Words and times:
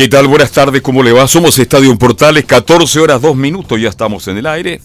¿Qué 0.00 0.08
tal? 0.08 0.28
Buenas 0.28 0.50
tardes, 0.50 0.80
¿cómo 0.80 1.02
le 1.02 1.12
va? 1.12 1.28
Somos 1.28 1.58
Estadio 1.58 1.94
Portales, 1.98 2.46
14 2.46 3.00
horas 3.00 3.20
2 3.20 3.36
minutos, 3.36 3.78
ya 3.78 3.90
estamos 3.90 4.26
en 4.28 4.38
el 4.38 4.46
aire. 4.46 4.80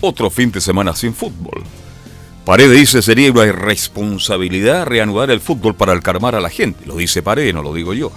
Otro 0.00 0.30
fin 0.30 0.52
de 0.52 0.60
semana 0.60 0.94
sin 0.94 1.12
fútbol. 1.12 1.64
Paredes 2.44 2.78
dice 2.78 3.02
sería 3.02 3.32
una 3.32 3.46
irresponsabilidad 3.46 4.86
reanudar 4.86 5.32
el 5.32 5.40
fútbol 5.40 5.74
para 5.74 6.00
calmar 6.00 6.36
a 6.36 6.40
la 6.40 6.50
gente. 6.50 6.86
Lo 6.86 6.94
dice 6.94 7.20
Paredes, 7.20 7.52
no 7.52 7.64
lo 7.64 7.74
digo 7.74 7.94
yo. 7.94 8.12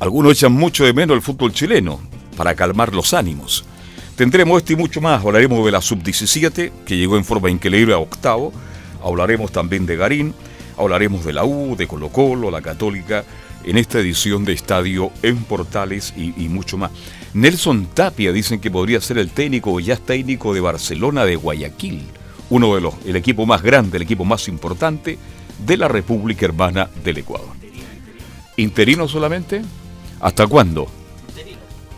Algunos 0.00 0.32
echan 0.32 0.50
mucho 0.50 0.84
de 0.84 0.92
menos 0.92 1.14
el 1.14 1.22
fútbol 1.22 1.52
chileno 1.52 2.00
para 2.36 2.56
calmar 2.56 2.92
los 2.92 3.14
ánimos. 3.14 3.64
Tendremos 4.16 4.58
esto 4.58 4.72
y 4.72 4.76
mucho 4.76 5.00
más. 5.00 5.24
Hablaremos 5.24 5.64
de 5.64 5.70
la 5.70 5.80
sub-17, 5.80 6.72
que 6.84 6.96
llegó 6.96 7.16
en 7.16 7.24
forma 7.24 7.48
increíble 7.48 7.94
a 7.94 7.98
octavo. 7.98 8.52
Hablaremos 9.04 9.52
también 9.52 9.86
de 9.86 9.94
Garín. 9.94 10.34
Hablaremos 10.76 11.24
de 11.24 11.32
la 11.32 11.44
U, 11.44 11.76
de 11.76 11.86
Colo 11.86 12.08
Colo, 12.08 12.50
la 12.50 12.60
Católica 12.60 13.24
en 13.66 13.76
esta 13.76 13.98
edición 13.98 14.44
de 14.44 14.52
Estadio 14.52 15.10
en 15.22 15.44
Portales 15.44 16.14
y, 16.16 16.48
mucho 16.48 16.78
más. 16.78 16.90
Nelson 17.34 17.86
Tapia 17.92 18.32
dicen 18.32 18.60
que 18.60 18.70
podría 18.70 19.00
ser 19.00 19.18
el 19.18 19.30
técnico 19.30 19.72
o 19.72 19.80
ya 19.80 19.96
técnico 19.96 20.54
de 20.54 20.60
Barcelona 20.60 21.24
de 21.24 21.36
Guayaquil, 21.36 22.02
uno 22.48 22.74
de 22.74 22.80
los, 22.80 22.94
el 23.04 23.16
equipo 23.16 23.44
más 23.44 23.62
grande, 23.62 23.98
el 23.98 24.02
equipo 24.02 24.24
más 24.24 24.48
importante 24.48 25.18
de 25.66 25.76
la 25.76 25.88
República 25.88 26.46
Hermana 26.46 26.88
del 27.04 27.18
Ecuador. 27.18 27.48
¿Interino 28.56 29.06
solamente? 29.08 29.62
¿Hasta 30.20 30.46
cuándo? 30.46 30.86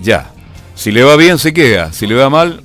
Ya. 0.01 0.33
Si 0.75 0.91
le 0.91 1.03
va 1.03 1.17
bien 1.17 1.39
se 1.39 1.53
queda, 1.53 1.93
si 1.93 2.07
le 2.07 2.15
va 2.15 2.31
mal 2.31 2.63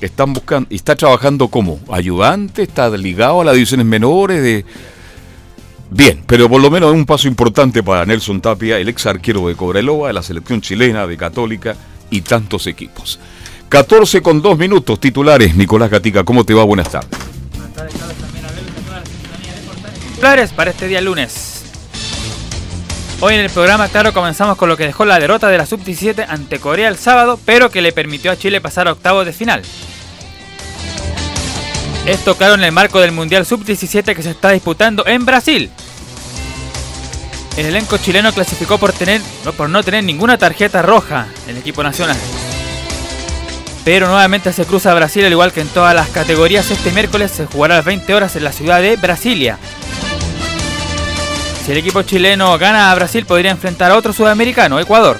están 0.00 0.32
buscando 0.32 0.66
y 0.70 0.76
está 0.76 0.96
trabajando 0.96 1.48
como 1.48 1.80
ayudante, 1.90 2.62
está 2.62 2.90
ligado 2.90 3.40
a 3.40 3.44
las 3.44 3.54
divisiones 3.54 3.86
menores 3.86 4.42
de 4.42 4.64
Bien, 5.96 6.24
pero 6.26 6.48
por 6.48 6.60
lo 6.60 6.72
menos 6.72 6.92
un 6.92 7.06
paso 7.06 7.28
importante 7.28 7.80
para 7.84 8.04
Nelson 8.04 8.40
Tapia, 8.40 8.78
el 8.78 8.88
ex 8.88 9.06
arquero 9.06 9.46
de 9.46 9.54
Cobreloa, 9.54 10.08
de 10.08 10.14
la 10.14 10.24
selección 10.24 10.60
chilena, 10.60 11.06
de 11.06 11.16
Católica 11.16 11.76
y 12.10 12.22
tantos 12.22 12.66
equipos. 12.66 13.20
14 13.68 14.20
con 14.20 14.42
2 14.42 14.58
minutos 14.58 14.98
titulares. 14.98 15.54
Nicolás 15.54 15.90
Gatica, 15.90 16.24
¿cómo 16.24 16.42
te 16.44 16.52
va? 16.52 16.64
Buenas 16.64 16.90
tardes. 16.90 17.10
Buenas 17.52 17.74
tardes, 17.74 17.94
Carlos, 17.94 18.16
también 20.20 20.48
para 20.56 20.70
este 20.72 20.88
día 20.88 21.00
lunes. 21.00 21.62
Hoy 23.20 23.34
en 23.34 23.40
el 23.42 23.50
programa, 23.50 23.86
claro, 23.86 24.12
comenzamos 24.12 24.56
con 24.56 24.68
lo 24.68 24.76
que 24.76 24.86
dejó 24.86 25.04
la 25.04 25.20
derrota 25.20 25.48
de 25.48 25.58
la 25.58 25.66
Sub-17 25.66 26.26
ante 26.28 26.58
Corea 26.58 26.88
el 26.88 26.96
sábado, 26.96 27.38
pero 27.44 27.70
que 27.70 27.82
le 27.82 27.92
permitió 27.92 28.32
a 28.32 28.36
Chile 28.36 28.60
pasar 28.60 28.88
a 28.88 28.92
octavos 28.92 29.26
de 29.26 29.32
final. 29.32 29.62
Esto 32.04 32.36
claro 32.36 32.54
en 32.54 32.64
el 32.64 32.72
marco 32.72 33.00
del 33.00 33.12
Mundial 33.12 33.46
Sub-17 33.46 34.16
que 34.16 34.22
se 34.24 34.30
está 34.30 34.50
disputando 34.50 35.06
en 35.06 35.24
Brasil. 35.24 35.70
El 37.56 37.66
elenco 37.66 37.98
chileno 37.98 38.32
clasificó 38.32 38.78
por, 38.78 38.92
tener, 38.92 39.20
por 39.56 39.70
no 39.70 39.82
tener 39.82 40.02
ninguna 40.02 40.38
tarjeta 40.38 40.82
roja 40.82 41.26
en 41.44 41.50
el 41.50 41.58
equipo 41.58 41.82
nacional. 41.84 42.16
Pero 43.84 44.08
nuevamente 44.08 44.52
se 44.52 44.64
cruza 44.64 44.94
Brasil 44.94 45.24
al 45.24 45.32
igual 45.32 45.52
que 45.52 45.60
en 45.60 45.68
todas 45.68 45.94
las 45.94 46.08
categorías. 46.08 46.70
Este 46.70 46.90
miércoles 46.90 47.30
se 47.30 47.46
jugará 47.46 47.74
a 47.74 47.76
las 47.78 47.86
20 47.86 48.12
horas 48.14 48.34
en 48.34 48.44
la 48.44 48.52
ciudad 48.52 48.80
de 48.80 48.96
Brasilia. 48.96 49.58
Si 51.64 51.72
el 51.72 51.78
equipo 51.78 52.02
chileno 52.02 52.58
gana 52.58 52.90
a 52.90 52.94
Brasil 52.94 53.24
podría 53.24 53.50
enfrentar 53.50 53.92
a 53.92 53.96
otro 53.96 54.12
sudamericano, 54.12 54.80
Ecuador. 54.80 55.16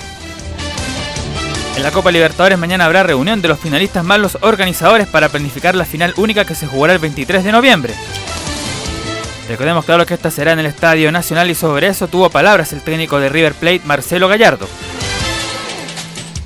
En 1.77 1.83
la 1.83 1.91
Copa 1.91 2.11
Libertadores 2.11 2.59
mañana 2.59 2.84
habrá 2.84 3.03
reunión 3.03 3.43
de 3.43 3.49
los 3.49 3.59
finalistas 3.59 4.05
más 4.05 4.19
los 4.19 4.39
organizadores 4.41 5.06
para 5.06 5.28
planificar 5.28 5.75
la 5.75 5.84
final 5.84 6.15
única 6.16 6.45
que 6.45 6.55
se 6.55 6.66
jugará 6.66 6.93
el 6.93 6.99
23 6.99 7.45
de 7.45 7.53
noviembre. 7.53 7.95
Recordemos 9.49 9.84
claro 9.84 10.06
que 10.06 10.15
esta 10.15 10.31
será 10.31 10.53
en 10.53 10.59
el 10.59 10.66
Estadio 10.66 11.12
Nacional 11.12 11.50
y 11.50 11.55
sobre 11.55 11.88
eso 11.88 12.09
tuvo 12.09 12.31
palabras 12.31 12.72
el 12.72 12.81
técnico 12.81 13.21
de 13.21 13.28
River 13.28 13.53
Plate, 13.53 13.82
Marcelo 13.84 14.27
Gallardo. 14.27 14.66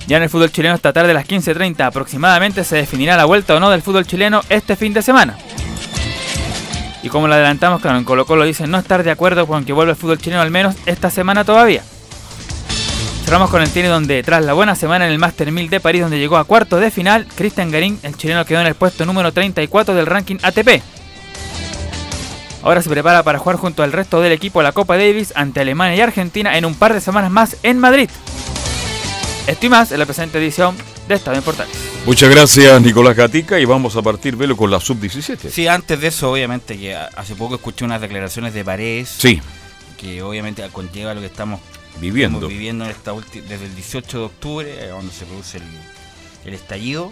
Ya 0.09 0.17
en 0.17 0.25
el 0.25 0.31
fútbol 0.31 0.51
chileno 0.51 0.75
esta 0.75 0.93
tarde 0.93 1.13
a 1.13 1.15
las 1.15 1.29
15.30 1.29 1.81
aproximadamente 1.85 2.65
se 2.65 2.77
definirá 2.77 3.17
la 3.17 3.27
vuelta 3.27 3.55
o 3.55 3.61
no 3.61 3.71
del 3.71 3.83
fútbol 3.83 4.07
chileno 4.07 4.41
este 4.49 4.75
fin 4.75 4.93
de 4.93 5.03
semana. 5.03 5.39
Y 7.03 7.09
como 7.09 7.29
lo 7.29 7.35
adelantamos, 7.35 7.81
claro, 7.81 7.99
en 7.99 8.05
Colo 8.05 8.27
Colo 8.27 8.45
dicen 8.45 8.71
no 8.71 8.79
estar 8.79 9.05
de 9.05 9.13
acuerdo 9.13 9.47
con 9.47 9.65
que 9.65 9.73
vuelva 9.73 9.93
el 9.93 9.97
fútbol 9.97 10.19
chileno 10.19 10.43
al 10.43 10.51
menos 10.51 10.75
esta 10.87 11.11
semana 11.11 11.45
todavía. 11.45 11.83
Cerramos 13.25 13.51
con 13.51 13.63
el 13.63 13.71
tiene 13.71 13.91
donde 13.91 14.23
tras 14.23 14.45
la 14.45 14.55
buena 14.55 14.75
semana 14.75 15.07
en 15.07 15.13
el 15.13 15.19
Master 15.19 15.53
1000 15.53 15.71
de 15.71 15.81
París 15.81 16.03
donde 16.03 16.19
llegó 16.19 16.39
a 16.39 16.45
cuartos 16.45 16.81
de 16.81 16.91
final, 16.91 17.27
Cristian 17.37 17.71
Garín, 17.71 18.01
el 18.03 18.17
chileno 18.17 18.45
quedó 18.45 18.63
en 18.63 18.67
el 18.67 18.75
puesto 18.75 19.05
número 19.05 19.31
34 19.31 19.95
del 19.95 20.07
ranking 20.07 20.39
ATP. 20.43 20.98
Ahora 22.69 22.83
se 22.83 22.91
prepara 22.91 23.23
para 23.23 23.39
jugar 23.39 23.57
junto 23.57 23.83
al 23.83 23.93
resto 23.93 24.21
del 24.21 24.31
equipo 24.31 24.61
la 24.61 24.73
Copa 24.73 24.99
Davis 24.99 25.33
ante 25.35 25.61
Alemania 25.61 25.97
y 25.97 26.03
Argentina 26.03 26.59
en 26.59 26.67
un 26.67 26.75
par 26.75 26.93
de 26.93 27.01
semanas 27.01 27.31
más 27.31 27.57
en 27.63 27.79
Madrid. 27.79 28.11
Esto 29.47 29.65
y 29.65 29.69
más 29.71 29.91
en 29.91 29.99
la 29.99 30.05
presente 30.05 30.37
edición 30.37 30.77
de 31.09 31.15
Estado 31.15 31.39
Importante. 31.39 31.73
Muchas 32.05 32.29
gracias 32.29 32.83
Nicolás 32.83 33.17
Gatica 33.17 33.59
y 33.59 33.65
vamos 33.65 33.97
a 33.97 34.03
partir 34.03 34.37
velo 34.37 34.55
con 34.55 34.71
la 34.71 34.81
sub-17. 34.81 35.49
Sí, 35.49 35.67
antes 35.67 35.99
de 35.99 36.09
eso 36.09 36.31
obviamente 36.31 36.77
que 36.77 36.95
hace 36.95 37.35
poco 37.37 37.55
escuché 37.55 37.87
unas 37.87 38.03
declaraciones 38.03 38.53
de 38.53 38.63
Paredes. 38.63 39.09
Sí. 39.09 39.41
Que 39.97 40.21
obviamente 40.21 40.63
conlleva 40.71 41.15
lo 41.15 41.21
que 41.23 41.29
estamos 41.29 41.63
viviendo, 42.03 42.49
viviendo 42.49 42.85
en 42.85 42.91
esta 42.91 43.15
desde 43.15 43.65
el 43.65 43.75
18 43.77 44.19
de 44.19 44.25
octubre, 44.25 44.75
eh, 44.79 44.89
donde 44.89 45.11
se 45.11 45.25
produce 45.25 45.59
el, 46.45 46.53
estallido. 46.53 47.11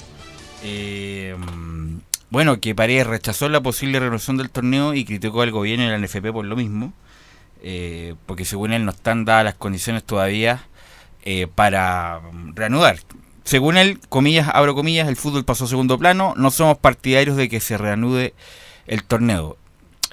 Eh, 0.62 1.34
bueno, 2.31 2.60
que 2.60 2.75
Paredes 2.75 3.06
rechazó 3.06 3.48
la 3.48 3.60
posible 3.60 4.00
renovación 4.00 4.37
del 4.37 4.50
torneo 4.50 4.94
y 4.94 5.04
criticó 5.04 5.42
al 5.42 5.50
gobierno 5.50 5.84
y 5.84 5.88
la 5.88 5.98
NFP 5.98 6.32
por 6.32 6.44
lo 6.44 6.56
mismo, 6.56 6.92
eh, 7.62 8.14
porque 8.26 8.44
según 8.44 8.72
él 8.72 8.84
no 8.84 8.91
están 8.91 9.25
dadas 9.25 9.44
las 9.44 9.54
condiciones 9.54 10.04
todavía 10.04 10.66
eh, 11.22 11.47
para 11.53 12.20
reanudar. 12.54 12.98
Según 13.44 13.76
él, 13.76 14.00
comillas, 14.09 14.48
abro 14.53 14.75
comillas, 14.75 15.09
el 15.09 15.16
fútbol 15.16 15.44
pasó 15.44 15.64
a 15.64 15.69
segundo 15.69 15.98
plano, 15.98 16.34
no 16.37 16.50
somos 16.50 16.78
partidarios 16.78 17.37
de 17.37 17.48
que 17.48 17.60
se 17.60 17.78
reanude 17.78 18.34
el 18.87 19.04
torneo 19.04 19.56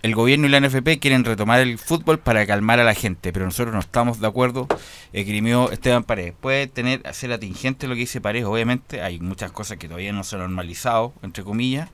el 0.03 0.15
gobierno 0.15 0.45
y 0.45 0.49
la 0.49 0.59
NFP 0.59 0.99
quieren 0.99 1.23
retomar 1.23 1.61
el 1.61 1.79
fútbol 1.79 2.19
para 2.19 2.45
calmar 2.45 2.79
a 2.79 2.83
la 2.83 2.93
gente, 2.93 3.31
pero 3.31 3.45
nosotros 3.45 3.73
no 3.73 3.79
estamos 3.79 4.19
de 4.19 4.27
acuerdo, 4.27 4.67
esgrimió 5.13 5.71
Esteban 5.71 6.03
Paredes. 6.03 6.33
Puede 6.39 6.67
tener, 6.67 7.01
ser 7.13 7.31
atingente 7.31 7.87
lo 7.87 7.95
que 7.95 8.01
dice 8.01 8.19
Paredes, 8.19 8.45
obviamente, 8.45 9.01
hay 9.01 9.19
muchas 9.19 9.53
cosas 9.53 9.77
que 9.77 9.87
todavía 9.87 10.11
no 10.11 10.25
se 10.25 10.35
han 10.35 10.41
normalizado, 10.41 11.13
entre 11.23 11.45
comillas, 11.45 11.89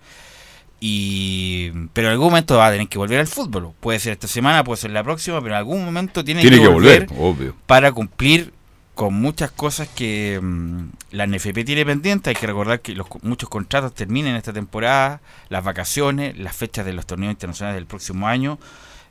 y 0.80 1.72
pero 1.94 2.07
en 2.07 2.13
algún 2.13 2.30
momento 2.30 2.57
va 2.57 2.68
a 2.68 2.72
tener 2.72 2.88
que 2.88 2.98
volver 2.98 3.19
al 3.19 3.28
fútbol. 3.28 3.74
Puede 3.80 4.00
ser 4.00 4.13
esta 4.13 4.28
semana, 4.28 4.63
puede 4.63 4.81
ser 4.81 4.89
la 4.89 5.04
próxima, 5.04 5.39
pero 5.39 5.54
en 5.54 5.60
algún 5.60 5.86
momento 5.86 6.24
tiene, 6.24 6.42
que, 6.42 6.68
volver, 6.68 7.07
obvio. 7.16 7.56
para 7.68 7.92
cumplir 7.92 8.54
con 9.00 9.13
muchas 9.13 9.50
cosas 9.50 9.88
que 9.88 10.42
mm, 10.44 10.90
la 11.12 11.25
NFP 11.25 11.63
tiene 11.63 11.86
pendiente. 11.86 12.31
Hay 12.31 12.36
que 12.36 12.46
recordar 12.46 12.81
que 12.81 12.96
los, 12.96 13.07
muchos 13.22 13.48
contratos 13.48 13.94
terminan 13.94 14.36
esta 14.36 14.51
temporada, 14.51 15.22
las 15.48 15.63
vacaciones, 15.63 16.38
las 16.38 16.54
fechas 16.54 16.86
de 16.86 16.92
los 16.92 17.06
torneos 17.06 17.31
internacionales 17.31 17.78
del 17.78 17.86
próximo 17.86 18.28
año. 18.28 18.60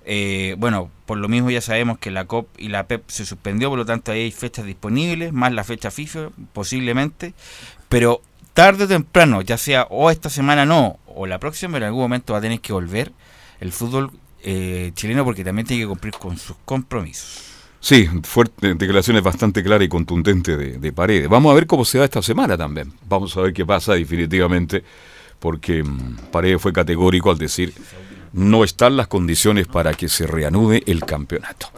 Eh, 0.05 0.57
bueno, 0.59 0.91
por 1.07 1.17
lo 1.17 1.31
mismo 1.31 1.49
ya 1.49 1.63
sabemos 1.63 1.97
que 1.99 2.11
la 2.11 2.27
COP 2.27 2.49
y 2.59 2.69
la 2.69 2.87
PEP 2.87 3.09
se 3.09 3.25
suspendió, 3.25 3.71
por 3.71 3.79
lo 3.79 3.87
tanto 3.87 4.13
ahí 4.13 4.25
hay 4.25 4.31
fechas 4.31 4.67
disponibles, 4.67 5.33
más 5.33 5.55
la 5.55 5.65
fecha 5.65 5.91
FIFA 5.91 6.33
posiblemente, 6.53 7.33
pero 7.89 8.21
tarde 8.53 8.85
o 8.85 8.89
temprano, 8.89 9.41
ya 9.41 9.57
sea 9.57 9.85
o 9.85 10.11
esta 10.11 10.29
semana 10.29 10.67
no, 10.67 10.99
o 11.07 11.27
la 11.27 11.39
próxima, 11.39 11.79
en 11.79 11.85
algún 11.85 12.03
momento 12.03 12.35
va 12.35 12.41
a 12.41 12.43
tener 12.43 12.61
que 12.61 12.75
volver 12.75 13.13
el 13.59 13.73
fútbol 13.73 14.11
eh, 14.43 14.93
chileno 14.93 15.25
porque 15.25 15.45
también 15.45 15.67
tiene 15.67 15.85
que 15.85 15.89
cumplir 15.89 16.13
con 16.13 16.37
sus 16.37 16.59
compromisos. 16.67 17.58
Sí, 17.81 18.09
fuerte, 18.25 18.75
declaraciones 18.75 19.23
bastante 19.23 19.63
claras 19.63 19.87
y 19.87 19.89
contundentes 19.89 20.59
de, 20.59 20.79
de 20.79 20.93
Paredes. 20.93 21.29
Vamos 21.29 21.53
a 21.53 21.55
ver 21.55 21.67
cómo 21.67 21.85
se 21.85 21.99
da 21.99 22.05
esta 22.05 22.23
semana 22.23 22.57
también. 22.57 22.93
Vamos 23.09 23.37
a 23.37 23.43
ver 23.43 23.53
qué 23.53 23.65
pasa 23.65 23.95
definitivamente, 23.95 24.83
porque 25.39 25.83
mm, 25.83 26.17
Paredes 26.33 26.61
fue 26.61 26.73
categórico 26.73 27.31
al 27.31 27.39
decir 27.39 27.73
no 28.33 28.65
están 28.65 28.97
las 28.97 29.09
condiciones 29.09 29.67
para 29.67 29.95
que 29.95 30.09
se 30.09 30.27
reanude 30.27 30.83
el 30.87 31.05
campeonato. 31.05 31.71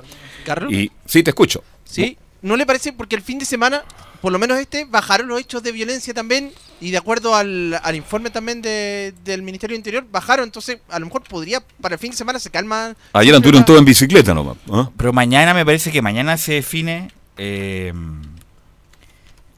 Carlos. 0.44 0.72
Y 0.72 0.90
sí, 1.06 1.22
te 1.22 1.30
escucho. 1.30 1.62
¿Sí? 1.84 2.16
¿No 2.42 2.56
le 2.56 2.66
parece? 2.66 2.92
Porque 2.92 3.16
el 3.16 3.22
fin 3.22 3.38
de 3.38 3.44
semana, 3.44 3.82
por 4.20 4.32
lo 4.32 4.38
menos 4.38 4.58
este, 4.58 4.84
bajaron 4.84 5.28
los 5.28 5.40
hechos 5.40 5.62
de 5.62 5.72
violencia 5.72 6.14
también. 6.14 6.52
Y 6.82 6.90
de 6.92 6.96
acuerdo 6.96 7.34
al, 7.34 7.78
al 7.82 7.94
informe 7.94 8.30
también 8.30 8.62
de- 8.62 9.12
del 9.24 9.42
Ministerio 9.42 9.74
del 9.74 9.80
Interior, 9.80 10.06
bajaron. 10.10 10.44
Entonces, 10.46 10.78
a 10.88 10.98
lo 10.98 11.06
mejor 11.06 11.22
podría, 11.24 11.60
para 11.80 11.94
el 11.96 11.98
fin 11.98 12.10
de 12.12 12.16
semana 12.16 12.38
se 12.38 12.48
calma. 12.50 12.94
Ayer 13.12 13.34
anduvieron 13.34 13.64
todos 13.66 13.78
en 13.78 13.84
bicicleta 13.84 14.32
nomás. 14.32 14.56
¿ah? 14.72 14.90
Pero 14.96 15.12
mañana 15.12 15.52
me 15.52 15.64
parece 15.66 15.92
que 15.92 16.00
mañana 16.00 16.38
se 16.38 16.54
define 16.54 17.10
eh, 17.36 17.92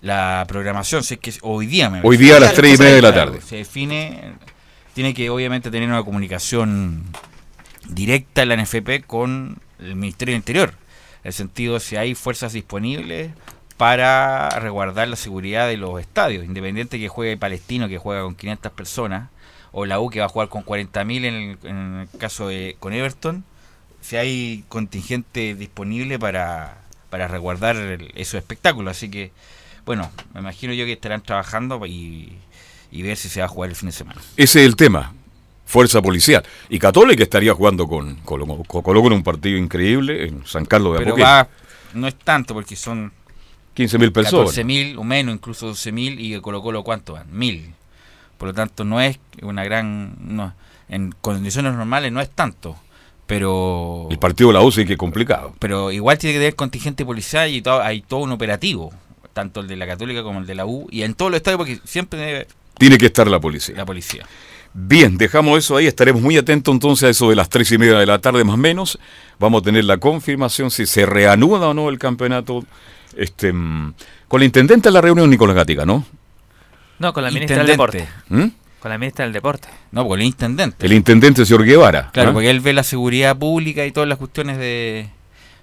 la 0.01 0.45
programación. 0.49 1.05
Si 1.05 1.15
es 1.15 1.21
que 1.21 1.33
hoy 1.43 1.67
día 1.67 1.91
me 1.91 2.01
Hoy 2.03 2.17
día 2.17 2.37
a 2.37 2.41
las 2.41 2.51
Claro, 2.53 2.63
tres 2.63 2.79
y 2.79 2.83
media 2.83 2.95
de 2.97 3.03
la 3.03 3.15
tarde. 3.15 3.41
Se 3.41 3.57
define, 3.57 4.35
tiene 4.95 5.15
que 5.15 5.31
obviamente 5.31 5.71
tener 5.71 5.89
una 5.89 6.03
comunicación 6.03 7.05
directa 7.89 8.45
la 8.45 8.57
NFP 8.57 9.07
con 9.07 9.59
el 9.79 9.95
Ministerio 9.97 10.33
del 10.33 10.41
Interior. 10.41 10.71
En 11.23 11.29
el 11.29 11.33
sentido 11.33 11.75
de 11.75 11.81
si 11.81 11.97
hay 11.97 12.15
fuerzas 12.17 12.53
disponibles 12.53 13.31
para 13.83 14.49
resguardar 14.61 15.09
la 15.09 15.17
seguridad 15.17 15.67
de 15.67 15.77
los 15.77 16.01
estadios, 16.01 16.45
independiente 16.45 17.01
que 17.01 17.09
juegue 17.09 17.37
Palestino, 17.37 17.89
que 17.89 17.99
juega 17.99 18.23
con 18.23 18.37
500 18.37 18.71
personas, 18.71 19.29
o 19.73 19.87
la 19.87 19.99
U 19.99 20.09
que 20.09 20.21
va 20.21 20.27
a 20.27 20.29
jugar 20.29 20.49
con 20.49 20.65
40.000 20.65 21.17
en 21.25 21.35
el, 21.35 21.59
en 21.65 21.77
el 22.03 22.09
caso 22.21 22.47
de 22.47 22.77
con 22.79 22.93
Everton, 22.93 23.43
si 24.01 24.15
hay 24.15 24.63
contingente 24.69 25.57
disponible 25.57 26.17
para, 26.21 26.79
para 27.11 27.27
resguardar 27.27 27.75
el- 27.75 28.13
esos 28.15 28.35
espectáculos. 28.35 28.93
Así 28.93 29.11
que, 29.11 29.33
bueno, 29.85 30.13
me 30.33 30.39
imagino 30.39 30.73
yo 30.75 30.85
que 30.85 30.93
estarán 30.93 31.21
trabajando 31.23 31.85
y, 31.85 32.39
y 32.93 33.03
ver 33.03 33.17
si 33.17 33.29
se 33.29 33.41
va 33.41 33.47
a 33.47 33.49
jugar 33.49 33.71
el 33.71 33.75
fin 33.75 33.89
de 33.89 33.93
semana. 33.95 34.21
Ese 34.37 34.61
es 34.61 34.67
el 34.67 34.77
tema. 34.77 35.13
Fuerza 35.67 36.01
policial. 36.01 36.45
Y 36.69 36.79
Católica 36.79 37.25
estaría 37.25 37.53
jugando 37.53 37.89
con 37.89 38.15
Colo 38.19 38.47
con 38.47 38.83
Colo 38.83 39.07
en 39.09 39.13
un 39.15 39.23
partido 39.25 39.59
increíble 39.59 40.29
en 40.29 40.47
San 40.47 40.67
Carlos 40.67 40.93
de 40.93 41.05
Pero 41.05 41.17
va, 41.17 41.49
no 41.95 42.07
es 42.07 42.15
tanto 42.17 42.55
porque 42.55 42.77
son 42.77 43.13
15 43.75 43.99
mil 43.99 44.13
personas. 44.13 44.57
14.000 44.57 44.99
o 44.99 45.05
menos, 45.05 45.35
incluso 45.35 45.73
12.000 45.73 46.17
y 46.19 46.41
Colo 46.41 46.63
Colo 46.63 46.83
¿cuánto 46.83 47.15
van? 47.15 47.31
1.000. 47.33 47.73
Por 48.39 48.49
lo 48.49 48.55
tanto, 48.55 48.85
no 48.85 49.01
es 49.01 49.19
una 49.43 49.65
gran... 49.65 50.17
No, 50.21 50.53
en 50.89 51.15
condiciones 51.21 51.73
normales 51.75 52.13
no 52.13 52.21
es 52.21 52.31
tanto, 52.31 52.77
pero... 53.27 54.09
El 54.11 54.19
partido 54.19 54.49
de 54.49 54.55
la 54.55 54.63
U 54.63 54.71
sí 54.71 54.85
que 54.85 54.93
es 54.93 54.99
complicado. 54.99 55.55
pero 55.59 55.91
igual 55.91 56.19
tiene 56.19 56.35
que 56.35 56.41
tener 56.41 56.55
contingente 56.55 57.05
policial 57.05 57.51
y 57.51 57.63
todo, 57.63 57.81
hay 57.81 58.03
todo 58.03 58.21
un 58.21 58.33
operativo, 58.33 58.93
tanto 59.33 59.61
el 59.61 59.69
de 59.69 59.77
la 59.77 59.87
Católica 59.87 60.23
como 60.23 60.41
el 60.41 60.47
de 60.47 60.55
la 60.55 60.67
U, 60.67 60.87
y 60.91 61.03
en 61.03 61.15
todos 61.15 61.31
los 61.31 61.39
estadios 61.39 61.59
porque 61.59 61.81
siempre 61.85 62.21
debe 62.21 62.47
Tiene 62.77 62.99
que 62.99 63.07
estar 63.07 63.27
la 63.27 63.41
policía. 63.41 63.77
la 63.77 63.87
policía. 63.87 64.27
Bien, 64.75 65.19
dejamos 65.19 65.59
eso 65.59 65.77
ahí. 65.77 65.87
Estaremos 65.87 66.23
muy 66.23 66.37
atentos 66.39 66.73
entonces 66.73 67.05
a 67.05 67.11
eso 67.11 67.29
de 67.29 67.37
las 67.37 67.49
tres 67.51 67.71
y 67.73 67.79
media 67.79 67.99
de 67.99 68.07
la 68.07 68.19
tarde 68.21 68.43
más 68.43 68.55
o 68.55 68.59
menos. 68.59 68.99
Vamos 69.39 69.61
a 69.61 69.65
tener 69.65 69.85
la 69.85 69.99
confirmación 69.99 70.71
si 70.71 70.87
se 70.87 71.05
reanuda 71.05 71.69
o 71.69 71.75
no 71.75 71.91
el 71.91 71.99
campeonato. 71.99 72.65
Este, 73.17 73.53
mm, 73.53 73.95
con 74.29 74.41
la 74.41 74.45
intendente 74.47 74.89
en 74.89 74.95
la 74.95 75.01
reunión 75.01 75.29
Nicolás 75.29 75.57
Gatica, 75.57 75.85
¿no? 75.85 76.05
No, 76.99 77.13
con 77.13 77.23
la 77.25 77.31
ministra 77.31 77.59
del. 77.59 77.67
Deporte. 77.67 78.07
¿Mm? 78.29 78.47
Con 78.81 78.91
la 78.91 78.99
ministra 78.99 79.25
del 79.25 79.33
Deporte. 79.33 79.69
No, 79.93 80.07
porque 80.07 80.23
el 80.23 80.27
intendente. 80.27 80.87
El 80.87 80.93
intendente 80.93 81.45
señor 81.47 81.65
Guevara. 81.65 82.11
claro, 82.13 82.31
¿ah? 82.31 82.33
porque 82.33 82.51
él 82.51 82.61
ve 82.61 82.73
la 82.73 82.83
seguridad 82.83 83.37
pública 83.37 83.87
y 83.87 83.93
todas 83.93 84.09
las 84.09 84.19
cuestiones 84.19 84.59
de... 84.59 85.09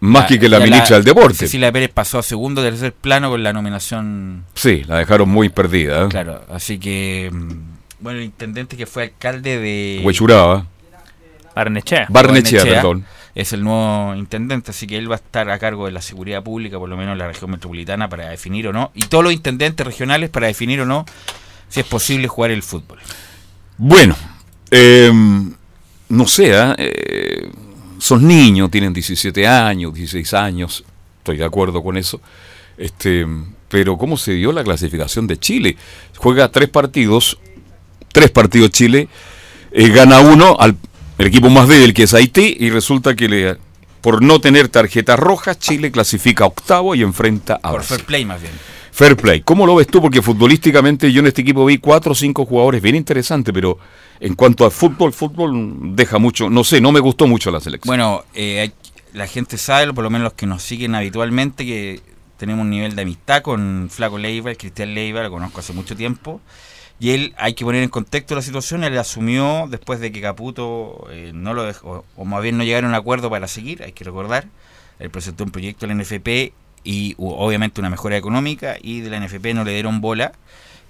Más 0.01 0.27
que, 0.27 0.39
que 0.39 0.47
la 0.47 0.59
ministra 0.59 0.95
del 0.95 1.03
Deporte. 1.03 1.35
Cecilia 1.39 1.71
Pérez 1.73 1.91
pasó 1.93 2.19
a 2.19 2.23
segundo, 2.23 2.63
tercer 2.63 2.93
plano 2.93 3.29
con 3.29 3.43
la 3.43 3.51
nominación 3.51 4.45
Sí, 4.53 4.83
la 4.87 4.97
dejaron 4.97 5.27
muy 5.27 5.49
perdida. 5.49 6.05
¿eh? 6.05 6.07
Claro, 6.07 6.41
así 6.49 6.79
que 6.79 7.29
mm, 7.29 7.79
bueno, 7.99 8.19
el 8.19 8.25
intendente 8.25 8.77
que 8.77 8.85
fue 8.85 9.03
alcalde 9.03 9.59
de 9.59 10.01
Huechuraba. 10.03 10.65
Barnechea. 11.53 12.05
Barnechea, 12.09 12.59
Barnechea. 12.59 12.63
perdón. 12.63 13.05
Es 13.35 13.53
el 13.53 13.63
nuevo 13.63 14.15
intendente, 14.15 14.71
así 14.71 14.87
que 14.87 14.97
él 14.97 15.09
va 15.09 15.15
a 15.15 15.17
estar 15.17 15.49
a 15.49 15.59
cargo 15.59 15.85
de 15.85 15.91
la 15.91 16.01
seguridad 16.01 16.43
pública, 16.43 16.77
por 16.79 16.89
lo 16.89 16.97
menos 16.97 17.13
en 17.13 17.19
la 17.19 17.27
región 17.27 17.51
metropolitana, 17.51 18.09
para 18.09 18.29
definir 18.29 18.67
o 18.67 18.73
no, 18.73 18.91
y 18.95 19.03
todos 19.03 19.23
los 19.23 19.33
intendentes 19.33 19.85
regionales 19.85 20.29
para 20.29 20.47
definir 20.47 20.81
o 20.81 20.85
no 20.85 21.05
si 21.69 21.79
es 21.79 21.85
posible 21.85 22.27
jugar 22.27 22.51
el 22.51 22.63
fútbol. 22.63 22.99
Bueno, 23.77 24.15
eh, 24.71 25.11
no 26.09 26.27
sé, 26.27 26.55
¿ah? 26.55 26.75
eh, 26.77 27.49
son 27.99 28.27
niños, 28.27 28.71
tienen 28.71 28.93
17 28.93 29.47
años, 29.47 29.93
16 29.93 30.33
años, 30.33 30.83
estoy 31.19 31.37
de 31.37 31.45
acuerdo 31.45 31.83
con 31.83 31.97
eso. 31.97 32.19
Este, 32.77 33.25
pero 33.67 33.97
¿cómo 33.97 34.17
se 34.17 34.33
dio 34.33 34.51
la 34.51 34.63
clasificación 34.63 35.27
de 35.27 35.37
Chile? 35.37 35.77
Juega 36.17 36.49
tres 36.49 36.69
partidos, 36.69 37.39
tres 38.11 38.31
partidos 38.31 38.71
Chile, 38.71 39.07
eh, 39.71 39.89
gana 39.89 40.19
uno 40.21 40.57
al 40.59 40.75
el 41.19 41.27
equipo 41.27 41.49
más 41.49 41.67
débil 41.67 41.93
que 41.93 42.03
es 42.03 42.13
Haití 42.13 42.55
y 42.59 42.69
resulta 42.69 43.13
que 43.13 43.27
le, 43.27 43.57
por 44.01 44.23
no 44.23 44.39
tener 44.39 44.69
tarjetas 44.69 45.19
rojas 45.19 45.59
Chile 45.59 45.91
clasifica 45.91 46.45
octavo 46.45 46.95
y 46.95 47.01
enfrenta 47.01 47.55
a 47.55 47.69
Por 47.69 47.73
Brasil. 47.73 47.97
fair 47.97 48.05
play 48.05 48.25
más 48.25 48.41
bien. 48.41 48.53
Fair 48.91 49.17
play. 49.17 49.41
¿Cómo 49.41 49.65
lo 49.65 49.75
ves 49.75 49.87
tú? 49.87 50.01
Porque 50.01 50.21
futbolísticamente 50.21 51.11
yo 51.11 51.19
en 51.19 51.27
este 51.27 51.41
equipo 51.41 51.65
vi 51.65 51.77
cuatro 51.77 52.13
o 52.13 52.15
cinco 52.15 52.45
jugadores 52.45 52.81
bien 52.81 52.95
interesantes, 52.95 53.53
pero 53.53 53.77
en 54.21 54.33
cuanto 54.33 54.65
a 54.65 54.71
fútbol, 54.71 55.11
fútbol 55.11 55.95
deja 55.95 56.19
mucho. 56.19 56.49
No 56.49 56.63
sé, 56.63 56.79
no 56.79 56.93
me 56.93 57.01
gustó 57.01 57.27
mucho 57.27 57.51
la 57.51 57.59
selección. 57.59 57.89
Bueno, 57.89 58.23
eh, 58.33 58.71
la 59.13 59.27
gente 59.27 59.57
sabe, 59.57 59.93
por 59.93 60.05
lo 60.05 60.09
menos 60.09 60.23
los 60.23 60.33
que 60.33 60.45
nos 60.47 60.63
siguen 60.63 60.95
habitualmente, 60.95 61.65
que 61.65 62.01
tenemos 62.37 62.63
un 62.63 62.69
nivel 62.69 62.95
de 62.95 63.01
amistad 63.01 63.41
con 63.41 63.89
Flaco 63.91 64.17
Leiva, 64.17 64.51
el 64.51 64.57
Cristian 64.57 64.93
Leiva, 64.93 65.21
lo 65.21 65.31
conozco 65.31 65.59
hace 65.59 65.73
mucho 65.73 65.97
tiempo. 65.97 66.39
Y 66.99 67.11
él, 67.11 67.33
hay 67.37 67.53
que 67.53 67.63
poner 67.63 67.81
en 67.81 67.89
contexto 67.89 68.35
la 68.35 68.41
situación, 68.41 68.83
él 68.83 68.97
asumió 68.97 69.67
después 69.69 70.01
de 70.01 70.11
que 70.11 70.21
Caputo 70.21 71.07
eh, 71.11 71.31
no 71.33 71.53
lo 71.53 71.63
dejó, 71.63 72.03
o 72.17 72.25
más 72.25 72.43
bien 72.43 72.57
no 72.57 72.63
llegaron 72.65 72.89
a 72.89 72.95
un 72.95 73.01
acuerdo 73.01 73.29
para 73.29 73.47
seguir, 73.47 73.83
hay 73.83 73.93
que 73.93 74.03
recordar. 74.03 74.47
Él 74.99 75.09
presentó 75.09 75.45
un 75.45 75.51
proyecto 75.51 75.85
a 75.85 75.87
la 75.89 75.95
NFP 75.95 76.51
y 76.83 77.15
obviamente 77.17 77.79
una 77.79 77.89
mejora 77.89 78.17
económica 78.17 78.75
y 78.81 78.99
de 78.99 79.09
la 79.09 79.19
NFP 79.19 79.53
no 79.53 79.63
le 79.63 79.73
dieron 79.73 80.01
bola. 80.01 80.33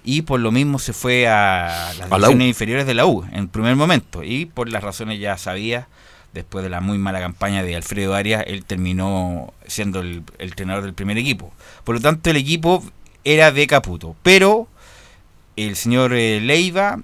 Y 0.02 0.22
por 0.22 0.40
lo 0.40 0.50
mismo 0.50 0.78
se 0.78 0.92
fue 0.92 1.28
a 1.28 1.92
las 1.98 2.10
divisiones 2.10 2.48
inferiores 2.48 2.86
de 2.86 2.94
la 2.94 3.06
U 3.06 3.24
en 3.32 3.48
primer 3.48 3.76
momento. 3.76 4.24
Y 4.24 4.46
por 4.46 4.68
las 4.68 4.82
razones 4.82 5.20
ya 5.20 5.36
sabidas, 5.36 5.86
después 6.32 6.64
de 6.64 6.70
la 6.70 6.80
muy 6.80 6.96
mala 6.98 7.20
campaña 7.20 7.62
de 7.62 7.76
Alfredo 7.76 8.14
Arias, 8.14 8.42
él 8.46 8.64
terminó 8.64 9.52
siendo 9.66 10.00
el, 10.00 10.24
el 10.38 10.48
entrenador 10.48 10.84
del 10.84 10.94
primer 10.94 11.18
equipo. 11.18 11.52
Por 11.84 11.96
lo 11.96 12.00
tanto, 12.00 12.30
el 12.30 12.36
equipo 12.36 12.82
era 13.24 13.52
de 13.52 13.66
Caputo. 13.66 14.16
Pero 14.22 14.68
el 15.56 15.76
señor 15.76 16.12
eh, 16.14 16.40
Leiva 16.40 17.00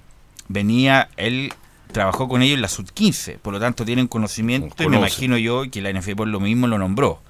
venía, 0.48 1.08
él 1.16 1.52
trabajó 1.92 2.28
con 2.28 2.42
ellos 2.42 2.56
en 2.56 2.62
la 2.62 2.68
sub-15. 2.68 3.38
Por 3.38 3.52
lo 3.52 3.60
tanto, 3.60 3.84
tienen 3.84 4.06
conocimiento 4.08 4.82
y 4.82 4.88
me 4.88 4.96
imagino 4.98 5.38
yo 5.38 5.64
que 5.70 5.80
la 5.80 5.92
NFP 5.92 6.14
por 6.16 6.28
lo 6.28 6.40
mismo 6.40 6.66
lo 6.66 6.78
nombró. 6.78 7.20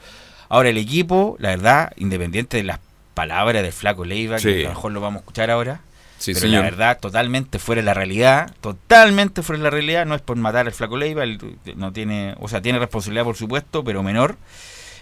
Ahora, 0.49 0.69
el 0.69 0.79
equipo, 0.79 1.37
la 1.39 1.51
verdad, 1.51 1.93
independiente 1.97 2.57
de 2.57 2.63
las 2.65 2.81
palabras 3.15 3.63
del 3.63 3.73
flaco 3.73 4.05
Leiva, 4.05 4.39
Sí. 4.39 4.49
que 4.49 4.61
a 4.61 4.63
lo 4.65 4.69
mejor 4.71 4.93
lo 4.93 5.01
vamos 5.01 5.19
a 5.19 5.21
escuchar 5.21 5.51
ahora, 5.51 5.81
sí, 6.19 6.35
pero 6.35 6.49
la 6.49 6.61
verdad, 6.61 6.99
totalmente 7.01 7.59
fuera 7.59 7.81
de 7.83 7.87
la 7.87 7.95
realidad, 7.95 8.53
totalmente 8.61 9.43
fuera 9.43 9.59
de 9.59 9.65
la 9.65 9.71
realidad, 9.71 10.07
no 10.07 10.15
es 10.15 10.21
por 10.23 10.37
matar 10.37 10.67
al 10.67 10.73
flaco 10.73 10.97
Leiva, 10.97 11.25
él 11.25 11.39
no 11.77 11.93
tiene, 11.93 12.35
o 12.41 12.49
sea, 12.49 12.61
tiene 12.61 12.79
responsabilidad 12.79 13.25
por 13.25 13.37
supuesto, 13.37 13.83
pero 13.83 14.03
menor. 14.03 14.37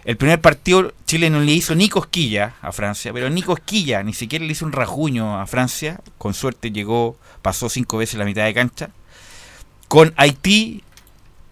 El 0.04 0.16
primer 0.18 0.40
partido 0.40 0.92
Chile 1.06 1.30
no 1.30 1.40
le 1.40 1.52
hizo 1.52 1.74
ni 1.74 1.88
cosquilla 1.88 2.54
a 2.60 2.72
Francia, 2.72 3.12
pero 3.12 3.30
ni 3.30 3.42
cosquilla, 3.42 4.02
ni 4.02 4.12
siquiera 4.12 4.44
le 4.44 4.52
hizo 4.52 4.66
un 4.66 4.72
rajuño 4.72 5.40
a 5.40 5.46
Francia, 5.46 6.00
con 6.18 6.34
suerte 6.34 6.70
llegó, 6.70 7.16
pasó 7.40 7.68
cinco 7.70 7.96
veces 7.98 8.18
la 8.18 8.24
mitad 8.26 8.44
de 8.44 8.52
cancha. 8.52 8.90
Con 9.88 10.12
Haití 10.16 10.82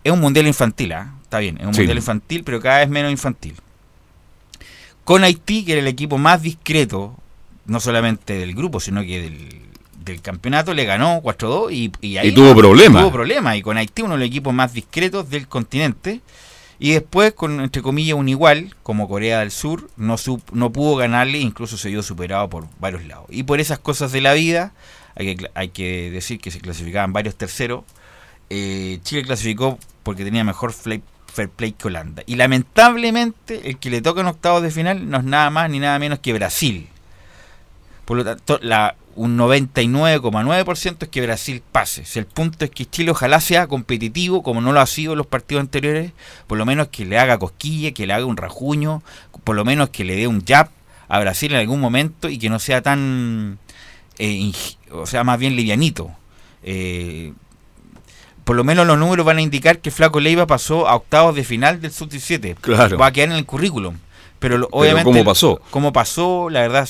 es 0.04 0.12
un 0.12 0.20
mundial 0.20 0.46
infantil, 0.46 0.92
¿ah? 0.92 1.14
está 1.22 1.38
bien, 1.38 1.56
es 1.58 1.66
un 1.66 1.72
Sí. 1.74 1.80
mundial 1.80 1.98
infantil, 1.98 2.44
pero 2.44 2.60
cada 2.60 2.80
vez 2.80 2.88
menos 2.90 3.10
infantil. 3.10 3.54
Con 5.04 5.24
Haití, 5.24 5.64
que 5.64 5.72
era 5.72 5.80
el 5.80 5.88
equipo 5.88 6.18
más 6.18 6.42
discreto, 6.42 7.16
no 7.66 7.80
solamente 7.80 8.34
del 8.34 8.54
grupo, 8.54 8.80
sino 8.80 9.00
que 9.02 9.20
del, 9.22 9.62
del 10.04 10.20
campeonato, 10.20 10.74
le 10.74 10.84
ganó 10.84 11.20
4-2 11.22 11.72
y, 11.72 11.90
y 12.00 12.18
ahí 12.18 12.28
Y 12.28 12.32
tuvo 12.32 12.54
problemas. 12.54 13.02
Tuvo 13.02 13.12
problemas. 13.12 13.56
Y 13.56 13.62
con 13.62 13.76
Haití, 13.78 14.02
uno 14.02 14.14
de 14.14 14.20
los 14.20 14.26
equipos 14.28 14.52
más 14.54 14.72
discretos 14.74 15.28
del 15.30 15.48
continente. 15.48 16.20
Y 16.84 16.94
después, 16.94 17.32
con 17.32 17.60
entre 17.60 17.80
comillas, 17.80 18.16
un 18.18 18.28
igual, 18.28 18.74
como 18.82 19.06
Corea 19.08 19.38
del 19.38 19.52
Sur, 19.52 19.88
no, 19.96 20.14
sup- 20.18 20.50
no 20.52 20.72
pudo 20.72 20.96
ganarle, 20.96 21.38
incluso 21.38 21.76
se 21.76 21.88
vio 21.90 22.02
superado 22.02 22.50
por 22.50 22.66
varios 22.80 23.04
lados. 23.06 23.26
Y 23.30 23.44
por 23.44 23.60
esas 23.60 23.78
cosas 23.78 24.10
de 24.10 24.20
la 24.20 24.32
vida, 24.32 24.72
hay 25.14 25.36
que, 25.36 25.50
hay 25.54 25.68
que 25.68 26.10
decir 26.10 26.40
que 26.40 26.50
se 26.50 26.60
clasificaban 26.60 27.12
varios 27.12 27.36
terceros. 27.36 27.84
eh, 28.50 28.98
Chile 29.04 29.22
clasificó 29.22 29.78
porque 30.02 30.24
tenía 30.24 30.42
mejor 30.42 30.72
fla- 30.72 31.00
fair 31.32 31.48
play 31.50 31.70
que 31.70 31.86
Holanda. 31.86 32.24
Y 32.26 32.34
lamentablemente, 32.34 33.70
el 33.70 33.78
que 33.78 33.88
le 33.88 34.02
toca 34.02 34.20
en 34.22 34.26
octavos 34.26 34.62
de 34.62 34.72
final 34.72 35.08
no 35.08 35.18
es 35.18 35.24
nada 35.24 35.50
más 35.50 35.70
ni 35.70 35.78
nada 35.78 36.00
menos 36.00 36.18
que 36.18 36.32
Brasil. 36.32 36.88
Por 38.04 38.16
lo 38.16 38.24
tanto, 38.24 38.58
la, 38.60 38.96
un 39.14 39.38
99,9% 39.38 40.96
es 41.02 41.08
que 41.08 41.22
Brasil 41.22 41.62
pase. 41.72 42.04
Si 42.04 42.18
el 42.18 42.26
punto 42.26 42.64
es 42.64 42.70
que 42.70 42.86
Chile 42.86 43.10
ojalá 43.10 43.40
sea 43.40 43.66
competitivo, 43.66 44.42
como 44.42 44.60
no 44.60 44.72
lo 44.72 44.80
ha 44.80 44.86
sido 44.86 45.12
en 45.12 45.18
los 45.18 45.26
partidos 45.26 45.60
anteriores, 45.60 46.12
por 46.46 46.58
lo 46.58 46.64
menos 46.64 46.88
que 46.88 47.04
le 47.04 47.18
haga 47.18 47.38
cosquilla, 47.38 47.92
que 47.92 48.06
le 48.06 48.12
haga 48.12 48.24
un 48.24 48.36
rajuño, 48.36 49.02
por 49.44 49.56
lo 49.56 49.64
menos 49.64 49.90
que 49.90 50.04
le 50.04 50.16
dé 50.16 50.26
un 50.26 50.44
jab 50.44 50.70
a 51.08 51.20
Brasil 51.20 51.52
en 51.52 51.58
algún 51.58 51.80
momento 51.80 52.28
y 52.28 52.38
que 52.38 52.48
no 52.48 52.58
sea 52.58 52.80
tan, 52.80 53.58
eh, 54.18 54.52
o 54.90 55.06
sea, 55.06 55.24
más 55.24 55.38
bien 55.38 55.56
livianito. 55.56 56.10
Eh, 56.62 57.32
por 58.44 58.56
lo 58.56 58.64
menos 58.64 58.86
los 58.86 58.98
números 58.98 59.24
van 59.24 59.38
a 59.38 59.42
indicar 59.42 59.78
que 59.78 59.90
Flaco 59.90 60.20
Leiva 60.20 60.46
pasó 60.46 60.88
a 60.88 60.96
octavos 60.96 61.34
de 61.34 61.44
final 61.44 61.80
del 61.80 61.92
sub-17. 61.92 62.56
Claro. 62.60 62.98
Va 62.98 63.06
a 63.06 63.12
quedar 63.12 63.30
en 63.30 63.36
el 63.36 63.46
currículum. 63.46 63.96
Pero, 64.38 64.68
obviamente. 64.72 65.04
¿cómo 65.04 65.24
pasó? 65.24 65.60
¿Cómo 65.70 65.92
pasó? 65.92 66.50
La 66.50 66.62
verdad, 66.62 66.88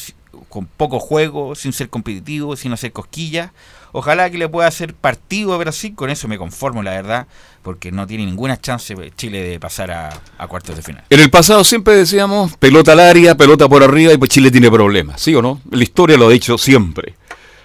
con 0.48 0.66
poco 0.66 1.00
juego, 1.00 1.54
sin 1.54 1.72
ser 1.72 1.88
competitivo, 1.88 2.56
sin 2.56 2.72
hacer 2.72 2.92
cosquillas. 2.92 3.50
Ojalá 3.92 4.30
que 4.30 4.38
le 4.38 4.48
pueda 4.48 4.68
hacer 4.68 4.94
partido 4.94 5.52
a 5.52 5.58
Brasil, 5.58 5.94
con 5.94 6.08
eso 6.08 6.26
me 6.26 6.38
conformo, 6.38 6.82
la 6.82 6.92
verdad, 6.92 7.26
porque 7.62 7.92
no 7.92 8.06
tiene 8.06 8.24
ninguna 8.24 8.58
chance 8.58 8.94
Chile 9.16 9.42
de 9.42 9.60
pasar 9.60 9.90
a, 9.90 10.48
cuartos 10.48 10.76
de 10.76 10.82
final. 10.82 11.04
En 11.10 11.20
el 11.20 11.30
pasado 11.30 11.62
siempre 11.62 11.94
decíamos 11.94 12.56
pelota 12.56 12.92
al 12.92 13.00
área, 13.00 13.36
pelota 13.36 13.68
por 13.68 13.82
arriba 13.82 14.12
y 14.12 14.18
pues 14.18 14.30
Chile 14.30 14.50
tiene 14.50 14.70
problemas, 14.70 15.20
¿sí 15.20 15.34
o 15.34 15.42
no? 15.42 15.60
La 15.70 15.82
historia 15.82 16.16
lo 16.16 16.28
ha 16.28 16.30
dicho 16.30 16.56
siempre. 16.56 17.14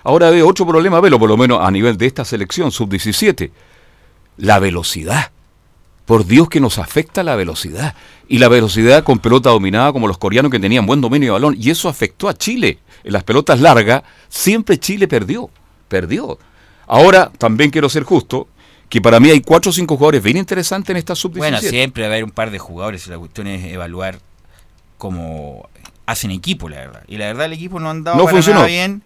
Ahora 0.04 0.30
veo 0.30 0.48
otro 0.48 0.68
problema, 0.68 1.00
velo 1.00 1.18
por 1.18 1.30
lo 1.30 1.38
menos 1.38 1.60
a 1.62 1.72
nivel 1.72 1.98
de 1.98 2.06
esta 2.06 2.26
selección 2.26 2.72
sub-17, 2.72 3.52
la 4.38 4.60
velocidad. 4.60 5.32
Por 6.08 6.26
Dios 6.26 6.50
que 6.50 6.60
nos 6.60 6.80
afecta 6.80 7.22
la 7.22 7.36
velocidad. 7.36 7.94
Y 8.28 8.40
la 8.40 8.48
velocidad 8.48 9.04
con 9.04 9.20
pelota 9.20 9.50
dominada 9.50 9.92
como 9.94 10.08
los 10.08 10.18
coreanos 10.18 10.50
que 10.50 10.60
tenían 10.60 10.86
buen 10.86 11.02
dominio 11.02 11.28
de 11.28 11.34
balón. 11.34 11.56
Y 11.60 11.70
eso 11.70 11.90
afectó 11.90 12.30
a 12.30 12.34
Chile. 12.34 12.80
En 13.04 13.14
las 13.14 13.24
pelotas 13.24 13.60
largas 13.60 14.04
siempre 14.30 14.80
Chile 14.80 15.08
perdió. 15.08 15.50
Perdió. 15.88 16.40
Ahora 16.88 17.30
también 17.38 17.70
quiero 17.70 17.90
ser 17.90 18.04
justo 18.04 18.48
que 18.90 19.02
para 19.02 19.20
mí 19.20 19.30
hay 19.30 19.42
cuatro 19.42 19.70
o 19.70 19.74
cinco 19.74 19.98
jugadores 19.98 20.24
bien 20.24 20.38
interesantes 20.38 20.90
en 20.92 20.98
esta 20.98 21.14
sub-17. 21.14 21.38
Bueno, 21.38 21.60
siempre 21.60 22.04
va 22.04 22.08
a 22.08 22.12
haber 22.14 22.24
un 22.24 22.32
par 22.32 22.52
de 22.52 22.60
jugadores 22.60 23.06
y 23.06 23.10
la 23.10 23.20
cuestión 23.20 23.48
es 23.48 23.66
evaluar 23.66 24.20
cómo 24.98 25.70
hacen 26.06 26.32
equipo, 26.32 26.70
la 26.70 26.78
verdad. 26.78 27.04
Y 27.08 27.18
la 27.18 27.26
verdad 27.26 27.48
el 27.48 27.54
equipo 27.54 27.82
no 27.82 27.90
ha 27.90 27.92
andado 27.92 28.24
para 28.24 28.40
nada 28.40 28.66
bien. 28.66 29.04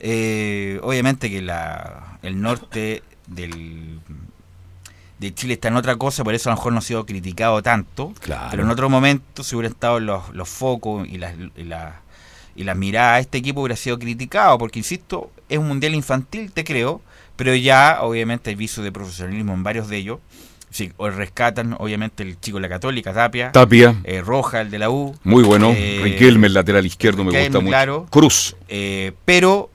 Eh, 0.00 0.80
obviamente 0.82 1.28
que 1.28 1.42
la, 1.42 2.18
el 2.22 2.40
norte 2.40 3.02
del 3.26 4.00
de 5.18 5.34
Chile 5.34 5.54
está 5.54 5.68
en 5.68 5.76
otra 5.76 5.96
cosa, 5.96 6.22
por 6.24 6.34
eso 6.34 6.48
a 6.48 6.52
lo 6.52 6.56
mejor 6.56 6.72
no 6.72 6.78
ha 6.78 6.82
sido 6.82 7.04
criticado 7.04 7.62
tanto. 7.62 8.12
Pero 8.50 8.62
en 8.62 8.70
otro 8.70 8.88
momento, 8.88 9.42
si 9.42 9.56
hubiera 9.56 9.72
estado 9.72 10.00
los, 10.00 10.28
los 10.32 10.48
focos 10.48 11.08
y 11.08 11.18
las, 11.18 11.34
y, 11.56 11.64
la, 11.64 12.00
y 12.54 12.64
las 12.64 12.76
miradas 12.76 13.16
a 13.16 13.20
este 13.20 13.38
equipo, 13.38 13.60
hubiera 13.60 13.76
sido 13.76 13.98
criticado, 13.98 14.58
porque 14.58 14.78
insisto, 14.78 15.30
es 15.48 15.58
un 15.58 15.68
mundial 15.68 15.94
infantil, 15.94 16.52
te 16.52 16.64
creo, 16.64 17.00
pero 17.36 17.54
ya 17.54 17.98
obviamente 18.02 18.50
hay 18.50 18.56
viso 18.56 18.82
de 18.82 18.92
profesionalismo 18.92 19.54
en 19.54 19.62
varios 19.62 19.88
de 19.88 19.96
ellos. 19.96 20.18
Sí, 20.70 20.92
rescatan 20.98 21.74
obviamente 21.78 22.22
el 22.22 22.38
chico 22.38 22.58
de 22.58 22.62
la 22.62 22.68
Católica, 22.68 23.14
Tapia. 23.14 23.52
Tapia. 23.52 23.96
Eh, 24.04 24.20
Roja, 24.20 24.60
el 24.60 24.70
de 24.70 24.78
la 24.78 24.90
U. 24.90 25.16
Muy 25.24 25.42
bueno. 25.42 25.72
Eh, 25.74 26.00
Riquelme, 26.02 26.46
el 26.46 26.52
lateral 26.52 26.84
izquierdo, 26.84 27.24
me 27.24 27.30
gusta 27.30 27.58
mucho. 27.60 27.70
Claro. 27.70 28.06
Cruz. 28.10 28.54
Eh, 28.68 29.12
pero 29.24 29.70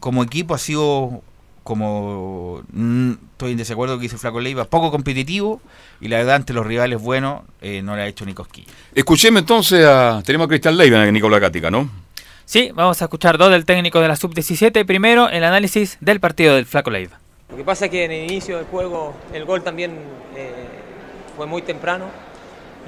como 0.00 0.22
equipo 0.24 0.54
ha 0.54 0.58
sido 0.58 1.22
como 1.62 2.62
mm, 2.72 3.12
estoy 3.32 3.52
en 3.52 3.56
desacuerdo 3.58 3.96
que 3.96 4.02
dice 4.02 4.18
Flaco 4.18 4.40
Leiva, 4.40 4.64
poco 4.64 4.90
competitivo 4.90 5.60
y 6.00 6.08
la 6.08 6.18
verdad 6.18 6.36
ante 6.36 6.52
los 6.52 6.66
rivales 6.66 7.00
buenos 7.00 7.42
eh, 7.60 7.82
no 7.82 7.96
le 7.96 8.02
ha 8.02 8.06
hecho 8.06 8.24
ni 8.24 8.34
cosquilla. 8.34 8.72
Escucheme 8.94 9.40
entonces 9.40 9.84
a, 9.86 10.22
tenemos 10.24 10.46
a 10.46 10.48
Cristian 10.48 10.76
Leiva, 10.76 11.02
a 11.02 11.10
Nicolás 11.10 11.40
Cática, 11.40 11.70
¿no? 11.70 11.88
Sí, 12.44 12.70
vamos 12.74 13.00
a 13.00 13.04
escuchar 13.04 13.38
dos 13.38 13.50
del 13.50 13.64
técnico 13.64 14.00
de 14.00 14.08
la 14.08 14.16
sub-17. 14.16 14.84
Primero, 14.84 15.28
el 15.28 15.44
análisis 15.44 15.98
del 16.00 16.18
partido 16.18 16.56
del 16.56 16.66
Flaco 16.66 16.90
Leiva. 16.90 17.20
Lo 17.48 17.56
que 17.56 17.64
pasa 17.64 17.84
es 17.84 17.90
que 17.90 18.04
en 18.04 18.10
el 18.10 18.30
inicio 18.30 18.56
del 18.56 18.66
juego 18.66 19.14
el 19.32 19.44
gol 19.44 19.62
también 19.62 19.92
eh, 20.36 20.52
fue 21.36 21.46
muy 21.46 21.62
temprano 21.62 22.06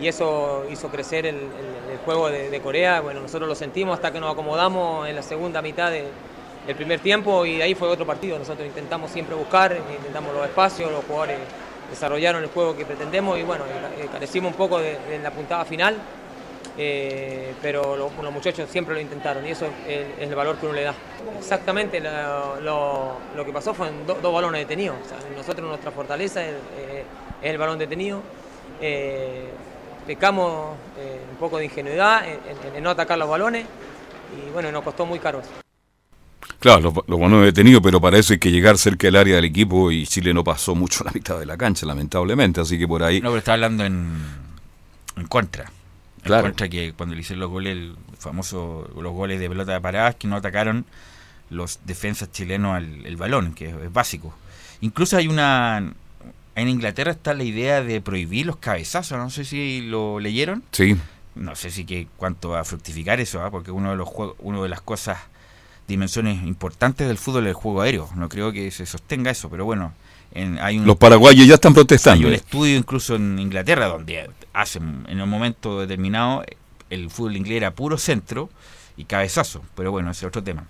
y 0.00 0.08
eso 0.08 0.64
hizo 0.72 0.88
crecer 0.88 1.26
el, 1.26 1.36
juego 2.04 2.28
de, 2.28 2.50
de 2.50 2.60
Corea. 2.60 3.00
Bueno, 3.00 3.20
nosotros 3.20 3.48
lo 3.48 3.54
sentimos 3.54 3.94
hasta 3.94 4.12
que 4.12 4.18
nos 4.18 4.32
acomodamos 4.32 5.08
en 5.08 5.14
la 5.14 5.22
segunda 5.22 5.62
mitad 5.62 5.90
de 5.90 6.06
el 6.66 6.76
primer 6.76 7.00
tiempo 7.00 7.44
y 7.44 7.60
ahí 7.60 7.74
fue 7.74 7.88
otro 7.88 8.06
partido. 8.06 8.38
Nosotros 8.38 8.66
intentamos 8.66 9.10
siempre 9.10 9.34
buscar, 9.34 9.76
intentamos 9.96 10.34
los 10.34 10.44
espacios, 10.44 10.90
los 10.90 11.04
jugadores 11.04 11.38
desarrollaron 11.92 12.42
el 12.42 12.48
juego 12.48 12.74
que 12.74 12.86
pretendemos 12.86 13.38
y 13.38 13.42
bueno, 13.42 13.64
eh, 13.66 14.08
carecimos 14.10 14.52
un 14.52 14.56
poco 14.56 14.78
de, 14.78 14.96
la 15.22 15.30
puntada 15.30 15.64
final, 15.66 15.94
eh, 16.78 17.54
pero 17.60 17.96
los, 17.96 18.12
muchachos 18.32 18.68
siempre 18.70 18.94
lo 18.94 19.00
intentaron 19.00 19.46
y 19.46 19.50
eso 19.50 19.66
es 19.86 20.06
el, 20.18 20.34
valor 20.34 20.56
que 20.56 20.66
uno 20.66 20.74
le 20.74 20.84
da. 20.84 20.94
Exactamente 21.38 22.00
lo, 22.00 23.44
que 23.44 23.52
pasó 23.52 23.74
fue 23.74 23.88
en 23.88 24.06
dos 24.06 24.32
balones 24.32 24.62
detenidos. 24.62 24.96
nosotros 25.36 25.68
nuestra 25.68 25.90
fortaleza 25.90 26.42
es, 26.42 26.54
eh, 26.78 27.04
el 27.42 27.58
balón 27.58 27.78
detenido. 27.78 28.22
pecamos 30.06 30.76
un 31.30 31.36
poco 31.38 31.58
de 31.58 31.66
ingenuidad 31.66 32.24
en, 32.26 32.82
no 32.82 32.90
atacar 32.90 33.18
los 33.18 33.28
balones 33.28 33.66
y 34.34 34.50
bueno, 34.50 34.72
nos 34.72 34.82
costó 34.82 35.04
muy 35.04 35.18
caro 35.18 35.40
eso. 35.40 35.61
Claro, 36.62 36.80
los 36.80 36.94
lo 37.08 37.18
buenos 37.18 37.42
detenidos, 37.42 37.82
pero 37.82 38.00
parece 38.00 38.38
que 38.38 38.52
llegar 38.52 38.78
cerca 38.78 39.08
del 39.08 39.16
área 39.16 39.34
del 39.34 39.46
equipo 39.46 39.90
y 39.90 40.06
Chile 40.06 40.32
no 40.32 40.44
pasó 40.44 40.76
mucho 40.76 41.02
la 41.02 41.10
mitad 41.10 41.36
de 41.36 41.44
la 41.44 41.56
cancha, 41.56 41.86
lamentablemente, 41.86 42.60
así 42.60 42.78
que 42.78 42.86
por 42.86 43.02
ahí... 43.02 43.20
No, 43.20 43.30
pero 43.30 43.38
está 43.38 43.54
hablando 43.54 43.84
en, 43.84 44.12
en 45.16 45.26
contra. 45.26 45.72
En 46.24 46.40
contra 46.40 46.68
que 46.68 46.92
cuando 46.92 47.16
le 47.16 47.22
hicieron 47.22 47.40
los 47.40 47.50
goles, 47.50 47.76
el 47.76 47.96
famoso, 48.16 48.88
los 48.94 49.12
goles 49.12 49.40
de 49.40 49.48
pelota 49.48 49.72
de 49.72 49.80
paradas, 49.80 50.14
que 50.14 50.28
no 50.28 50.36
atacaron 50.36 50.84
los 51.50 51.80
defensas 51.84 52.30
chilenos 52.30 52.76
al 52.76 53.06
el 53.06 53.16
balón, 53.16 53.54
que 53.54 53.70
es, 53.70 53.92
básico. 53.92 54.32
Incluso 54.82 55.16
hay 55.16 55.26
una... 55.26 55.92
En 56.54 56.68
Inglaterra 56.68 57.10
está 57.10 57.34
la 57.34 57.42
idea 57.42 57.82
de 57.82 58.00
prohibir 58.00 58.46
los 58.46 58.58
cabezazos, 58.58 59.18
no 59.18 59.30
sé 59.30 59.44
si 59.44 59.80
lo 59.80 60.20
leyeron. 60.20 60.62
Sí. 60.70 60.96
No 61.34 61.56
sé 61.56 61.72
si 61.72 61.84
que 61.84 62.06
cuánto 62.16 62.50
va 62.50 62.60
a 62.60 62.64
fructificar 62.64 63.18
eso, 63.18 63.42
¿ah? 63.42 63.50
porque 63.50 63.72
uno 63.72 63.90
de 63.90 63.96
los 63.96 64.08
juegos, 64.08 64.36
uno 64.38 64.62
de 64.62 64.68
las 64.68 64.80
cosas 64.80 65.18
dimensiones 65.92 66.42
importantes 66.42 67.06
del 67.06 67.18
fútbol 67.18 67.46
el 67.46 67.54
juego 67.54 67.82
aéreo. 67.82 68.08
No 68.16 68.28
creo 68.28 68.52
que 68.52 68.70
se 68.70 68.86
sostenga 68.86 69.30
eso, 69.30 69.48
pero 69.48 69.64
bueno. 69.64 69.92
En, 70.34 70.58
hay 70.58 70.78
un, 70.78 70.86
Los 70.86 70.96
paraguayos 70.96 71.46
ya 71.46 71.54
están 71.54 71.74
protestando. 71.74 72.26
Hay 72.26 72.32
un 72.32 72.34
estudio 72.34 72.76
incluso 72.76 73.16
en 73.16 73.38
Inglaterra 73.38 73.86
donde 73.86 74.30
hacen 74.54 75.04
en 75.08 75.20
un 75.20 75.28
momento 75.28 75.80
determinado 75.80 76.42
el 76.90 77.10
fútbol 77.10 77.36
inglés 77.36 77.58
era 77.58 77.70
puro 77.70 77.96
centro 77.96 78.50
y 78.96 79.04
cabezazo, 79.04 79.62
pero 79.74 79.90
bueno, 79.90 80.10
ese 80.10 80.26
es 80.26 80.28
otro 80.28 80.42
tema. 80.42 80.64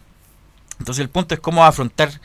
Entonces 0.78 1.02
el 1.02 1.08
punto 1.08 1.34
es 1.34 1.40
cómo 1.40 1.64
afrontar 1.64 2.20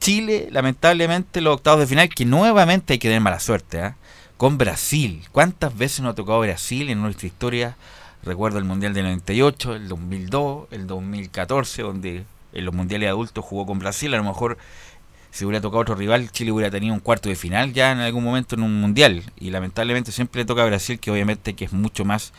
Chile, 0.00 0.48
lamentablemente, 0.50 1.40
los 1.40 1.56
octavos 1.56 1.80
de 1.80 1.86
final, 1.86 2.08
que 2.08 2.24
nuevamente 2.24 2.94
hay 2.94 2.98
que 2.98 3.08
tener 3.08 3.20
mala 3.20 3.38
suerte, 3.38 3.82
¿ah? 3.82 3.96
con 4.36 4.56
Brasil. 4.56 5.22
¿Cuántas 5.30 5.76
veces 5.76 6.00
nos 6.00 6.12
ha 6.12 6.16
tocado 6.16 6.40
Brasil 6.40 6.88
en 6.88 7.02
nuestra 7.02 7.26
historia? 7.26 7.76
Recuerdo 8.22 8.58
el 8.58 8.64
Mundial 8.64 8.94
del 8.94 9.04
98, 9.04 9.74
el 9.76 9.88
2002, 9.88 10.68
el 10.70 10.86
2014, 10.86 11.82
donde 11.82 12.24
en 12.52 12.64
los 12.64 12.74
Mundiales 12.74 13.08
adultos 13.08 13.44
jugó 13.44 13.66
con 13.66 13.78
Brasil. 13.78 14.12
A 14.14 14.16
lo 14.16 14.24
mejor 14.24 14.58
si 15.30 15.44
hubiera 15.44 15.60
tocado 15.60 15.82
otro 15.82 15.94
rival, 15.94 16.30
Chile 16.32 16.50
hubiera 16.50 16.70
tenido 16.70 16.92
un 16.92 17.00
cuarto 17.00 17.28
de 17.28 17.36
final 17.36 17.72
ya 17.72 17.92
en 17.92 18.00
algún 18.00 18.24
momento 18.24 18.56
en 18.56 18.62
un 18.62 18.80
Mundial. 18.80 19.22
Y 19.38 19.50
lamentablemente 19.50 20.12
siempre 20.12 20.42
le 20.42 20.44
toca 20.44 20.62
a 20.62 20.66
Brasil, 20.66 20.98
que 20.98 21.10
obviamente 21.10 21.54
que 21.54 21.64
es 21.64 21.72
mucho 21.72 22.04
más 22.04 22.32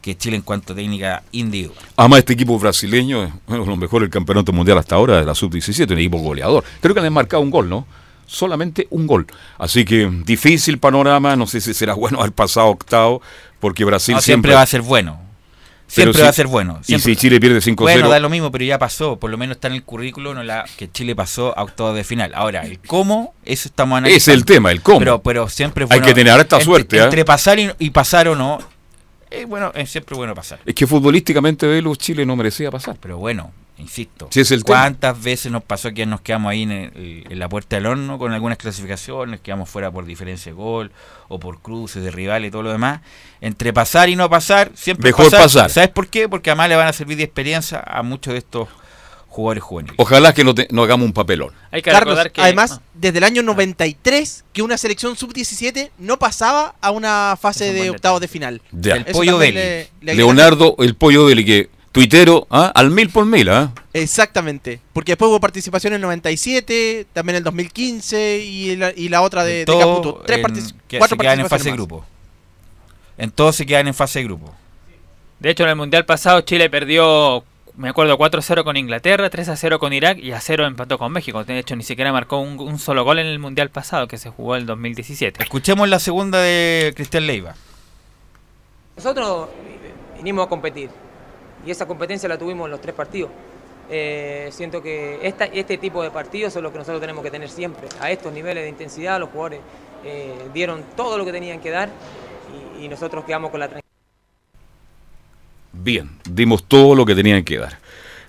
que 0.00 0.16
Chile 0.16 0.36
en 0.36 0.42
cuanto 0.42 0.72
a 0.72 0.76
técnica 0.76 1.22
individual. 1.32 1.78
Además, 1.96 2.20
este 2.20 2.32
equipo 2.32 2.58
brasileño 2.58 3.24
es 3.24 3.32
bueno, 3.46 3.66
lo 3.66 3.76
mejor 3.76 4.02
del 4.02 4.10
campeonato 4.10 4.52
mundial 4.52 4.78
hasta 4.78 4.94
ahora 4.94 5.18
de 5.18 5.26
la 5.26 5.34
sub-17, 5.34 5.90
un 5.92 5.98
equipo 5.98 6.18
goleador. 6.18 6.64
Creo 6.80 6.94
que 6.94 7.00
le 7.00 7.08
han 7.08 7.12
marcado 7.12 7.42
un 7.42 7.50
gol, 7.50 7.68
¿no? 7.68 7.86
Solamente 8.26 8.86
un 8.90 9.06
gol. 9.06 9.26
Así 9.58 9.84
que 9.84 10.10
difícil 10.24 10.78
panorama, 10.78 11.34
no 11.36 11.46
sé 11.46 11.60
si 11.60 11.74
será 11.74 11.94
bueno 11.94 12.22
al 12.22 12.32
pasado 12.32 12.68
octavo, 12.68 13.20
porque 13.60 13.84
Brasil 13.84 14.18
siempre 14.20 14.54
va 14.54 14.62
a 14.62 14.66
ser 14.66 14.82
bueno. 14.82 15.27
Siempre 15.88 16.22
va 16.22 16.28
a 16.28 16.32
ser 16.32 16.46
bueno. 16.46 16.80
y 16.86 16.98
si 16.98 17.16
Chile 17.16 17.40
pierde 17.40 17.60
5-0. 17.60 17.76
Bueno, 17.76 18.08
da 18.10 18.20
lo 18.20 18.28
mismo, 18.28 18.52
pero 18.52 18.64
ya 18.64 18.78
pasó. 18.78 19.18
Por 19.18 19.30
lo 19.30 19.38
menos 19.38 19.56
está 19.56 19.68
en 19.68 19.74
el 19.74 19.82
currículo 19.82 20.34
no 20.34 20.42
la, 20.42 20.66
que 20.76 20.90
Chile 20.90 21.16
pasó 21.16 21.58
a 21.58 21.62
octavos 21.64 21.96
de 21.96 22.04
final. 22.04 22.32
Ahora, 22.34 22.62
el 22.62 22.78
cómo, 22.78 23.34
eso 23.44 23.68
estamos 23.68 23.96
analizando. 23.96 24.18
Es 24.18 24.28
el 24.28 24.44
tema, 24.44 24.70
el 24.70 24.82
cómo. 24.82 24.98
Pero, 24.98 25.22
pero 25.22 25.48
siempre 25.48 25.86
Hay 25.88 26.00
que 26.00 26.12
tener 26.12 26.38
esta 26.38 26.60
suerte. 26.60 26.98
¿eh? 26.98 27.04
Entre 27.04 27.24
pasar 27.24 27.58
y, 27.58 27.90
pasar 27.90 28.28
o 28.28 28.36
no, 28.36 28.58
es 29.30 29.46
bueno, 29.48 29.72
es 29.74 29.90
siempre 29.90 30.14
bueno 30.14 30.34
pasar. 30.34 30.60
Es 30.66 30.74
que 30.74 30.86
futbolísticamente 30.86 31.66
Velo 31.66 31.94
Chile 31.94 32.26
no 32.26 32.36
merecía 32.36 32.70
pasar. 32.70 32.98
Pero 33.00 33.16
bueno, 33.16 33.50
insisto, 33.78 34.28
es 34.34 34.50
el 34.50 34.64
¿cuántas 34.64 35.20
veces 35.22 35.50
nos 35.50 35.62
pasó 35.62 35.92
que 35.92 36.04
nos 36.06 36.20
quedamos 36.20 36.50
ahí 36.50 36.62
en, 36.62 37.24
la 37.38 37.48
puerta 37.48 37.76
del 37.76 37.86
horno 37.86 38.18
con 38.18 38.32
algunas 38.32 38.58
clasificaciones, 38.58 39.40
quedamos 39.40 39.68
fuera 39.68 39.90
por 39.90 40.04
diferencia 40.04 40.52
de 40.52 40.56
gol 40.56 40.90
o 41.28 41.38
por 41.38 41.60
cruces 41.60 42.02
de 42.02 42.10
rivales 42.10 42.48
y 42.48 42.50
todo 42.50 42.62
lo 42.62 42.72
demás? 42.72 43.00
Entre 43.40 43.72
pasar 43.72 44.08
y 44.08 44.16
no 44.16 44.28
pasar, 44.28 44.72
siempre 44.74 45.08
Mejor 45.10 45.30
pasar. 45.30 45.70
¿Sabes 45.70 45.90
por 45.90 46.08
qué? 46.08 46.28
Porque 46.28 46.50
además 46.50 46.68
le 46.68 46.76
van 46.76 46.88
a 46.88 46.92
servir 46.92 47.16
de 47.16 47.24
experiencia 47.24 47.82
a 47.86 48.02
muchos 48.02 48.32
de 48.32 48.38
estos 48.38 48.68
jugadores 49.28 49.62
juveniles. 49.62 49.94
Ojalá 49.98 50.34
que 50.34 50.42
no, 50.42 50.54
no 50.70 50.82
hagamos 50.82 51.06
un 51.06 51.12
papelón. 51.12 51.52
Hay 51.70 51.82
que 51.82 51.90
Carlos, 51.90 52.18
que, 52.32 52.40
además, 52.40 52.72
ah. 52.78 52.82
desde 52.94 53.18
el 53.18 53.24
año 53.24 53.42
93 53.42 54.44
que 54.52 54.62
una 54.62 54.76
selección 54.76 55.16
sub-17 55.16 55.90
no 55.98 56.18
pasaba 56.18 56.74
a 56.80 56.90
una 56.90 57.38
fase 57.40 57.72
de 57.72 57.90
octavos 57.90 58.20
de 58.20 58.28
final. 58.28 58.60
El 58.72 59.04
Pollo 59.04 59.38
Deli. 59.38 59.86
Leonardo, 60.00 60.74
el 60.80 60.96
Pollo 60.96 61.26
Deli, 61.28 61.44
que 61.44 61.70
tuitero, 61.98 62.46
¿ah? 62.50 62.70
al 62.74 62.90
mil 62.90 63.10
por 63.10 63.26
mil, 63.26 63.48
¿ah? 63.48 63.72
Exactamente. 63.92 64.80
Porque 64.92 65.12
después 65.12 65.28
hubo 65.30 65.40
participación 65.40 65.92
en 65.94 65.96
el 65.96 66.02
97, 66.02 67.06
también 67.12 67.34
en 67.34 67.38
el 67.38 67.44
2015 67.44 68.38
y 68.38 68.76
la, 68.76 68.92
y 68.94 69.08
la 69.08 69.22
otra 69.22 69.42
de, 69.42 69.64
de 69.64 69.78
Caputo. 69.78 70.22
Tres 70.24 70.38
en- 70.38 70.80
que 70.86 70.98
cuatro 70.98 71.16
se 71.16 71.20
quedan 71.20 71.40
en 71.40 71.46
participaciones 71.46 71.50
fase 71.50 71.64
de 71.70 71.72
grupo. 71.72 72.04
En 73.16 73.30
todos 73.32 73.56
se 73.56 73.66
quedan 73.66 73.88
en 73.88 73.94
fase 73.94 74.20
de 74.20 74.24
grupo. 74.26 74.54
De 75.40 75.50
hecho, 75.50 75.64
en 75.64 75.70
el 75.70 75.76
Mundial 75.76 76.04
pasado 76.04 76.40
Chile 76.42 76.70
perdió, 76.70 77.42
me 77.76 77.88
acuerdo, 77.88 78.16
4-0 78.16 78.62
con 78.62 78.76
Inglaterra, 78.76 79.28
3-0 79.28 79.78
con 79.80 79.92
Irak 79.92 80.18
y 80.18 80.30
a 80.30 80.40
0 80.40 80.66
empató 80.66 80.98
con 80.98 81.10
México. 81.10 81.42
De 81.42 81.58
hecho, 81.58 81.74
ni 81.74 81.82
siquiera 81.82 82.12
marcó 82.12 82.38
un, 82.38 82.60
un 82.60 82.78
solo 82.78 83.02
gol 83.02 83.18
en 83.18 83.26
el 83.26 83.40
Mundial 83.40 83.70
pasado 83.70 84.06
que 84.06 84.18
se 84.18 84.30
jugó 84.30 84.54
el 84.54 84.66
2017. 84.66 85.42
Escuchemos 85.42 85.88
la 85.88 85.98
segunda 85.98 86.40
de 86.40 86.92
Cristian 86.94 87.26
Leiva. 87.26 87.54
Nosotros 88.96 89.48
vinimos 90.16 90.46
a 90.46 90.48
competir 90.48 90.90
y 91.68 91.70
esa 91.70 91.84
competencia 91.86 92.26
la 92.30 92.38
tuvimos 92.38 92.64
en 92.64 92.70
los 92.70 92.80
tres 92.80 92.94
partidos. 92.94 93.30
Eh, 93.90 94.48
siento 94.52 94.82
que 94.82 95.18
esta, 95.22 95.44
este 95.44 95.76
tipo 95.76 96.02
de 96.02 96.10
partidos 96.10 96.54
son 96.54 96.62
los 96.62 96.72
que 96.72 96.78
nosotros 96.78 96.98
tenemos 97.00 97.22
que 97.22 97.30
tener 97.30 97.50
siempre. 97.50 97.88
A 98.00 98.10
estos 98.10 98.32
niveles 98.32 98.62
de 98.64 98.70
intensidad 98.70 99.20
los 99.20 99.28
jugadores 99.28 99.60
eh, 100.02 100.32
dieron 100.54 100.82
todo 100.96 101.18
lo 101.18 101.26
que 101.26 101.32
tenían 101.32 101.60
que 101.60 101.70
dar 101.70 101.90
y, 102.80 102.84
y 102.86 102.88
nosotros 102.88 103.22
quedamos 103.26 103.50
con 103.50 103.60
la 103.60 103.66
tranquilidad. 103.68 103.84
Bien, 105.72 106.10
dimos 106.28 106.64
todo 106.64 106.94
lo 106.94 107.04
que 107.04 107.14
tenían 107.14 107.44
que 107.44 107.58
dar. 107.58 107.78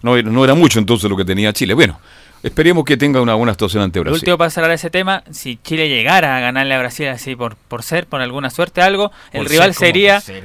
No, 0.01 0.17
era- 0.17 0.29
no 0.29 0.43
era 0.43 0.53
mucho 0.53 0.79
entonces 0.79 1.09
lo 1.09 1.15
que 1.15 1.23
tenía 1.25 1.53
Chile. 1.53 1.73
Bueno, 1.73 1.99
esperemos 2.43 2.83
que 2.83 2.97
tenga 2.97 3.21
una 3.21 3.35
buena 3.35 3.53
actuación 3.53 3.83
ante 3.83 3.99
Lo 3.99 4.03
Brasil. 4.03 4.19
último 4.19 4.37
para 4.37 4.49
cerrar 4.49 4.71
ese 4.71 4.89
tema, 4.89 5.23
si 5.31 5.57
Chile 5.63 5.87
llegara 5.87 6.35
a 6.37 6.39
ganarle 6.41 6.73
a 6.75 6.79
Brasil 6.79 7.07
así 7.07 7.35
por, 7.37 7.55
por 7.55 7.83
ser, 7.83 8.05
por 8.05 8.21
alguna 8.21 8.49
suerte, 8.49 8.81
algo, 8.81 9.11
el 9.31 9.43
Por 9.43 9.49
rival 9.51 9.73
ser 9.73 9.87
sería, 9.87 10.19
ser, 10.21 10.43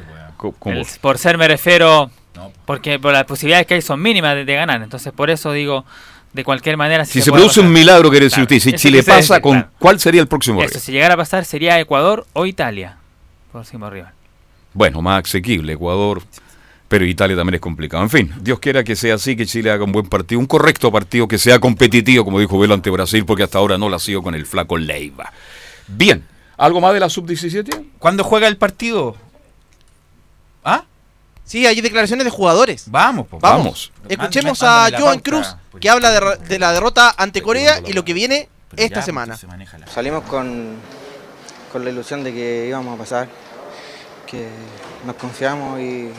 el- 0.66 0.86
por 1.00 1.18
ser 1.18 1.38
me 1.38 1.48
refiero, 1.48 2.10
No. 2.34 2.52
porque 2.66 2.98
por 2.98 3.12
las 3.12 3.24
posibilidades 3.24 3.66
que 3.66 3.74
hay 3.74 3.82
son 3.82 4.00
mínimas 4.02 4.34
de, 4.34 4.44
de 4.44 4.54
ganar. 4.54 4.82
Entonces, 4.82 5.12
por 5.12 5.30
eso 5.30 5.52
digo, 5.52 5.84
de 6.32 6.42
cualquier 6.44 6.76
manera... 6.76 7.04
si 7.04 7.22
se 7.22 7.30
produce 7.30 7.60
un 7.60 7.72
milagro, 7.72 8.10
quiere 8.10 8.24
decir 8.26 8.44
Claro, 8.46 8.56
usted, 8.56 8.58
si 8.58 8.68
eso 8.70 8.78
Chile 8.78 9.02
pasa, 9.04 9.34
decir, 9.34 9.40
¿con 9.40 9.52
claro. 9.52 9.68
cuál 9.78 10.00
sería 10.00 10.20
el 10.20 10.26
próximo 10.26 10.60
Eso, 10.60 10.68
rival? 10.70 10.82
si 10.82 10.92
llegara 10.92 11.14
a 11.14 11.16
pasar, 11.16 11.44
sería 11.44 11.78
Ecuador 11.78 12.26
o 12.32 12.44
Italia, 12.46 12.96
próximo 13.52 13.88
rival. 13.88 14.12
Bueno, 14.72 15.00
más 15.00 15.22
asequible, 15.24 15.74
Ecuador, 15.74 16.22
pero 16.88 17.04
Italia 17.06 17.36
también 17.36 17.54
es 17.54 17.60
complicado. 17.60 18.02
En 18.02 18.10
fin, 18.10 18.32
Dios 18.40 18.58
quiera 18.58 18.82
que 18.82 18.96
sea 18.96 19.14
así, 19.14 19.36
que 19.36 19.46
Chile 19.46 19.70
haga 19.70 19.84
un 19.84 19.92
buen 19.92 20.08
partido, 20.08 20.40
un 20.40 20.46
correcto 20.46 20.90
partido, 20.90 21.28
que 21.28 21.38
sea 21.38 21.60
competitivo, 21.60 22.24
como 22.24 22.40
dijo 22.40 22.58
Velo 22.58 22.74
ante 22.74 22.90
Brasil, 22.90 23.24
porque 23.24 23.44
hasta 23.44 23.58
ahora 23.58 23.78
no 23.78 23.88
lo 23.88 23.94
ha 23.94 24.00
sido 24.00 24.20
con 24.22 24.34
el 24.34 24.44
flaco 24.46 24.76
Leiva. 24.76 25.32
Bien, 25.86 26.24
¿algo 26.56 26.80
más 26.80 26.92
de 26.94 26.98
la 27.00 27.08
sub-17? 27.08 27.84
¿Cuándo 28.00 28.24
juega 28.24 28.48
el 28.48 28.56
partido? 28.56 29.16
¿Ah? 30.64 30.82
Sí, 31.44 31.66
hay 31.66 31.80
declaraciones 31.80 32.24
de 32.24 32.30
jugadores. 32.30 32.84
Vamos, 32.90 33.26
pues. 33.28 33.40
Vamos. 33.42 33.92
Escuchemos 34.08 34.62
a 34.62 34.88
Joan 34.90 35.20
pauta, 35.20 35.20
Cruz, 35.22 35.56
pues. 35.70 35.80
que 35.82 35.90
habla 35.90 36.10
de, 36.10 36.20
ra- 36.20 36.36
de 36.36 36.58
la 36.58 36.72
derrota 36.72 37.14
ante 37.16 37.42
Corea 37.42 37.80
y 37.86 37.92
lo 37.92 38.04
que 38.04 38.14
viene 38.14 38.48
esta 38.76 39.00
ya, 39.00 39.02
semana. 39.02 39.36
se 39.36 39.46
maneja 39.46 39.78
la- 39.78 39.86
Salimos 39.86 40.24
con, 40.24 40.74
con 41.72 41.84
la 41.84 41.90
ilusión 41.90 42.24
de 42.24 42.32
que 42.32 42.66
íbamos 42.68 42.94
a 42.94 42.98
pasar, 42.98 43.28
que 44.26 44.48
nos 45.06 45.16
confiamos 45.16 45.78
y 45.80 46.10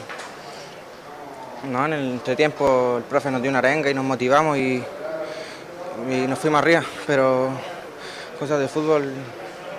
no, 1.70 1.86
en 1.86 1.94
el 1.94 2.12
entretiempo 2.12 2.98
el 2.98 3.04
profe 3.04 3.32
nos 3.32 3.42
dio 3.42 3.50
una 3.50 3.60
arenga 3.60 3.90
y 3.90 3.94
nos 3.96 4.06
motivamos 4.06 4.58
y, 4.58 4.84
y 6.12 6.28
nos 6.28 6.38
fuimos 6.38 6.60
arriba, 6.62 6.84
pero 7.08 7.50
cosas 8.40 8.60
de 8.60 8.68
fútbol 8.68 9.12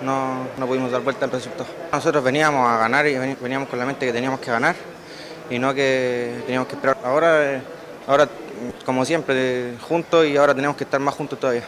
no, 0.01 0.45
no 0.57 0.67
pudimos 0.67 0.91
dar 0.91 1.01
vuelta 1.01 1.25
al 1.25 1.31
resultado. 1.31 1.65
Nosotros 1.91 2.21
veníamos 2.23 2.67
a 2.69 2.77
ganar 2.77 3.07
y 3.07 3.17
veníamos 3.17 3.69
con 3.69 3.79
la 3.79 3.85
mente 3.85 4.05
que 4.05 4.11
teníamos 4.13 4.39
que 4.41 4.51
ganar 4.51 4.75
y 5.49 5.59
no 5.59 5.73
que 5.73 6.41
teníamos 6.45 6.67
que 6.67 6.75
esperar. 6.75 6.97
Ahora, 7.03 7.61
ahora 8.07 8.29
como 8.85 9.05
siempre, 9.05 9.73
juntos 9.81 10.25
y 10.25 10.37
ahora 10.37 10.55
tenemos 10.55 10.75
que 10.75 10.83
estar 10.83 10.99
más 10.99 11.13
juntos 11.13 11.39
todavía. 11.39 11.63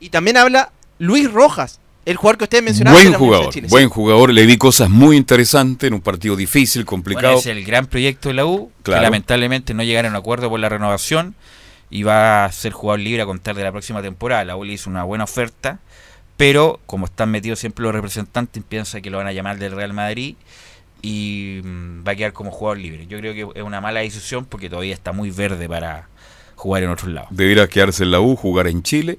Y 0.00 0.10
también 0.10 0.36
habla 0.36 0.72
Luis 0.98 1.30
Rojas, 1.32 1.80
el 2.04 2.16
jugador 2.16 2.38
que 2.38 2.44
ustedes 2.44 2.64
mencionaban. 2.64 3.00
Buen 3.02 3.14
jugador, 3.14 3.52
Chile. 3.52 3.68
buen 3.70 3.88
jugador. 3.88 4.32
Le 4.32 4.44
vi 4.46 4.56
cosas 4.58 4.90
muy 4.90 5.16
interesantes 5.16 5.86
en 5.88 5.94
un 5.94 6.00
partido 6.00 6.36
difícil, 6.36 6.84
complicado. 6.84 7.34
Bueno, 7.34 7.38
es 7.40 7.46
el 7.46 7.64
gran 7.64 7.86
proyecto 7.86 8.28
de 8.28 8.34
la 8.34 8.46
U, 8.46 8.70
Claro. 8.82 9.00
que 9.00 9.04
lamentablemente 9.04 9.72
no 9.74 9.82
llegaron 9.82 10.12
a 10.12 10.18
un 10.18 10.20
acuerdo 10.20 10.50
por 10.50 10.60
la 10.60 10.68
renovación 10.68 11.34
y 11.90 12.02
va 12.02 12.44
a 12.44 12.52
ser 12.52 12.72
jugador 12.72 13.00
libre 13.00 13.22
a 13.22 13.26
contar 13.26 13.54
de 13.54 13.62
la 13.62 13.70
próxima 13.72 14.02
temporada. 14.02 14.44
La 14.44 14.56
U 14.56 14.64
le 14.64 14.74
hizo 14.74 14.90
una 14.90 15.04
buena 15.04 15.24
oferta, 15.24 15.78
pero 16.36 16.80
como 16.86 17.06
están 17.06 17.30
metidos 17.30 17.60
siempre 17.60 17.84
los 17.84 17.94
representantes, 17.94 18.62
piensa 18.68 19.00
que 19.00 19.10
lo 19.10 19.18
van 19.18 19.28
a 19.28 19.32
llamar 19.32 19.58
del 19.58 19.72
Real 19.72 19.92
Madrid 19.92 20.34
y 21.04 21.60
mm, 21.62 22.02
va 22.06 22.12
a 22.12 22.16
quedar 22.16 22.32
como 22.32 22.50
jugador 22.50 22.78
libre. 22.78 23.06
Yo 23.06 23.18
creo 23.18 23.34
que 23.34 23.60
es 23.60 23.62
una 23.62 23.82
mala 23.82 24.00
decisión 24.00 24.46
porque 24.46 24.70
todavía 24.70 24.94
está 24.94 25.12
muy 25.12 25.30
verde 25.30 25.68
para 25.68 26.08
jugar 26.54 26.82
en 26.82 26.88
otros 26.88 27.12
lados. 27.12 27.28
Debería 27.30 27.68
quedarse 27.68 28.04
en 28.04 28.10
la 28.10 28.20
U, 28.20 28.36
jugar 28.36 28.68
en 28.68 28.82
Chile. 28.82 29.18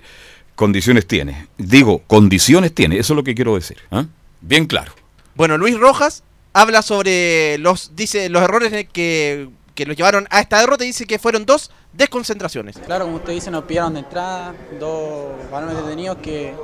Condiciones 0.56 1.06
tiene. 1.06 1.48
Digo, 1.60 2.02
condiciones 2.08 2.74
tiene. 2.74 2.98
Eso 2.98 3.14
es 3.14 3.18
lo 3.18 3.24
que 3.24 3.36
quiero 3.36 3.54
decir. 3.54 3.78
¿ah? 3.92 4.06
Bien 4.42 4.66
claro. 4.66 4.94
Bueno, 5.36 5.60
Luis 5.60 5.78
Rojas 5.78 6.24
habla 6.54 6.82
sobre 6.82 7.60
los 7.60 7.96
dice 7.96 8.30
los 8.30 8.42
errores 8.42 8.88
que, 8.92 9.50
que 9.76 9.86
los 9.86 9.96
llevaron 9.96 10.28
a 10.32 10.40
esta 10.40 10.60
derrota 10.60 10.86
y 10.86 10.88
dice 10.88 11.06
que 11.06 11.20
fueron 11.20 11.46
dos 11.46 11.70
desconcentraciones. 11.94 12.80
Claro, 12.80 13.06
como 13.06 13.18
usted 13.18 13.34
dice, 13.34 13.52
nos 13.52 13.66
pillaron 13.66 13.94
de 13.94 14.00
entrada, 14.00 14.56
dos 14.80 15.34
balones 15.52 15.78
detenidos 15.84 16.18
que 16.18 16.56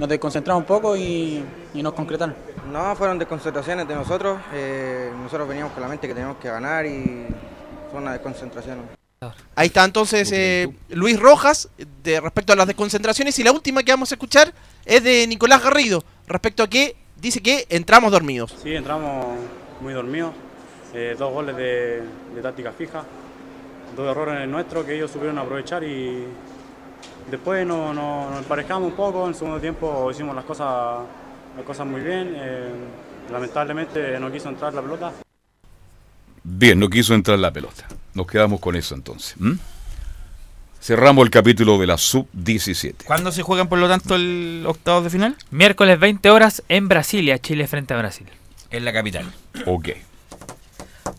nos 0.00 0.08
desconcentramos 0.08 0.62
un 0.62 0.66
poco 0.66 0.96
y, 0.96 1.44
y 1.74 1.82
nos 1.82 1.92
concretaron. 1.92 2.34
No, 2.72 2.96
fueron 2.96 3.18
desconcentraciones 3.18 3.86
de 3.86 3.94
nosotros. 3.94 4.40
eh, 4.54 5.12
nosotros 5.22 5.46
veníamos 5.46 5.72
con 5.74 5.82
la 5.82 5.88
mente 5.88 6.08
que 6.08 6.14
teníamos 6.14 6.38
que 6.38 6.48
ganar 6.48 6.86
y 6.86 7.26
fue 7.90 8.00
una 8.00 8.12
desconcentración. 8.12 8.78
Ahí 9.54 9.66
está 9.66 9.84
entonces 9.84 10.32
eh, 10.32 10.72
Luis 10.88 11.20
Rojas 11.20 11.68
de 12.02 12.18
respecto 12.18 12.54
a 12.54 12.56
las 12.56 12.66
desconcentraciones 12.66 13.38
y 13.38 13.44
la 13.44 13.52
última 13.52 13.82
que 13.82 13.92
vamos 13.92 14.10
a 14.10 14.14
escuchar 14.14 14.54
es 14.86 15.04
de 15.04 15.26
Nicolás 15.26 15.62
Garrido 15.62 16.02
respecto 16.26 16.62
a 16.62 16.70
que 16.70 16.96
dice 17.20 17.42
que 17.42 17.66
entramos 17.68 18.10
dormidos. 18.10 18.56
Sí, 18.62 18.74
entramos 18.74 19.36
muy 19.82 19.92
dormidos, 19.92 20.32
eh, 20.94 21.14
dos 21.18 21.30
goles 21.30 21.54
de, 21.56 22.02
de 22.34 22.40
táctica 22.42 22.72
fija, 22.72 23.04
dos 23.94 24.10
errores 24.10 24.48
nuestros 24.48 24.86
que 24.86 24.96
ellos 24.96 25.10
supieron 25.10 25.36
aprovechar 25.36 25.84
y 25.84 26.24
después 27.30 27.66
nos, 27.66 27.94
nos- 27.94 28.30
nos 28.30 28.38
emparejamos 28.40 28.90
un 28.90 28.96
poco, 28.96 29.24
en 29.24 29.30
el 29.30 29.34
segundo 29.34 29.60
tiempo 29.60 30.10
hicimos 30.10 30.34
las 30.34 30.44
cosas, 30.44 31.00
las 31.56 31.64
cosas 31.64 31.86
muy 31.86 32.00
bien, 32.00 32.34
eh, 32.36 32.68
lamentablemente 33.32 34.18
no 34.20 34.30
quiso 34.30 34.48
entrar 34.48 34.72
la 34.74 34.82
pelota. 34.82 35.12
Bien, 36.42 36.78
no 36.78 36.88
quiso 36.88 37.14
entrar 37.14 37.38
la 37.38 37.52
pelota. 37.52 37.86
Nos 38.14 38.26
quedamos 38.26 38.60
con 38.60 38.74
eso 38.76 38.94
entonces. 38.94 39.36
Cerramos 40.80 41.24
el 41.24 41.30
capítulo 41.30 41.78
de 41.78 41.86
la 41.86 41.98
sub-17. 41.98 43.04
¿Cuándo 43.04 43.30
se 43.32 43.42
juegan 43.42 43.68
por 43.68 43.78
lo 43.78 43.86
tanto 43.88 44.14
el 44.14 44.64
octavos 44.66 45.04
de 45.04 45.10
final? 45.10 45.36
Miércoles 45.50 46.00
20 46.00 46.30
horas 46.30 46.62
en 46.70 46.88
Brasilia, 46.88 47.38
Chile 47.38 47.66
frente 47.66 47.92
a 47.92 47.98
Brasil. 47.98 48.26
En 48.70 48.84
la 48.86 48.92
capital. 48.92 49.30
Ok. 49.66 49.90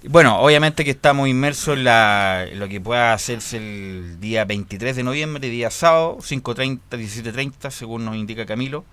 Bueno, 0.04 0.40
obviamente 0.40 0.84
que 0.84 0.92
estamos 0.92 1.28
inmersos 1.28 1.78
en, 1.78 1.84
la- 1.84 2.48
en 2.50 2.60
lo 2.60 2.68
que 2.68 2.82
pueda 2.82 3.14
hacerse 3.14 3.58
el 3.58 4.20
día 4.20 4.46
23 4.46 4.96
de 4.96 5.04
noviembre, 5.04 5.48
día 5.50 5.70
sábado, 5.70 6.18
5.30, 6.22 6.80
17.30, 6.90 7.70
según 7.70 8.06
nos 8.06 8.16
indica 8.16 8.48
Camilo, 8.48 8.84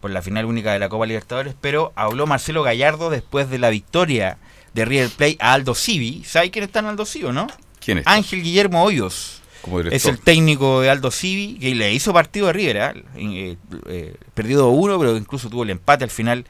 por 0.00 0.10
la 0.10 0.22
final 0.22 0.46
única 0.46 0.72
de 0.72 0.78
la 0.78 0.88
Copa 0.88 1.04
Libertadores, 1.04 1.54
pero 1.60 1.92
habló 1.94 2.26
Marcelo 2.26 2.62
Gallardo 2.62 3.10
después 3.10 3.50
de 3.50 3.58
la 3.58 3.68
victoria 3.68 4.38
de 4.72 4.84
River 4.86 5.10
Plate 5.10 5.36
a 5.40 5.52
Aldo 5.52 5.74
Civi. 5.74 6.24
¿Sabe 6.24 6.50
quién 6.50 6.64
está 6.64 6.78
en 6.78 6.86
Aldo 6.86 7.04
Civi 7.04 7.26
o 7.26 7.32
no? 7.32 7.48
¿Quién 7.84 7.98
es? 7.98 8.06
Ángel 8.06 8.42
Guillermo 8.42 8.82
Hoyos. 8.82 9.42
Como 9.60 9.80
Es 9.80 10.06
el 10.06 10.20
técnico 10.20 10.80
de 10.80 10.88
Aldo 10.90 11.10
Civi, 11.10 11.58
que 11.58 11.74
le 11.74 11.92
hizo 11.92 12.12
partido 12.14 12.48
a 12.48 12.52
River, 12.52 12.80
¿ah? 12.80 12.94
Eh, 13.16 13.56
eh, 13.88 14.14
perdió 14.32 14.70
2-1, 14.70 14.98
pero 14.98 15.16
incluso 15.16 15.50
tuvo 15.50 15.64
el 15.64 15.70
empate 15.70 16.04
al 16.04 16.10
final 16.10 16.46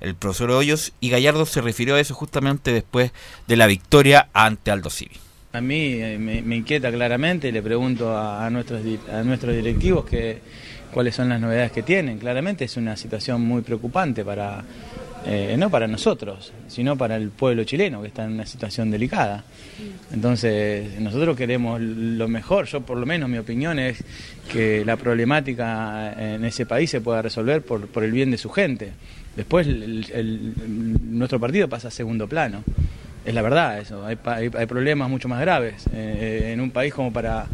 el 0.00 0.14
profesor 0.14 0.50
Hoyos, 0.50 0.92
y 1.00 1.10
Gallardo 1.10 1.46
se 1.46 1.60
refirió 1.60 1.94
a 1.94 2.00
eso 2.00 2.14
justamente 2.14 2.72
después 2.72 3.12
de 3.46 3.56
la 3.56 3.66
victoria 3.66 4.28
ante 4.32 4.70
Aldo 4.70 4.90
Civi. 4.90 5.16
A 5.52 5.60
mí 5.60 5.94
eh, 5.94 6.18
me, 6.18 6.42
me 6.42 6.56
inquieta 6.56 6.90
claramente, 6.90 7.50
le 7.50 7.62
pregunto 7.62 8.16
a, 8.16 8.48
nuestros, 8.50 8.82
a 9.10 9.22
nuestros 9.22 9.54
directivos 9.54 10.04
que, 10.04 10.40
cuáles 10.92 11.14
son 11.14 11.28
las 11.28 11.40
novedades 11.40 11.72
que 11.72 11.82
tienen. 11.82 12.18
Claramente 12.18 12.64
es 12.64 12.76
una 12.76 12.96
situación 12.96 13.42
muy 13.42 13.62
preocupante 13.62 14.24
para, 14.24 14.64
eh, 15.26 15.56
no 15.58 15.70
para 15.70 15.86
nosotros, 15.86 16.52
sino 16.66 16.96
para 16.96 17.16
el 17.16 17.30
pueblo 17.30 17.64
chileno 17.64 18.00
que 18.02 18.08
está 18.08 18.24
en 18.24 18.32
una 18.32 18.46
situación 18.46 18.90
delicada. 18.90 19.44
Entonces, 20.12 20.98
nosotros 21.00 21.36
queremos 21.36 21.80
lo 21.80 22.28
mejor, 22.28 22.66
yo 22.66 22.80
por 22.80 22.96
lo 22.96 23.06
menos 23.06 23.28
mi 23.28 23.38
opinión 23.38 23.78
es 23.78 24.02
que 24.50 24.84
la 24.84 24.96
problemática 24.96 26.14
en 26.34 26.44
ese 26.44 26.66
país 26.66 26.90
se 26.90 27.00
pueda 27.00 27.22
resolver 27.22 27.62
por, 27.62 27.86
por 27.88 28.04
el 28.04 28.12
bien 28.12 28.30
de 28.30 28.38
su 28.38 28.50
gente. 28.50 28.92
Después 29.38 29.68
el- 29.68 30.52
nuestro 31.16 31.38
partido 31.38 31.68
pasa 31.68 31.88
a 31.88 31.90
segundo 31.92 32.26
plano. 32.26 32.64
Es 33.24 33.32
la 33.34 33.40
verdad 33.42 33.78
eso, 33.78 34.04
hay, 34.04 34.18
hay- 34.24 34.50
hay 34.52 34.66
problemas 34.66 35.08
mucho 35.08 35.28
más 35.28 35.40
graves 35.40 35.84
eh, 35.92 36.50
en 36.52 36.60
un 36.60 36.72
país 36.72 36.92
como 36.92 37.12
para, 37.12 37.46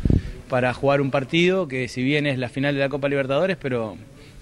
para 0.48 0.72
jugar 0.72 1.02
un 1.02 1.10
partido 1.10 1.68
que 1.68 1.88
si 1.88 2.02
bien 2.02 2.26
es 2.26 2.38
la 2.38 2.48
final 2.48 2.74
de 2.74 2.80
la 2.80 2.88
Copa 2.88 3.08
Libertadores, 3.10 3.58
pero 3.60 3.98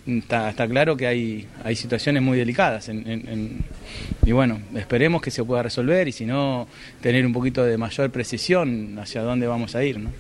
está, 0.07 0.51
está 0.51 0.69
claro 0.69 0.97
que 0.97 1.09
hay, 1.09 1.49
hay 1.65 1.75
situaciones 1.75 2.23
muy 2.23 2.39
delicadas. 2.39 2.89
en- 2.89 3.09
en- 3.11 3.29
en- 3.29 3.65
y 4.25 4.31
bueno, 4.31 4.61
esperemos 4.77 5.21
que 5.21 5.33
se 5.33 5.43
pueda 5.43 5.65
resolver 5.65 6.07
y 6.07 6.13
si 6.13 6.25
no, 6.27 6.69
tener 7.01 7.27
un 7.27 7.33
poquito 7.33 7.65
de 7.65 7.77
mayor 7.77 8.11
precisión 8.11 8.99
hacia 9.01 9.23
dónde 9.23 9.49
vamos 9.49 9.75
a 9.75 9.83
ir. 9.83 9.99
¿no? 9.99 10.11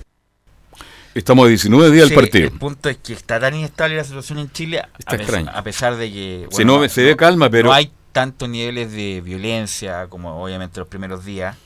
Estamos 1.14 1.44
a 1.44 1.48
19 1.48 1.90
días 1.90 2.08
Sí, 2.08 2.14
del 2.14 2.24
partido. 2.24 2.44
El 2.48 2.58
punto 2.58 2.88
es 2.88 2.96
que 2.98 3.12
está 3.12 3.38
tan 3.38 3.54
inestable 3.54 3.96
la 3.96 4.04
situación 4.04 4.38
en 4.38 4.50
Chile, 4.50 4.78
a, 4.80 4.88
Está 4.98 5.12
pes- 5.12 5.20
extraño. 5.22 5.50
a 5.54 5.62
pesar 5.62 5.96
de 5.96 6.10
que 6.10 6.48
Se 6.50 6.64
no- 6.64 6.88
se 6.88 7.04
ve 7.04 7.16
calma, 7.16 7.50
pero- 7.50 7.68
no 7.68 7.74
hay 7.74 7.92
tantos 8.12 8.48
niveles 8.48 8.92
de 8.92 9.20
violencia 9.20 10.06
como 10.08 10.42
obviamente 10.42 10.80
los 10.80 10.88
primeros 10.88 11.24
días, 11.24 11.56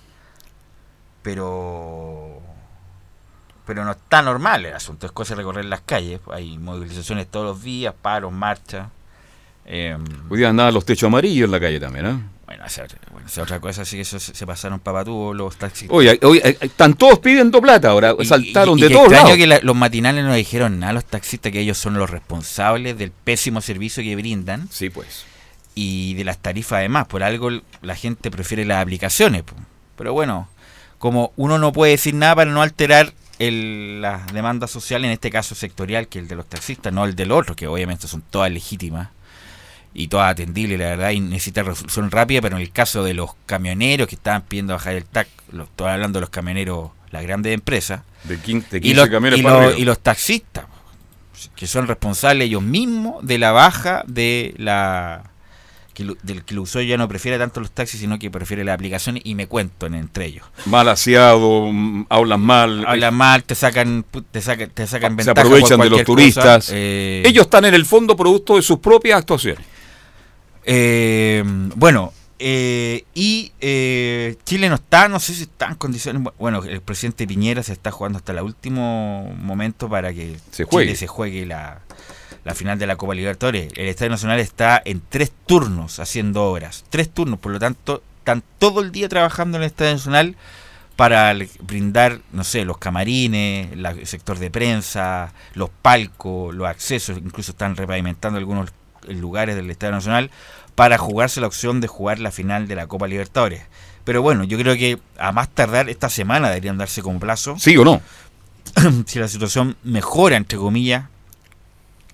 pero 1.22 2.40
pero 3.66 3.84
no 3.84 3.90
está 3.92 4.22
normal 4.22 4.64
el 4.64 4.74
asunto, 4.74 5.06
es 5.06 5.12
cosa 5.12 5.34
de 5.34 5.38
recorrer 5.38 5.64
las 5.64 5.80
calles, 5.80 6.20
hay 6.32 6.56
movilizaciones 6.56 7.26
todos 7.28 7.46
los 7.46 7.62
días, 7.64 7.92
paros, 8.00 8.32
marchas. 8.32 8.88
Eh, 9.66 9.96
Hoy 10.30 10.38
día 10.38 10.48
andaban 10.48 10.72
los 10.72 10.84
techos 10.84 11.08
amarillos 11.08 11.46
en 11.46 11.50
la 11.52 11.60
calle 11.60 11.78
también, 11.80 12.06
¿eh? 12.06 12.18
bueno, 12.46 12.64
esa, 12.64 12.84
otra- 12.84 12.98
bueno, 13.10 13.26
esa 13.26 13.42
otra 13.42 13.58
cosa, 13.60 13.84
sí 13.84 13.96
que 13.96 14.02
eso 14.02 14.20
se, 14.20 14.32
se 14.34 14.46
pasaron 14.46 14.78
papatúos 14.78 15.34
los 15.36 15.56
taxistas. 15.56 15.94
Oye, 15.96 16.18
oye, 16.22 16.56
están 16.60 16.94
todos 16.94 17.18
pidiendo 17.18 17.60
plata 17.60 17.90
ahora, 17.90 18.14
Y- 18.18 18.24
saltaron 18.24 18.78
y- 18.78 18.82
y 18.82 18.84
de 18.88 18.90
todos 18.94 19.10
lados. 19.10 19.36
que 19.36 19.46
la- 19.48 19.58
los 19.62 19.74
matinales 19.74 20.24
no 20.24 20.32
dijeron 20.34 20.78
nada 20.78 20.90
a 20.90 20.94
los 20.94 21.04
taxistas 21.04 21.50
que 21.50 21.60
ellos 21.60 21.76
son 21.76 21.94
los 21.94 22.08
responsables 22.08 22.96
del 22.96 23.10
pésimo 23.10 23.60
servicio 23.60 24.02
que 24.04 24.14
brindan 24.14 24.68
Sí, 24.70 24.90
pues. 24.90 25.24
y 25.74 26.14
de 26.14 26.22
las 26.24 26.38
tarifas 26.38 26.78
además. 26.78 27.06
Por 27.08 27.24
algo 27.24 27.50
la 27.82 27.96
gente 27.96 28.30
prefiere 28.30 28.64
las 28.64 28.80
aplicaciones. 28.80 29.42
po. 29.42 29.54
Pero 29.96 30.12
bueno, 30.12 30.48
como 30.98 31.32
uno 31.36 31.58
no 31.58 31.72
puede 31.72 31.92
decir 31.92 32.14
nada 32.14 32.36
para 32.36 32.50
no 32.52 32.62
alterar 32.62 33.12
el, 33.40 34.00
la 34.00 34.24
demanda 34.32 34.66
social, 34.68 35.04
en 35.04 35.10
este 35.10 35.30
caso 35.30 35.54
sectorial, 35.56 36.06
que 36.08 36.20
el 36.20 36.28
de 36.28 36.36
los 36.36 36.46
taxistas, 36.48 36.92
no 36.92 37.04
el 37.04 37.16
del 37.16 37.32
otro, 37.32 37.56
que 37.56 37.66
obviamente 37.66 38.06
son 38.08 38.22
todas 38.22 38.50
legítimas 38.52 39.08
y 39.98 40.08
todas 40.08 40.30
atendibles, 40.30 40.78
la 40.78 40.86
verdad, 40.90 41.10
y 41.12 41.20
necesita 41.20 41.62
resolución 41.62 42.10
rápida, 42.10 42.40
pero 42.42 42.56
en 42.56 42.62
el 42.62 42.70
caso 42.70 43.02
de 43.02 43.14
los 43.14 43.30
camioneros 43.46 44.06
que 44.06 44.14
estaban 44.16 44.42
pidiendo 44.42 44.74
bajar 44.74 44.94
el 44.94 45.04
TAC, 45.06 45.26
lo, 45.52 45.64
estoy 45.64 45.88
hablando 45.88 46.18
de 46.18 46.20
los 46.20 46.30
camioneros, 46.30 46.90
las 47.10 47.22
grandes 47.22 47.54
empresas, 47.54 48.02
De 48.24 48.38
15, 48.38 48.68
de 48.72 48.76
y 48.78 48.80
15 48.82 48.96
los, 48.96 49.08
camiones 49.08 49.38
y 49.38 49.42
los- 49.42 49.52
arriba. 49.52 49.78
y 49.78 49.84
los 49.84 49.98
taxistas, 50.00 50.66
que 51.54 51.66
son 51.66 51.86
responsables 51.86 52.46
ellos 52.46 52.62
mismos 52.62 53.26
de 53.26 53.38
la 53.38 53.52
baja 53.52 54.02
de 54.06 54.54
la 54.58 55.30
que 55.94 56.04
lo- 56.04 56.16
del 56.22 56.44
que 56.44 56.52
el 56.52 56.58
usuario 56.60 56.90
ya 56.90 56.98
no 56.98 57.08
prefiere 57.08 57.38
tanto 57.38 57.58
los 57.60 57.70
taxis, 57.70 57.98
sino 58.00 58.18
que 58.18 58.30
prefiere 58.30 58.64
la 58.64 58.74
aplicación 58.74 59.18
y 59.24 59.34
me 59.34 59.46
cuentan 59.46 59.94
entre 59.94 60.26
ellos. 60.26 60.44
Mal 60.66 60.86
aseado, 60.90 61.70
mm, 61.72 62.04
hablan 62.10 62.40
mal. 62.42 62.84
Hablan 62.86 63.14
mal, 63.14 63.44
te 63.44 63.54
sacan, 63.54 64.04
te 64.30 64.42
sacan, 64.42 64.68
te 64.74 64.86
sacan 64.86 65.12
se 65.12 65.16
ventaja 65.24 65.40
aprovechan 65.40 65.78
por 65.78 65.84
de 65.84 65.90
los 65.90 66.04
turistas. 66.04 66.68
eh, 66.70 67.22
Ellos 67.24 67.44
están 67.46 67.64
en 67.64 67.72
el 67.72 67.86
fondo 67.86 68.14
producto 68.14 68.56
de 68.56 68.62
sus 68.62 68.78
propias 68.78 69.20
actuaciones. 69.20 69.64
Eh, 70.66 71.42
bueno, 71.76 72.12
eh, 72.38 73.04
y 73.14 73.52
eh, 73.60 74.36
Chile 74.44 74.68
no 74.68 74.74
está, 74.74 75.08
no 75.08 75.20
sé 75.20 75.32
si 75.34 75.42
está 75.44 75.68
en 75.68 75.76
condiciones. 75.76 76.22
Bueno, 76.38 76.62
el 76.64 76.80
presidente 76.82 77.26
Piñera 77.26 77.62
se 77.62 77.72
está 77.72 77.90
jugando 77.90 78.18
hasta 78.18 78.32
el 78.32 78.40
último 78.40 79.32
momento 79.40 79.88
para 79.88 80.12
que 80.12 80.36
Se 80.50 80.64
juegue. 80.64 80.88
Chile 80.88 80.96
se 80.96 81.06
juegue 81.06 81.46
la, 81.46 81.80
la 82.44 82.54
final 82.54 82.78
de 82.78 82.86
la 82.86 82.96
Copa 82.96 83.14
Libertadores. 83.14 83.72
El 83.76 83.86
Estadio 83.88 84.10
Nacional 84.10 84.40
está 84.40 84.82
en 84.84 85.00
tres 85.08 85.32
turnos 85.46 85.98
haciendo 86.00 86.44
obras. 86.44 86.84
Tres 86.90 87.08
turnos, 87.10 87.38
por 87.38 87.52
lo 87.52 87.58
tanto, 87.58 88.02
están 88.18 88.42
todo 88.58 88.80
el 88.82 88.90
día 88.92 89.08
trabajando 89.08 89.56
en 89.56 89.62
el 89.62 89.68
Estadio 89.68 89.92
Nacional 89.92 90.36
para 90.96 91.34
brindar, 91.60 92.20
no 92.32 92.42
sé, 92.42 92.64
los 92.64 92.78
camarines, 92.78 93.76
la- 93.76 93.90
el 93.90 94.06
sector 94.06 94.38
de 94.38 94.50
prensa, 94.50 95.32
los 95.54 95.68
palcos, 95.82 96.54
los 96.54 96.66
accesos, 96.66 97.18
incluso 97.18 97.52
están 97.52 97.76
repavimentando 97.76 98.38
algunos 98.38 98.70
lugares 99.08 99.56
del 99.56 99.70
Estadio 99.70 99.92
Nacional 99.92 100.30
para 100.74 100.98
jugarse 100.98 101.40
la 101.40 101.46
opción 101.46 101.80
de 101.80 101.88
jugar 101.88 102.18
la 102.18 102.30
final 102.30 102.68
de 102.68 102.74
la 102.76 102.86
Copa 102.86 103.06
Libertadores. 103.08 103.62
Pero 104.04 104.22
bueno, 104.22 104.44
yo 104.44 104.58
creo 104.58 104.76
que 104.76 104.98
a 105.18 105.32
más 105.32 105.48
tardar 105.48 105.88
esta 105.88 106.08
semana 106.08 106.48
deberían 106.48 106.78
darse 106.78 107.02
como 107.02 107.18
plazo 107.18 107.56
¿Sí 107.58 107.76
o 107.76 107.84
no? 107.84 108.00
si 109.06 109.18
la 109.18 109.28
situación 109.28 109.76
mejora, 109.82 110.36
entre 110.36 110.58
comillas, 110.58 111.06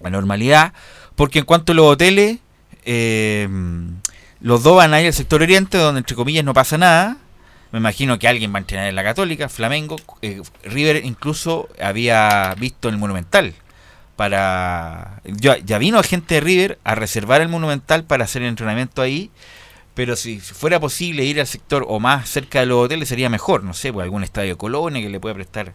la 0.01 0.11
normalidad, 0.11 0.73
porque 1.17 1.41
en 1.41 1.45
cuanto 1.45 1.73
a 1.73 1.75
los 1.75 1.87
hoteles, 1.87 2.39
eh, 2.85 3.49
los 4.41 4.63
dos 4.63 4.77
van 4.77 4.95
a 4.95 5.01
ir 5.01 5.07
al 5.07 5.13
sector 5.13 5.43
oriente, 5.43 5.79
donde 5.79 6.01
entre 6.01 6.17
comillas 6.17 6.45
no 6.45 6.55
pasa 6.55 6.79
nada. 6.79 7.17
Me 7.73 7.79
imagino 7.79 8.19
que 8.19 8.29
alguien 8.29 8.53
va 8.53 8.57
a 8.57 8.61
entrenar 8.61 8.89
en 8.89 8.95
la 8.95 9.03
Católica, 9.03 9.49
Flamengo, 9.49 9.97
eh, 10.21 10.43
River 10.65 11.05
incluso 11.05 11.69
había 11.81 12.55
visto 12.59 12.89
el 12.89 12.99
Monumental. 12.99 13.55
Para 14.23 15.21
ya, 15.25 15.59
ya 15.59 15.79
vino 15.79 16.01
gente 16.03 16.37
de 16.37 16.41
River 16.41 16.79
a 16.85 16.95
reservar 16.95 17.41
el 17.41 17.49
Monumental 17.49 18.05
para 18.05 18.25
hacer 18.25 18.43
el 18.43 18.49
entrenamiento 18.49 19.03
ahí, 19.03 19.31
pero 19.95 20.15
si 20.17 20.39
fuera 20.41 20.79
posible 20.81 21.25
ir 21.25 21.41
al 21.41 21.47
sector 21.47 21.85
o 21.89 21.99
más 22.01 22.29
cerca 22.29 22.61
de 22.61 22.67
los 22.67 22.85
hoteles 22.85 23.09
sería 23.09 23.29
mejor, 23.29 23.63
no 23.65 23.75
sé, 23.75 23.93
pues 23.93 24.05
algún 24.05 24.23
estadio 24.25 24.57
Colonia 24.57 25.03
que 25.03 25.09
le 25.11 25.21
pueda 25.21 25.35
prestar 25.35 25.75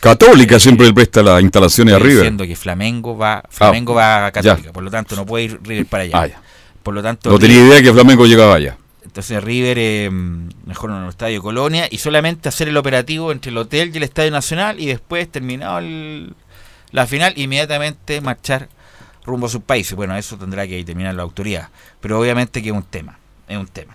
Católica 0.00 0.58
siempre 0.58 0.86
le 0.86 0.92
presta 0.92 1.22
las 1.22 1.40
instalaciones 1.42 1.94
a 1.94 1.96
Estoy 1.96 2.10
River. 2.10 2.22
diciendo 2.24 2.46
que 2.46 2.54
Flamengo 2.56 3.16
va 3.16 3.42
Flamengo 3.48 3.94
va 3.94 4.26
a 4.26 4.32
Católica, 4.32 4.72
por 4.72 4.82
lo 4.84 4.90
tanto 4.90 5.16
no 5.16 5.24
puede 5.24 5.44
ir 5.44 5.60
River 5.62 5.86
para 5.86 6.02
allá. 6.04 6.18
Ah, 6.20 6.26
ya. 6.26 6.40
Por 6.82 6.94
lo 6.94 7.02
tanto 7.02 7.30
No 7.30 7.38
tenía 7.38 7.56
River- 7.56 7.70
idea 7.72 7.82
que 7.82 7.92
Flamengo 7.92 8.26
llegaba 8.26 8.54
allá. 8.56 8.76
entonces 9.04 9.42
River 9.42 9.76
eh, 9.80 10.10
mejor 10.66 10.90
en 10.90 10.96
el 11.02 11.08
Estadio 11.08 11.40
Colonia 11.42 11.88
y 11.90 11.98
solamente 11.98 12.48
hacer 12.48 12.68
el 12.68 12.76
operativo 12.76 13.32
entre 13.32 13.50
el 13.50 13.56
hotel 13.58 13.90
y 13.92 13.96
el 13.96 14.02
Estadio 14.02 14.30
Nacional 14.30 14.78
y 14.78 14.86
después 14.86 15.30
terminado 15.32 15.78
el- 15.78 16.34
la 16.96 17.06
final 17.06 17.34
inmediatamente 17.36 18.22
marchar 18.22 18.68
rumbo 19.24 19.46
a 19.46 19.50
sus 19.50 19.62
países. 19.62 19.94
Bueno, 19.94 20.16
eso 20.16 20.38
tendrá 20.38 20.66
que 20.66 20.76
determinar 20.76 21.14
la 21.14 21.22
autoridad, 21.24 21.68
pero 22.00 22.18
obviamente 22.18 22.62
que 22.62 22.70
es 22.70 22.74
un 22.74 22.82
tema, 22.84 23.18
es 23.46 23.58
un 23.58 23.66
tema. 23.66 23.94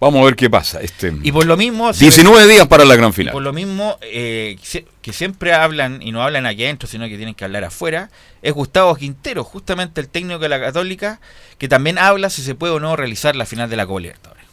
Vamos 0.00 0.20
a 0.20 0.24
ver 0.24 0.34
qué 0.36 0.50
pasa. 0.50 0.80
Este, 0.82 1.14
Y 1.22 1.30
por 1.32 1.46
lo 1.46 1.56
mismo 1.56 1.92
se- 1.94 2.00
19 2.04 2.46
días 2.48 2.66
para 2.66 2.84
la 2.84 2.96
gran 2.96 3.12
final. 3.14 3.32
por 3.32 3.42
lo 3.42 3.52
mismo, 3.52 3.98
eh, 4.02 4.58
que 5.00 5.12
siempre 5.12 5.54
hablan, 5.54 6.02
y 6.02 6.10
no 6.12 6.22
hablan 6.22 6.44
aquí 6.44 6.64
adentro, 6.64 6.88
sino 6.88 7.06
que 7.08 7.16
tienen 7.16 7.34
que 7.36 7.44
hablar 7.44 7.62
afuera, 7.64 8.10
es 8.42 8.52
Gustavo 8.52 8.94
Quintero, 8.96 9.44
justamente 9.44 10.00
el 10.00 10.08
técnico 10.08 10.40
de 10.40 10.48
la 10.50 10.60
Católica, 10.60 11.20
que 11.58 11.68
también 11.68 11.96
habla 11.98 12.28
si 12.30 12.42
se 12.42 12.54
puede 12.56 12.74
o 12.74 12.80
no 12.80 12.96
realizar 12.96 13.36
la 13.36 13.46
final 13.46 13.70
de 13.70 13.76
la 13.76 13.86
Copa 13.86 14.00
Libertadores. 14.00 14.44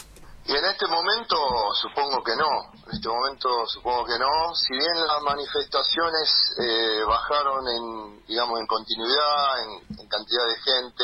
Y 0.45 0.51
en 0.51 0.65
este 0.65 0.87
momento 0.87 1.37
supongo 1.81 2.21
que 2.21 2.35
no, 2.35 2.73
en 2.85 2.91
este 2.91 3.07
momento 3.07 3.65
supongo 3.67 4.05
que 4.05 4.19
no, 4.19 4.53
si 4.55 4.73
bien 4.73 5.07
las 5.07 5.21
manifestaciones 5.21 6.55
eh, 6.59 7.03
bajaron 7.07 7.63
en, 7.67 8.25
digamos, 8.25 8.59
en 8.59 8.67
continuidad, 8.67 9.61
en, 9.63 10.07
cantidad 10.09 10.45
de 10.45 10.59
gente, 10.61 11.03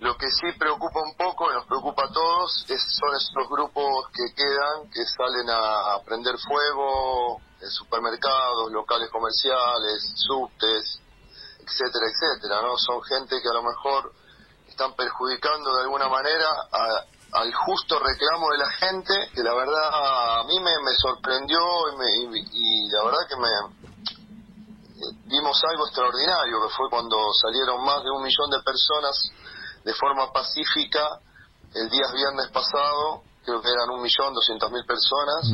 lo 0.00 0.16
que 0.18 0.26
sí 0.30 0.52
preocupa 0.58 1.00
un 1.00 1.14
poco, 1.16 1.50
nos 1.52 1.64
preocupa 1.66 2.04
a 2.04 2.12
todos, 2.12 2.66
es, 2.68 2.82
son 2.98 3.14
esos 3.14 3.48
grupos 3.48 4.08
que 4.12 4.34
quedan, 4.34 4.90
que 4.90 5.04
salen 5.06 5.48
a 5.48 5.98
prender 6.04 6.34
fuego 6.38 7.40
en 7.62 7.70
supermercados, 7.70 8.70
locales 8.72 9.08
comerciales, 9.10 10.12
subtes, 10.16 11.00
etcétera, 11.60 12.06
etcétera, 12.06 12.62
¿no? 12.62 12.76
Son 12.76 13.02
gente 13.04 13.40
que 13.40 13.48
a 13.48 13.54
lo 13.54 13.62
mejor 13.62 14.12
están 14.68 14.94
perjudicando 14.94 15.74
de 15.76 15.82
alguna 15.82 16.08
manera 16.08 16.46
a- 16.72 17.04
al 17.32 17.52
justo 17.52 17.98
reclamo 17.98 18.48
de 18.50 18.58
la 18.58 18.70
gente, 18.78 19.14
que 19.34 19.42
la 19.42 19.52
verdad 19.54 20.40
a 20.40 20.44
mí 20.44 20.58
me, 20.60 20.72
me 20.82 20.94
sorprendió 20.96 21.58
y, 21.92 21.96
me- 21.96 22.38
y- 22.38 22.48
y 22.52 22.88
la 22.90 23.04
verdad 23.04 23.26
que 23.28 23.36
me 23.36 23.48
eh, 23.48 25.16
vimos 25.26 25.60
algo 25.64 25.86
extraordinario, 25.86 26.56
que 26.62 26.74
fue 26.74 26.88
cuando 26.90 27.16
salieron 27.34 27.84
más 27.84 28.02
de 28.02 28.10
un 28.10 28.22
millón 28.22 28.50
de 28.50 28.62
personas 28.62 29.16
de 29.84 29.94
forma 29.94 30.32
pacífica 30.32 31.20
el 31.74 31.90
día 31.90 32.06
viernes 32.14 32.48
pasado, 32.52 33.22
creo 33.44 33.60
que 33.60 33.68
eran 33.70 33.90
un 33.90 34.00
millón 34.02 34.32
doscientas 34.34 34.70
mil 34.70 34.84
personas, 34.86 35.50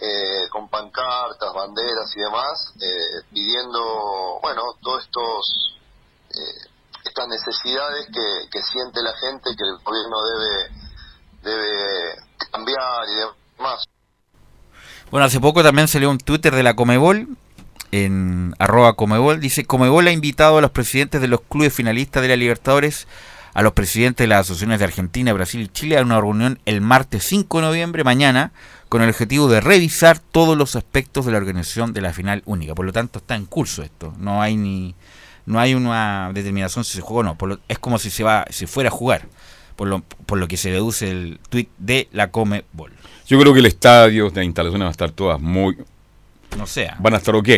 eh, 0.00 0.48
con 0.50 0.68
pancartas, 0.68 1.54
banderas 1.54 2.10
y 2.16 2.20
demás, 2.20 2.72
eh, 2.80 3.22
pidiendo, 3.32 4.40
bueno, 4.42 4.62
todos 4.82 5.04
estos 5.04 5.76
eh, 6.30 6.68
estas 7.04 7.28
necesidades 7.28 8.06
que, 8.06 8.48
que 8.50 8.62
siente 8.62 9.00
la 9.02 9.14
gente 9.16 9.54
que 9.56 9.62
el 9.62 9.76
gobierno 9.84 10.16
debe 10.24 10.70
debe 11.44 12.16
cambiar 12.50 13.04
y 13.08 13.56
demás. 13.56 13.84
Bueno, 15.10 15.26
hace 15.26 15.40
poco 15.40 15.62
también 15.62 15.88
salió 15.88 16.10
un 16.10 16.18
Twitter 16.18 16.54
de 16.54 16.62
la 16.62 16.74
Comebol, 16.74 17.28
en 17.92 18.54
arroba 18.58 18.94
Comebol, 18.94 19.40
dice, 19.40 19.64
Comebol 19.64 20.08
ha 20.08 20.12
invitado 20.12 20.58
a 20.58 20.60
los 20.60 20.72
presidentes 20.72 21.20
de 21.20 21.28
los 21.28 21.40
clubes 21.42 21.72
finalistas 21.72 22.22
de 22.22 22.28
la 22.28 22.36
Libertadores, 22.36 23.06
a 23.52 23.62
los 23.62 23.72
presidentes 23.72 24.24
de 24.24 24.28
las 24.28 24.40
asociaciones 24.40 24.80
de 24.80 24.86
Argentina, 24.86 25.32
Brasil 25.32 25.60
y 25.60 25.68
Chile 25.68 25.96
a 25.96 26.02
una 26.02 26.20
reunión 26.20 26.58
el 26.64 26.80
martes 26.80 27.22
5 27.24 27.58
de 27.58 27.66
noviembre, 27.66 28.02
mañana, 28.02 28.50
con 28.88 29.02
el 29.02 29.10
objetivo 29.10 29.46
de 29.48 29.60
revisar 29.60 30.18
todos 30.18 30.58
los 30.58 30.74
aspectos 30.74 31.24
de 31.24 31.32
la 31.32 31.38
organización 31.38 31.92
de 31.92 32.00
la 32.00 32.12
final 32.12 32.42
única. 32.46 32.74
Por 32.74 32.84
lo 32.84 32.92
tanto, 32.92 33.20
está 33.20 33.36
en 33.36 33.46
curso 33.46 33.82
esto. 33.82 34.12
No 34.18 34.42
hay 34.42 34.56
ni 34.56 34.96
no 35.46 35.60
hay 35.60 35.74
una 35.74 36.30
determinación 36.32 36.84
si 36.84 36.96
se 36.96 37.00
juega 37.00 37.30
o 37.30 37.36
no. 37.36 37.58
Es 37.68 37.78
como 37.78 37.98
si 37.98 38.10
se 38.10 38.24
va 38.24 38.44
si 38.50 38.66
fuera 38.66 38.88
a 38.88 38.92
jugar. 38.92 39.28
Por 39.76 39.88
lo, 39.88 40.00
por 40.26 40.38
lo 40.38 40.46
que 40.48 40.56
se 40.56 40.70
deduce 40.70 41.10
el 41.10 41.40
tweet 41.48 41.66
de 41.78 42.08
la 42.12 42.30
Comebol. 42.30 42.92
Yo 43.26 43.38
creo 43.40 43.52
que 43.52 43.60
el 43.60 43.66
estadio, 43.66 44.30
las 44.34 44.44
instalaciones 44.44 44.80
van 44.80 44.88
a 44.88 44.90
estar 44.92 45.10
todas 45.10 45.40
muy. 45.40 45.76
No 46.56 46.66
sea. 46.66 46.96
Van 47.00 47.14
a 47.14 47.16
estar 47.16 47.34
ok. 47.34 47.48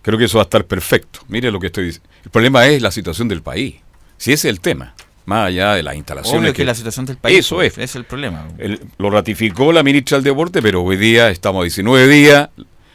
Creo 0.00 0.18
que 0.18 0.24
eso 0.24 0.38
va 0.38 0.42
a 0.42 0.44
estar 0.44 0.64
perfecto. 0.64 1.20
Mire 1.28 1.50
lo 1.50 1.60
que 1.60 1.66
estoy 1.66 1.84
diciendo. 1.86 2.08
El 2.24 2.30
problema 2.30 2.66
es 2.66 2.80
la 2.80 2.90
situación 2.90 3.28
del 3.28 3.42
país. 3.42 3.76
Si 4.16 4.32
ese 4.32 4.48
es 4.48 4.54
el 4.54 4.60
tema, 4.60 4.94
más 5.26 5.48
allá 5.48 5.74
de 5.74 5.82
las 5.82 5.94
instalaciones. 5.96 6.40
Obvio 6.40 6.52
que, 6.54 6.64
la 6.64 6.74
situación 6.74 7.04
del 7.06 7.16
país 7.16 7.38
Eso 7.40 7.60
es. 7.62 7.76
es 7.78 7.94
el 7.96 8.04
problema. 8.04 8.48
El- 8.58 8.80
lo 8.98 9.10
ratificó 9.10 9.72
la 9.72 9.82
ministra 9.82 10.16
del 10.18 10.24
Deporte, 10.24 10.62
pero 10.62 10.82
hoy 10.82 10.96
día 10.96 11.30
estamos 11.30 11.60
a 11.60 11.64
19 11.64 12.06
días, 12.08 12.48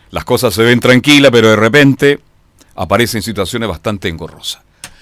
las 0.10 0.24
cosas 0.26 0.54
se 0.54 0.63
ven 0.63 0.80
tranquilas, 0.80 1.32
pero 1.32 1.50
de 1.50 1.56
repente 1.58 2.20
aparecen 2.76 3.22
situaciones 3.22 3.67
bastante 3.70 4.08
engorrosas. 4.08 4.62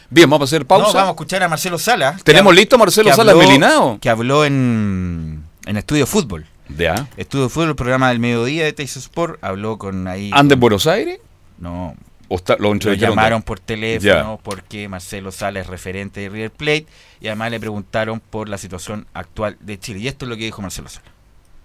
Bien, 0.09 0.29
vamos 0.29 0.49
a 0.49 0.55
hacer 0.55 0.65
pausa. 0.65 0.87
No, 0.87 0.93
vamos 0.93 1.07
a 1.09 1.11
escuchar 1.11 1.43
a 1.43 1.49
Marcelo 1.49 1.77
Sala. 1.79 2.17
¿Tenemos 2.23 2.53
listo 2.55 2.75
a 2.75 2.79
Marcelo 2.79 3.11
Sala 3.13 3.31
habló- 3.33 3.39
Melinao? 3.47 3.99
Que 3.99 4.09
habló 4.09 4.45
en, 4.45 5.43
en 5.65 5.77
Estudio 5.77 6.05
Fútbol. 6.05 6.45
Ya. 6.77 7.07
Estudio 7.17 7.49
Fútbol, 7.49 7.69
el 7.69 7.75
programa 7.75 8.09
del 8.09 8.19
mediodía 8.19 8.65
de 8.65 8.73
Teis 8.73 8.95
Sport. 8.97 9.43
Habló 9.43 9.77
con 9.77 10.07
ahí. 10.07 10.29
¿Anda 10.33 10.53
en 10.53 10.59
Buenos 10.59 10.87
Aires? 10.87 11.19
No. 11.57 11.95
¿O 12.27 12.35
está- 12.37 12.55
lo 12.59 12.73
Lo 12.73 12.93
llamaron 12.93 13.41
de- 13.41 13.45
por 13.45 13.59
teléfono 13.59 14.35
Ya. 14.37 14.43
porque 14.43 14.87
Marcelo 14.89 15.31
Sala 15.31 15.59
es 15.59 15.67
referente 15.67 16.21
de 16.21 16.29
River 16.29 16.51
Plate 16.51 16.87
y 17.21 17.27
además 17.27 17.51
le 17.51 17.59
preguntaron 17.59 18.19
por 18.19 18.49
la 18.49 18.57
situación 18.57 19.05
actual 19.13 19.57
de 19.59 19.79
Chile. 19.79 19.99
Y 19.99 20.07
esto 20.07 20.25
es 20.25 20.29
lo 20.29 20.35
que 20.37 20.43
dijo 20.45 20.61
Marcelo 20.61 20.89
Sala. 20.89 21.05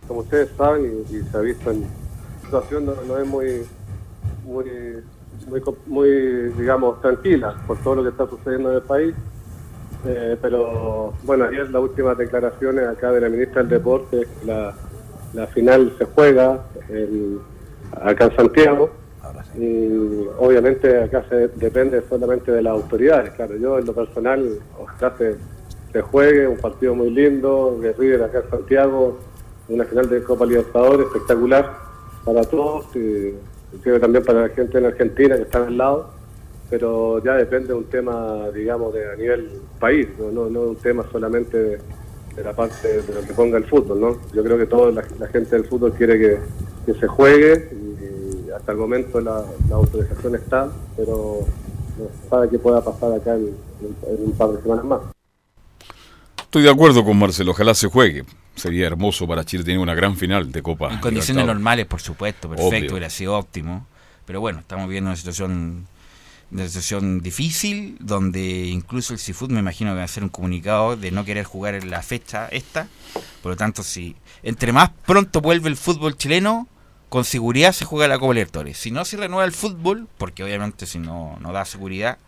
como 0.06 0.20
ustedes 0.20 0.48
saben 0.58 1.04
y, 1.10 1.16
y 1.16 1.22
se 1.30 1.36
ha 1.36 1.40
visto 1.40 1.70
en 1.70 1.82
la 1.82 1.88
situación 2.44 2.84
no, 2.86 2.94
no 3.06 3.18
es 3.18 3.26
muy 3.26 3.62
muy 4.44 4.64
muy 5.48 5.62
muy 5.86 6.08
digamos 6.58 7.00
tranquila 7.00 7.54
por 7.66 7.78
todo 7.78 7.96
lo 7.96 8.02
que 8.02 8.10
está 8.10 8.26
sucediendo 8.28 8.70
en 8.70 8.76
el 8.76 8.82
país. 8.82 9.14
Eh, 10.06 10.36
pero 10.40 11.12
bueno 11.24 11.44
ayer 11.44 11.68
las 11.70 11.82
últimas 11.82 12.16
declaraciones 12.16 12.86
acá 12.88 13.12
de 13.12 13.20
la 13.20 13.28
ministra 13.28 13.60
del 13.62 13.68
deporte 13.70 14.26
la, 14.46 14.74
la 15.34 15.46
final 15.48 15.92
se 15.98 16.04
juega 16.06 16.64
en- 16.88 17.38
acá 17.92 18.24
en 18.26 18.36
Santiago. 18.36 18.90
Y 19.58 20.26
obviamente 20.38 21.02
acá 21.02 21.24
se 21.28 21.48
depende 21.48 22.02
solamente 22.08 22.52
de 22.52 22.62
las 22.62 22.72
autoridades 22.72 23.30
claro. 23.32 23.56
Yo 23.56 23.78
en 23.78 23.86
lo 23.86 23.92
personal 23.92 24.58
ojalá 24.78 25.14
se, 25.18 25.36
se 25.92 26.00
juegue 26.00 26.46
un 26.46 26.56
partido 26.58 26.94
muy 26.94 27.10
lindo 27.10 27.76
de 27.80 27.92
River 27.92 28.22
acá 28.24 28.38
en 28.44 28.50
Santiago 28.50 29.18
una 29.68 29.84
final 29.84 30.08
de 30.08 30.22
Copa 30.22 30.46
Libertadores 30.46 31.06
espectacular 31.06 31.76
para 32.24 32.42
todos 32.44 32.86
y 32.96 33.34
que 33.82 33.98
también 33.98 34.24
para 34.24 34.42
la 34.42 34.48
gente 34.50 34.78
en 34.78 34.86
Argentina 34.86 35.36
que 35.36 35.42
están 35.42 35.64
al 35.64 35.76
lado 35.78 36.10
pero 36.68 37.22
ya 37.24 37.34
depende 37.34 37.68
de 37.68 37.74
un 37.74 37.84
tema 37.84 38.48
digamos 38.54 38.94
de 38.94 39.12
a 39.12 39.16
nivel 39.16 39.60
país 39.78 40.08
no 40.18 40.30
no, 40.30 40.50
no 40.50 40.60
un 40.62 40.76
tema 40.76 41.04
solamente 41.10 41.56
de, 41.56 41.78
la 42.44 42.52
parte 42.54 43.02
de 43.02 43.14
lo 43.14 43.20
que 43.22 43.34
ponga 43.34 43.58
el 43.58 43.64
fútbol 43.64 44.00
no 44.00 44.16
yo 44.32 44.42
creo 44.42 44.58
que 44.58 44.66
toda 44.66 44.90
la, 44.92 45.26
gente 45.28 45.56
del 45.56 45.66
fútbol 45.66 45.92
quiere 45.92 46.18
que, 46.18 46.38
se 46.98 47.06
juegue 47.06 47.68
y 47.72 48.50
hasta 48.50 48.72
el 48.72 48.78
momento 48.78 49.20
la, 49.20 49.44
autorización 49.72 50.34
está 50.34 50.68
pero 50.96 51.40
no 51.98 52.04
se 52.22 52.28
sabe 52.28 52.48
qué 52.48 52.58
pueda 52.58 52.82
pasar 52.82 53.12
acá 53.12 53.34
en- 53.34 53.54
en 53.80 54.24
un 54.24 54.32
par 54.32 54.50
de 54.50 54.62
semanas 54.62 54.84
más. 54.84 55.00
Estoy 56.50 56.62
de 56.64 56.70
acuerdo 56.70 57.04
con 57.04 57.16
Marcelo, 57.16 57.52
ojalá 57.52 57.74
se 57.74 57.86
juegue. 57.86 58.24
Sería 58.60 58.86
hermoso 58.86 59.26
para 59.26 59.44
Chile 59.44 59.64
tener 59.64 59.78
una 59.78 59.94
gran 59.94 60.16
final 60.16 60.52
de 60.52 60.62
Copa. 60.62 60.92
En 60.92 60.98
condiciones 60.98 61.46
normales, 61.46 61.86
por 61.86 62.00
supuesto, 62.00 62.48
perfecto, 62.48 62.76
Obvio. 62.76 62.92
hubiera 62.92 63.10
sido 63.10 63.36
óptimo. 63.36 63.86
Pero 64.26 64.40
bueno, 64.40 64.60
estamos 64.60 64.88
viendo 64.88 65.10
una 65.10 65.16
situación 65.16 65.86
una 66.52 66.66
situación 66.66 67.20
difícil 67.20 67.96
donde 68.00 68.66
incluso 68.66 69.12
el 69.12 69.18
Seafood 69.18 69.50
me 69.50 69.60
imagino 69.60 69.90
que 69.92 69.96
va 69.96 70.02
a 70.02 70.04
hacer 70.04 70.22
un 70.22 70.28
comunicado 70.28 70.96
de 70.96 71.10
no 71.10 71.24
querer 71.24 71.44
jugar 71.44 71.74
en 71.74 71.90
la 71.90 72.02
fecha 72.02 72.48
esta. 72.48 72.88
Por 73.42 73.52
lo 73.52 73.56
tanto, 73.56 73.82
si 73.82 74.16
entre 74.42 74.72
más 74.72 74.90
pronto 75.06 75.40
vuelve 75.40 75.68
el 75.68 75.76
fútbol 75.76 76.16
chileno, 76.16 76.66
con 77.08 77.24
seguridad 77.24 77.72
se 77.72 77.84
juega 77.84 78.08
la 78.08 78.18
Copa 78.18 78.34
Libertadores. 78.34 78.78
Si 78.78 78.90
no 78.90 79.04
se 79.04 79.16
renueva 79.16 79.44
el 79.44 79.52
fútbol, 79.52 80.08
porque 80.18 80.44
obviamente 80.44 80.86
si 80.86 80.98
no, 80.98 81.38
no 81.40 81.52
da 81.52 81.64
seguridad, 81.64 82.18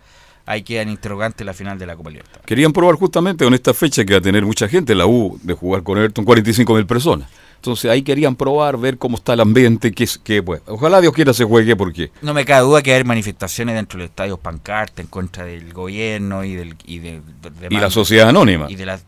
ahí 0.47 0.63
queda 0.63 0.83
en 0.83 0.89
interrogante 0.91 1.45
la 1.45 1.53
final 1.55 1.79
de 1.79 1.87
la 1.87 1.97
Copa 1.97 2.11
Libertadores. 2.11 2.47
Querían 2.47 2.73
probar 2.73 2.97
justamente 2.97 3.45
con 3.45 3.55
esta 3.55 3.73
fecha 3.75 4.05
que 4.05 4.13
va 4.15 4.19
a 4.19 4.23
tener 4.23 4.45
mucha 4.45 4.69
gente, 4.69 4.95
la 4.95 5.07
U, 5.07 5.39
de 5.43 5.55
jugar 5.55 5.83
con 5.83 5.99
Everton 5.99 6.25
45 6.25 6.75
mil 6.75 6.87
personas. 6.87 7.29
Entonces 7.57 7.89
ahí 7.91 8.03
querían 8.03 8.35
probar, 8.35 8.77
ver 8.77 8.99
cómo 8.99 9.17
está 9.19 9.35
el 9.35 9.41
ambiente, 9.41 9.93
que, 9.93 10.09
que 10.25 10.43
pues, 10.43 10.63
ojalá 10.67 11.01
Dios 11.01 11.13
quiera 11.15 11.33
se 11.33 11.45
juegue 11.45 11.77
porque 11.77 12.11
No 12.21 12.35
me 12.35 12.45
cabe 12.45 12.63
duda 12.67 12.83
que 12.83 12.93
haber 12.93 13.05
manifestaciones 13.05 13.77
dentro 13.77 13.99
de 13.99 14.05
los 14.05 14.11
estadios 14.11 14.41
pancarta 14.41 15.01
en 15.01 15.07
contra 15.07 15.45
del 15.45 15.73
gobierno 15.73 16.43
y 16.43 16.57
del 16.57 16.75
y 16.85 16.99
de, 16.99 17.21
de- 17.61 17.69
Y 17.71 17.77
la 17.79 17.89
sociedad 17.91 18.29
anónima. 18.31 18.67
y 18.69 18.75
de 18.75 18.87
la 18.87 19.01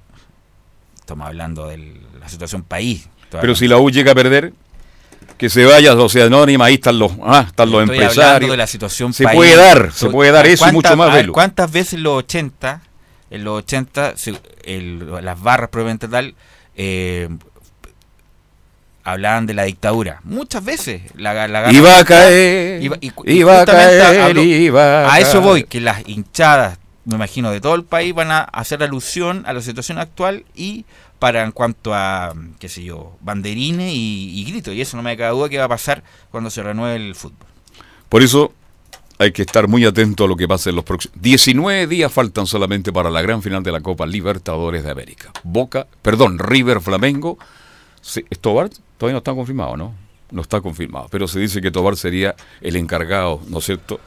estamos 1.00 1.26
hablando 1.26 1.66
de 1.66 1.96
la 2.20 2.28
situación 2.28 2.62
país 2.62 3.08
Pero 3.30 3.54
si 3.56 3.66
la 3.68 3.78
U 3.78 3.90
llega 3.90 4.12
a 4.12 4.14
perder, 4.14 4.52
que 5.38 5.48
se 5.50 5.64
vaya 5.64 5.92
a 5.92 5.96
sociedad 5.96 6.28
anónima, 6.28 6.66
ahí 6.66 6.74
están 6.74 6.98
los, 6.98 7.12
ah, 7.22 7.44
están 7.48 7.70
los 7.70 7.82
Estoy 7.82 7.96
empresarios. 7.98 8.50
de 8.50 8.56
la 8.56 8.66
situación 8.66 9.12
se 9.12 9.24
país. 9.24 9.36
puede 9.36 9.56
dar, 9.56 9.92
se 9.92 10.08
puede 10.08 10.30
dar 10.30 10.46
eso 10.46 10.54
y 10.54 10.70
¿cuántas- 10.70 10.92
mucho 10.92 10.96
más, 10.96 11.12
ver. 11.12 11.28
¿Cuántas 11.30 11.70
veces 11.72 11.94
en 11.94 12.02
los 12.04 12.14
80, 12.18 12.80
en 13.30 13.44
los 13.44 13.58
80, 13.58 14.16
se- 14.16 14.40
el- 14.64 15.10
las 15.24 15.40
barras 15.40 15.70
propiamente 15.70 16.06
tal, 16.08 16.34
eh, 16.76 17.28
hablaban 19.02 19.46
de 19.46 19.54
la 19.54 19.64
dictadura? 19.64 20.20
Muchas 20.24 20.64
veces. 20.64 21.02
La, 21.16 21.46
la 21.48 21.72
Iba 21.72 21.98
a 21.98 22.04
caer, 22.04 22.82
Iba, 22.82 22.96
y- 23.00 23.12
iba 23.26 23.60
a 23.60 23.64
caer, 23.66 24.36
iba 24.36 24.82
a 25.08 25.14
a 25.14 25.20
eso 25.20 25.32
caer. 25.32 25.42
voy, 25.44 25.64
que 25.64 25.80
las 25.80 26.02
hinchadas, 26.08 26.78
me 27.04 27.16
imagino, 27.16 27.50
de 27.50 27.60
todo 27.60 27.74
el 27.74 27.84
país 27.84 28.14
van 28.14 28.30
a 28.30 28.40
hacer 28.40 28.82
alusión 28.82 29.44
a 29.46 29.52
la 29.52 29.60
situación 29.60 29.98
actual 29.98 30.44
y 30.54 30.84
para 31.24 31.42
en 31.42 31.52
cuanto 31.52 31.94
a, 31.94 32.34
qué 32.58 32.68
sé 32.68 32.84
yo, 32.84 33.16
banderines 33.22 33.94
y, 33.94 34.42
y 34.42 34.44
gritos. 34.44 34.74
Y 34.74 34.82
eso 34.82 34.98
no 34.98 35.02
me 35.02 35.16
cabe 35.16 35.34
duda 35.34 35.48
que 35.48 35.56
va 35.56 35.64
a 35.64 35.68
pasar 35.68 36.04
cuando 36.30 36.50
se 36.50 36.62
renueve 36.62 36.96
el 36.96 37.14
fútbol. 37.14 37.48
Por 38.10 38.22
eso 38.22 38.52
hay 39.18 39.32
que 39.32 39.40
estar 39.40 39.66
muy 39.66 39.86
atento 39.86 40.24
a 40.24 40.28
lo 40.28 40.36
que 40.36 40.46
pase 40.46 40.68
en 40.68 40.76
los 40.76 40.84
próximos. 40.84 41.18
19 41.22 41.86
días 41.86 42.12
faltan 42.12 42.46
solamente 42.46 42.92
para 42.92 43.08
la 43.08 43.22
gran 43.22 43.40
final 43.40 43.62
de 43.62 43.72
la 43.72 43.80
Copa 43.80 44.04
Libertadores 44.04 44.84
de 44.84 44.90
América. 44.90 45.32
Boca, 45.44 45.86
perdón, 46.02 46.38
River 46.38 46.82
Flamengo. 46.82 47.38
Tobar 48.42 48.68
todavía 48.98 49.14
no 49.14 49.18
está 49.20 49.32
confirmado, 49.32 49.78
¿no? 49.78 49.94
No 50.30 50.42
está 50.42 50.60
confirmado, 50.60 51.08
pero 51.10 51.26
se 51.26 51.40
dice 51.40 51.62
que 51.62 51.70
Tobar 51.70 51.96
sería 51.96 52.36
el 52.60 52.76
encargado, 52.76 53.40
¿no 53.48 53.60
es 53.60 53.64
cierto?, 53.64 53.98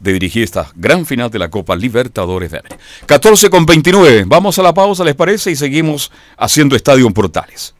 de 0.00 0.12
dirigir 0.14 0.42
esta 0.42 0.70
gran 0.74 1.06
final 1.06 1.30
de 1.30 1.38
la 1.38 1.50
Copa 1.50 1.76
Libertadores 1.76 2.50
de 2.50 2.58
América. 2.58 2.82
14 3.06 3.50
con 3.50 3.66
29. 3.66 4.24
Vamos 4.26 4.58
a 4.58 4.62
la 4.62 4.74
pausa, 4.74 5.04
¿les 5.04 5.14
parece? 5.14 5.50
Y 5.50 5.56
seguimos 5.56 6.10
haciendo 6.36 6.74
Estadio 6.74 7.06
en 7.06 7.12
Portales. 7.12 7.74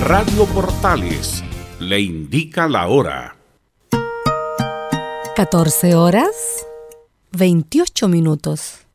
Radio 0.00 0.46
Portales 0.46 1.42
le 1.80 2.00
indica 2.00 2.68
la 2.68 2.86
hora. 2.86 3.36
14 5.34 5.96
horas 5.96 6.64
28 7.32 8.08
minutos. 8.08 8.85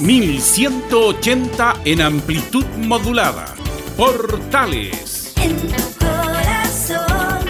1180 0.00 1.82
en 1.84 2.00
amplitud 2.00 2.64
modulada. 2.78 3.54
Portales. 3.98 5.34
En 5.36 5.56
tu 5.58 5.98
corazón. 5.98 7.46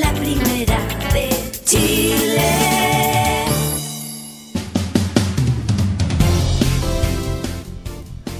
La 0.00 0.12
primera 0.12 0.78
de 1.14 1.30
Chile. 1.64 3.44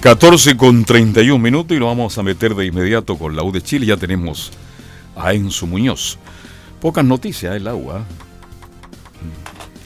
14 0.00 0.58
con 0.58 0.84
31 0.84 1.38
minutos 1.38 1.74
y 1.74 1.80
lo 1.80 1.86
vamos 1.86 2.18
a 2.18 2.22
meter 2.22 2.54
de 2.54 2.66
inmediato 2.66 3.16
con 3.16 3.34
la 3.34 3.42
U 3.42 3.50
de 3.50 3.62
Chile. 3.62 3.86
Ya 3.86 3.96
tenemos 3.96 4.52
a 5.16 5.32
Enzo 5.32 5.66
Muñoz. 5.66 6.18
Pocas 6.82 7.04
noticias 7.04 7.56
el 7.56 7.66
agua. 7.66 8.04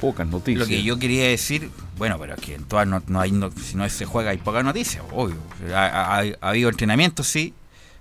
Pocas 0.01 0.27
noticias. 0.27 0.61
Lo 0.61 0.67
que 0.67 0.83
yo 0.83 0.99
quería 0.99 1.29
decir, 1.29 1.71
bueno, 1.97 2.19
pero 2.19 2.35
es 2.35 2.41
que 2.41 2.55
en 2.55 2.65
todas 2.65 2.87
no, 2.87 3.03
no 3.09 3.21
hay, 3.21 3.33
no- 3.33 3.51
si 3.51 3.77
no 3.77 3.89
se 3.89 4.05
juega 4.05 4.31
hay 4.31 4.39
pocas 4.39 4.65
noticias, 4.65 5.05
obvio. 5.13 5.37
Ha, 5.75 5.87
ha- 5.87 6.23
ha 6.41 6.49
habido 6.49 6.69
entrenamiento, 6.71 7.25
sí. 7.25 7.53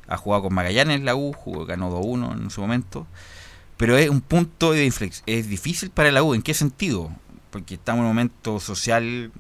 Ha 0.08 0.16
jugado 0.18 0.44
con 0.44 0.54
Magallanes 0.54 1.02
la 1.02 1.16
U, 1.16 1.34
jugó, 1.34 1.66
ganó 1.66 1.90
2-1 1.92 2.34
en 2.34 2.50
su 2.50 2.62
momento. 2.62 3.08
Pero 3.78 3.98
es 3.98 4.10
un 4.10 4.22
punto 4.22 4.72
de 4.72 4.86
inflexión. 4.86 5.24
Es 5.28 5.50
difícil 5.50 5.90
para 5.90 6.12
la 6.12 6.24
U, 6.24 6.34
¿en 6.34 6.42
qué 6.42 6.54
sentido? 6.54 7.12
Porque 7.52 7.76
estamos 7.76 8.00
en 8.00 8.06
un 8.06 8.10
momento 8.12 8.60
social 8.60 9.32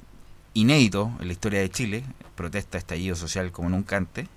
inédito 0.53 1.11
en 1.19 1.27
la 1.27 1.33
historia 1.33 1.59
de 1.59 1.69
Chile. 1.69 2.03
Protesta, 2.35 2.77
estallido 2.77 3.15
social 3.15 3.51
como 3.51 3.69
nunca 3.69 3.97
antes. 3.97 4.27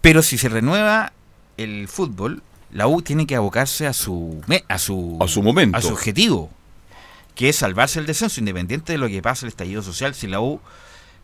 Pero 0.00 0.22
si 0.22 0.38
se 0.38 0.48
renueva 0.48 1.12
el 1.56 1.88
fútbol, 1.88 2.42
la 2.72 2.86
U 2.86 3.02
tiene 3.02 3.26
que 3.26 3.36
abocarse 3.36 3.86
a 3.86 3.92
su 3.92 4.40
a 4.68 4.78
su 4.78 5.18
A 5.20 5.28
su 5.28 5.42
momento. 5.42 5.76
a 5.76 5.82
su 5.82 5.88
objetivo, 5.88 6.50
que 7.34 7.48
es 7.48 7.56
salvarse 7.56 8.00
el 8.00 8.06
descenso, 8.06 8.40
independiente 8.40 8.92
de 8.92 8.98
lo 8.98 9.08
que 9.08 9.22
pase 9.22 9.46
el 9.46 9.50
estallido 9.50 9.82
social. 9.82 10.14
Si 10.14 10.26
la 10.26 10.40
U 10.40 10.60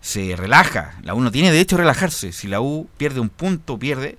se 0.00 0.36
relaja, 0.36 0.98
la 1.02 1.14
U 1.14 1.20
no 1.20 1.30
tiene 1.30 1.50
derecho 1.50 1.76
a 1.76 1.80
relajarse. 1.80 2.32
Si 2.32 2.48
la 2.48 2.60
U 2.60 2.88
pierde 2.96 3.20
un 3.20 3.28
punto, 3.28 3.78
pierde, 3.78 4.18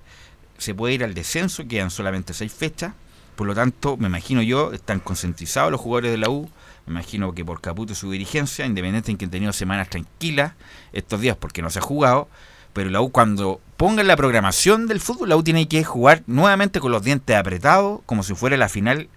se 0.58 0.74
puede 0.74 0.94
ir 0.94 1.04
al 1.04 1.14
descenso, 1.14 1.66
quedan 1.66 1.90
solamente 1.90 2.34
seis 2.34 2.52
fechas. 2.52 2.92
Por 3.36 3.46
lo 3.46 3.54
tanto, 3.54 3.96
me 3.96 4.08
imagino 4.08 4.42
yo, 4.42 4.72
están 4.72 5.00
concientizados 5.00 5.70
los 5.72 5.80
jugadores 5.80 6.10
de 6.10 6.18
la 6.18 6.28
U. 6.28 6.50
Me 6.86 6.92
imagino 6.92 7.32
que 7.32 7.44
por 7.44 7.60
Caputo 7.60 7.92
y 7.92 7.96
su 7.96 8.10
dirigencia, 8.10 8.66
independiente 8.66 9.10
en 9.10 9.16
que 9.16 9.24
han 9.24 9.30
tenido 9.30 9.52
semanas 9.52 9.88
tranquilas 9.88 10.52
estos 10.92 11.20
días 11.20 11.36
porque 11.36 11.62
no 11.62 11.70
se 11.70 11.78
ha 11.78 11.82
jugado. 11.82 12.28
Pero 12.72 12.90
la 12.90 13.00
U, 13.00 13.10
cuando 13.10 13.60
ponga 13.76 14.02
la 14.02 14.16
programación 14.16 14.86
del 14.86 15.00
fútbol, 15.00 15.30
la 15.30 15.36
U 15.36 15.42
tiene 15.42 15.68
que 15.68 15.84
jugar 15.84 16.22
nuevamente 16.26 16.80
con 16.80 16.92
los 16.92 17.02
dientes 17.02 17.36
apretados, 17.36 18.00
como 18.06 18.22
si 18.22 18.34
fuera 18.34 18.56
la 18.56 18.68
final 18.68 19.08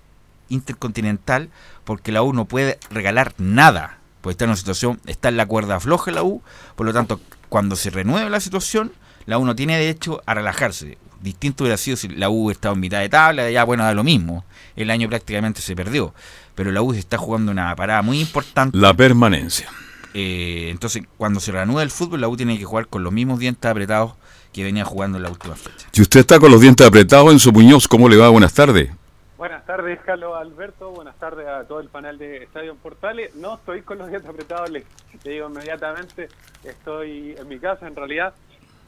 intercontinental, 0.49 1.49
porque 1.83 2.11
la 2.11 2.23
U 2.23 2.33
no 2.33 2.45
puede 2.45 2.79
regalar 2.89 3.33
nada. 3.37 3.97
Porque 4.21 4.33
está 4.33 4.45
en 4.45 4.51
una 4.51 4.57
situación, 4.57 5.01
está 5.05 5.29
en 5.29 5.37
la 5.37 5.45
cuerda 5.45 5.79
floja 5.79 6.11
la 6.11 6.23
U, 6.23 6.41
por 6.75 6.85
lo 6.85 6.93
tanto, 6.93 7.19
cuando 7.49 7.75
se 7.75 7.89
renueve 7.89 8.29
la 8.29 8.39
situación, 8.39 8.93
la 9.25 9.37
U 9.37 9.45
no 9.45 9.55
tiene 9.55 9.77
derecho 9.77 10.21
a 10.25 10.33
relajarse. 10.33 10.97
Distinto 11.21 11.63
hubiera 11.63 11.77
sido 11.77 11.95
si 11.95 12.09
la 12.09 12.29
U 12.29 12.49
estaba 12.49 12.73
en 12.73 12.81
mitad 12.81 12.99
de 12.99 13.09
tabla, 13.09 13.49
ya 13.49 13.63
bueno, 13.63 13.83
da 13.83 13.93
lo 13.93 14.03
mismo. 14.03 14.43
El 14.75 14.89
año 14.89 15.07
prácticamente 15.07 15.61
se 15.61 15.75
perdió. 15.75 16.13
Pero 16.55 16.71
la 16.71 16.81
U 16.81 16.93
está 16.93 17.17
jugando 17.17 17.51
una 17.51 17.75
parada 17.75 18.01
muy 18.01 18.19
importante. 18.19 18.77
La 18.77 18.93
permanencia. 18.93 19.69
Eh, 20.13 20.69
entonces, 20.69 21.03
cuando 21.17 21.39
se 21.39 21.51
reanuda 21.51 21.83
el 21.83 21.91
fútbol, 21.91 22.21
la 22.21 22.27
U 22.27 22.37
tiene 22.37 22.57
que 22.57 22.65
jugar 22.65 22.87
con 22.87 23.03
los 23.03 23.11
mismos 23.11 23.39
dientes 23.39 23.69
apretados 23.69 24.13
que 24.51 24.63
venía 24.63 24.85
jugando 24.85 25.17
en 25.17 25.23
la 25.23 25.29
última 25.29 25.55
fecha. 25.55 25.87
Si 25.91 26.01
usted 26.01 26.19
está 26.21 26.39
con 26.39 26.51
los 26.51 26.61
dientes 26.61 26.85
apretados, 26.85 27.31
Enzo 27.31 27.51
Muñoz, 27.51 27.87
¿cómo 27.87 28.07
le 28.07 28.17
va? 28.17 28.29
Buenas 28.29 28.53
tardes. 28.53 28.91
Buenas 29.37 29.65
tardes, 29.65 29.99
Carlos 30.05 30.37
Alberto. 30.37 30.91
Buenas 30.91 31.17
tardes 31.17 31.47
a 31.47 31.63
todo 31.65 31.79
el 31.79 31.89
panel 31.89 32.17
de 32.17 32.43
Estadio 32.43 32.71
en 32.71 32.77
Portales. 32.77 33.35
No 33.35 33.55
estoy 33.55 33.81
con 33.81 33.97
los 33.97 34.07
dientes 34.07 34.29
apretados, 34.29 34.69
le, 34.69 34.85
le 35.23 35.31
digo 35.31 35.49
inmediatamente. 35.49 36.29
Estoy 36.63 37.35
en 37.37 37.47
mi 37.47 37.59
casa, 37.59 37.87
en 37.87 37.95
realidad. 37.95 38.33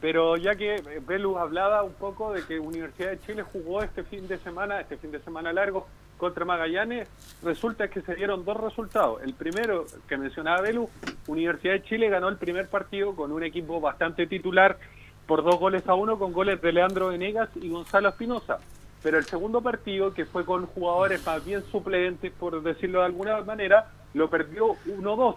Pero 0.00 0.36
ya 0.36 0.54
que 0.54 0.76
eh, 0.76 1.02
Belu 1.06 1.38
hablaba 1.38 1.82
un 1.82 1.94
poco 1.94 2.32
de 2.32 2.42
que 2.44 2.60
Universidad 2.60 3.10
de 3.10 3.20
Chile 3.20 3.42
jugó 3.42 3.82
este 3.82 4.04
fin 4.04 4.28
de 4.28 4.38
semana, 4.38 4.80
este 4.80 4.96
fin 4.96 5.10
de 5.10 5.20
semana 5.20 5.52
largo, 5.52 5.88
contra 6.16 6.44
Magallanes, 6.44 7.08
resulta 7.42 7.88
que 7.88 8.00
se 8.00 8.14
dieron 8.14 8.44
dos 8.44 8.56
resultados. 8.56 9.22
El 9.22 9.34
primero 9.34 9.86
que 10.08 10.16
mencionaba 10.16 10.62
Belu, 10.62 10.88
Universidad 11.26 11.74
de 11.74 11.82
Chile 11.82 12.08
ganó 12.08 12.28
el 12.28 12.36
primer 12.36 12.68
partido 12.68 13.14
con 13.14 13.32
un 13.32 13.42
equipo 13.42 13.80
bastante 13.80 14.26
titular 14.26 14.78
por 15.26 15.42
dos 15.42 15.58
goles 15.58 15.86
a 15.88 15.94
uno, 15.94 16.18
con 16.18 16.32
goles 16.32 16.60
de 16.60 16.72
Leandro 16.72 17.08
Venegas 17.08 17.48
y 17.56 17.68
Gonzalo 17.68 18.08
Espinosa. 18.08 18.58
Pero 19.02 19.18
el 19.18 19.24
segundo 19.24 19.60
partido, 19.60 20.14
que 20.14 20.24
fue 20.24 20.44
con 20.44 20.66
jugadores 20.66 21.24
más 21.26 21.44
bien 21.44 21.62
suplentes, 21.70 22.32
por 22.32 22.62
decirlo 22.62 23.00
de 23.00 23.06
alguna 23.06 23.40
manera, 23.42 23.90
lo 24.14 24.30
perdió 24.30 24.74
1-2. 24.86 25.36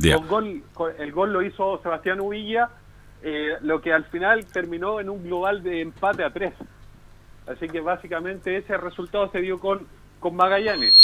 Ya. 0.00 0.16
Con 0.16 0.28
gol, 0.28 0.62
el 0.98 1.12
gol 1.12 1.32
lo 1.32 1.42
hizo 1.42 1.80
Sebastián 1.82 2.20
Uvilla, 2.20 2.70
eh, 3.22 3.56
lo 3.60 3.80
que 3.80 3.92
al 3.92 4.04
final 4.04 4.44
terminó 4.46 5.00
en 5.00 5.10
un 5.10 5.22
global 5.22 5.62
de 5.62 5.80
empate 5.80 6.24
a 6.24 6.30
tres. 6.30 6.54
Así 7.46 7.68
que 7.68 7.80
básicamente 7.80 8.56
ese 8.56 8.76
resultado 8.76 9.30
se 9.30 9.40
dio 9.40 9.58
con, 9.58 9.86
con 10.20 10.36
Magallanes. 10.36 10.94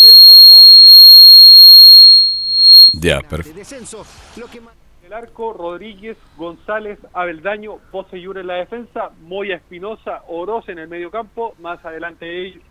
¿Quién 0.00 0.14
formó 0.26 0.66
en 0.78 0.84
el 0.84 0.90
Ya, 3.00 3.20
perfecto. 3.20 3.58
descenso? 3.58 4.04
Lo 4.36 4.46
que 4.46 4.60
el 5.04 5.12
arco, 5.12 5.52
Rodríguez, 5.52 6.16
González, 6.36 6.98
Abeldaño, 7.12 7.76
Poseyur 7.90 8.38
en 8.38 8.46
la 8.46 8.54
defensa, 8.54 9.10
Moya 9.20 9.56
Espinosa, 9.56 10.22
Oroz 10.28 10.68
en 10.70 10.78
el 10.78 10.88
medio 10.88 11.10
campo, 11.10 11.54
más 11.58 11.84
adelante 11.84 12.46
ellos, 12.46 12.62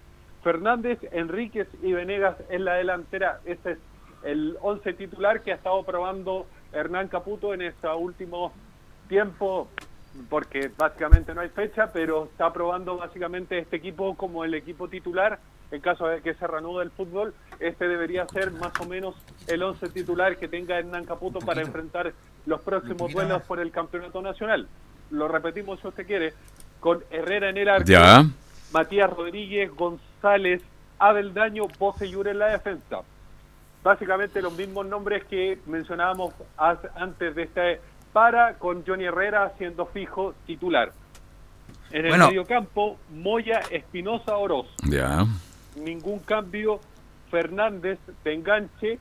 Fernández, 0.44 0.98
Enríquez 1.12 1.68
y 1.84 1.94
Venegas 1.94 2.36
en 2.50 2.66
la 2.66 2.74
delantera. 2.74 3.40
Este 3.46 3.74
es 3.74 3.78
el 4.24 4.58
11 4.62 4.94
titular 4.94 5.42
que 5.44 5.52
ha 5.52 5.56
estado 5.56 5.84
probando 5.84 6.48
Hernán 6.72 7.08
Caputo 7.08 7.54
en 7.54 7.62
este 7.62 7.88
último 7.88 8.52
tiempo, 9.08 9.68
porque 10.30 10.72
básicamente 10.78 11.34
no 11.34 11.42
hay 11.42 11.50
fecha, 11.50 11.92
pero 11.92 12.26
está 12.26 12.52
probando 12.54 12.98
básicamente 12.98 13.58
este 13.58 13.78
equipo 13.78 14.16
como 14.16 14.44
el 14.44 14.54
equipo 14.54 14.88
titular. 14.88 15.40
En 15.72 15.82
caso 15.82 16.06
de 16.06 16.22
que 16.22 16.36
se 16.36 16.46
reanude 16.46 16.84
el 16.84 16.92
fútbol, 16.92 17.34
este 17.60 17.88
debería 17.88 18.28
ser 18.28 18.52
más 18.52 18.74
o 18.80 18.86
menos 18.86 19.16
el 19.48 19.64
11 19.64 19.90
titular 19.90 20.38
que 20.38 20.48
tenga 20.48 20.78
Hernán 20.78 21.06
Caputo 21.06 21.40
para 21.40 21.62
enfrentar 21.62 22.14
los 22.46 22.62
próximos 22.62 23.12
duelos 23.12 23.42
por 23.44 23.60
el 23.60 23.72
campeonato 23.72 24.22
nacional. 24.22 24.68
Lo 25.10 25.28
repetimos 25.28 25.80
si 25.80 25.88
usted 25.88 26.06
quiere, 26.06 26.34
con 26.80 27.04
Herrera 27.10 27.50
en 27.50 27.58
el 27.58 27.70
arco, 27.70 27.88
Ya. 27.88 28.24
Matías 28.72 29.10
Rodríguez, 29.10 29.72
González, 29.76 30.62
Abel 31.00 31.34
Daño, 31.34 31.68
Poseyur 31.68 32.28
en 32.28 32.40
la 32.40 32.48
defensa. 32.48 33.02
Básicamente 33.84 34.42
los 34.42 34.56
mismos 34.56 34.86
nombres 34.86 35.24
que 35.26 35.60
mencionábamos 35.66 36.34
antes 36.58 37.36
de 37.36 37.44
este 37.44 37.82
para, 38.14 38.54
con 38.60 38.86
Johnny 38.86 39.06
Herrera 39.06 39.52
siendo 39.58 39.86
fijo 39.88 40.34
titular. 40.46 40.94
En 41.92 42.06
el 42.06 42.10
Bueno. 42.10 42.28
medio 42.30 42.46
campo, 42.46 42.98
Moya, 43.12 43.62
Espinosa, 43.70 44.38
Oroz. 44.38 44.68
Ya. 44.84 45.26
Ningún 45.76 46.20
cambio, 46.20 46.80
Fernández 47.30 48.00
de 48.24 48.34
enganche, 48.34 49.00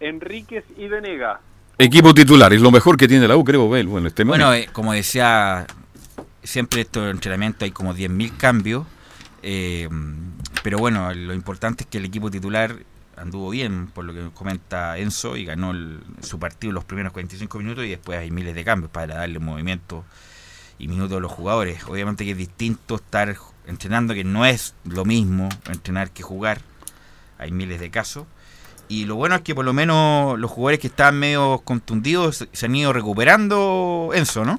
Enríquez 0.00 0.64
y 0.76 0.88
Venega. 0.88 1.40
Equipo 1.78 2.12
titular, 2.12 2.52
es 2.52 2.60
lo 2.60 2.70
mejor 2.70 2.96
que 2.96 3.06
tiene 3.06 3.28
la 3.28 3.36
U, 3.36 3.44
creo, 3.44 3.68
Bel, 3.68 3.86
bueno, 3.86 4.08
este 4.08 4.24
Bueno, 4.24 4.52
eh, 4.52 4.68
como 4.72 4.92
decía, 4.92 5.66
siempre 6.42 6.80
estos 6.80 7.10
entrenamientos 7.10 7.62
hay 7.62 7.70
como 7.70 7.94
10.000 7.94 8.36
cambios. 8.36 8.86
eh, 9.42 9.88
pero 10.64 10.78
bueno, 10.78 11.14
lo 11.14 11.32
importante 11.34 11.84
es 11.84 11.88
que 11.88 11.98
el 11.98 12.04
equipo 12.06 12.30
titular 12.30 12.74
anduvo 13.20 13.50
bien, 13.50 13.88
por 13.88 14.04
lo 14.04 14.12
que 14.14 14.30
comenta 14.34 14.96
Enzo, 14.98 15.36
y 15.36 15.44
ganó 15.44 15.70
el- 15.72 16.00
su 16.22 16.38
partido 16.38 16.72
los 16.72 16.84
primeros 16.84 17.12
45 17.12 17.58
minutos 17.58 17.84
y 17.84 17.90
después 17.90 18.18
hay 18.18 18.30
miles 18.30 18.54
de 18.54 18.64
cambios 18.64 18.90
para 18.90 19.16
darle 19.16 19.38
movimiento 19.38 20.04
y 20.78 20.88
minutos 20.88 21.16
a 21.16 21.20
los 21.20 21.32
jugadores. 21.32 21.84
Obviamente 21.84 22.24
que 22.24 22.32
es 22.32 22.36
distinto 22.36 22.96
estar 22.96 23.34
entrenando, 23.66 24.14
que 24.14 24.24
no 24.24 24.46
es 24.46 24.74
lo 24.84 25.04
mismo 25.04 25.48
entrenar 25.68 26.10
que 26.10 26.22
jugar. 26.22 26.60
Hay 27.38 27.50
miles 27.52 27.80
de 27.80 27.90
casos. 27.90 28.26
Y 28.88 29.04
lo 29.04 29.16
bueno 29.16 29.34
es 29.34 29.42
que 29.42 29.54
por 29.54 29.64
lo 29.64 29.72
menos 29.74 30.38
los 30.38 30.50
jugadores 30.50 30.80
que 30.80 30.86
estaban 30.86 31.18
medio 31.18 31.58
contundidos 31.64 32.46
se- 32.52 32.66
han 32.66 32.74
ido 32.74 32.92
recuperando, 32.92 34.10
Enzo, 34.14 34.44
¿no? 34.44 34.58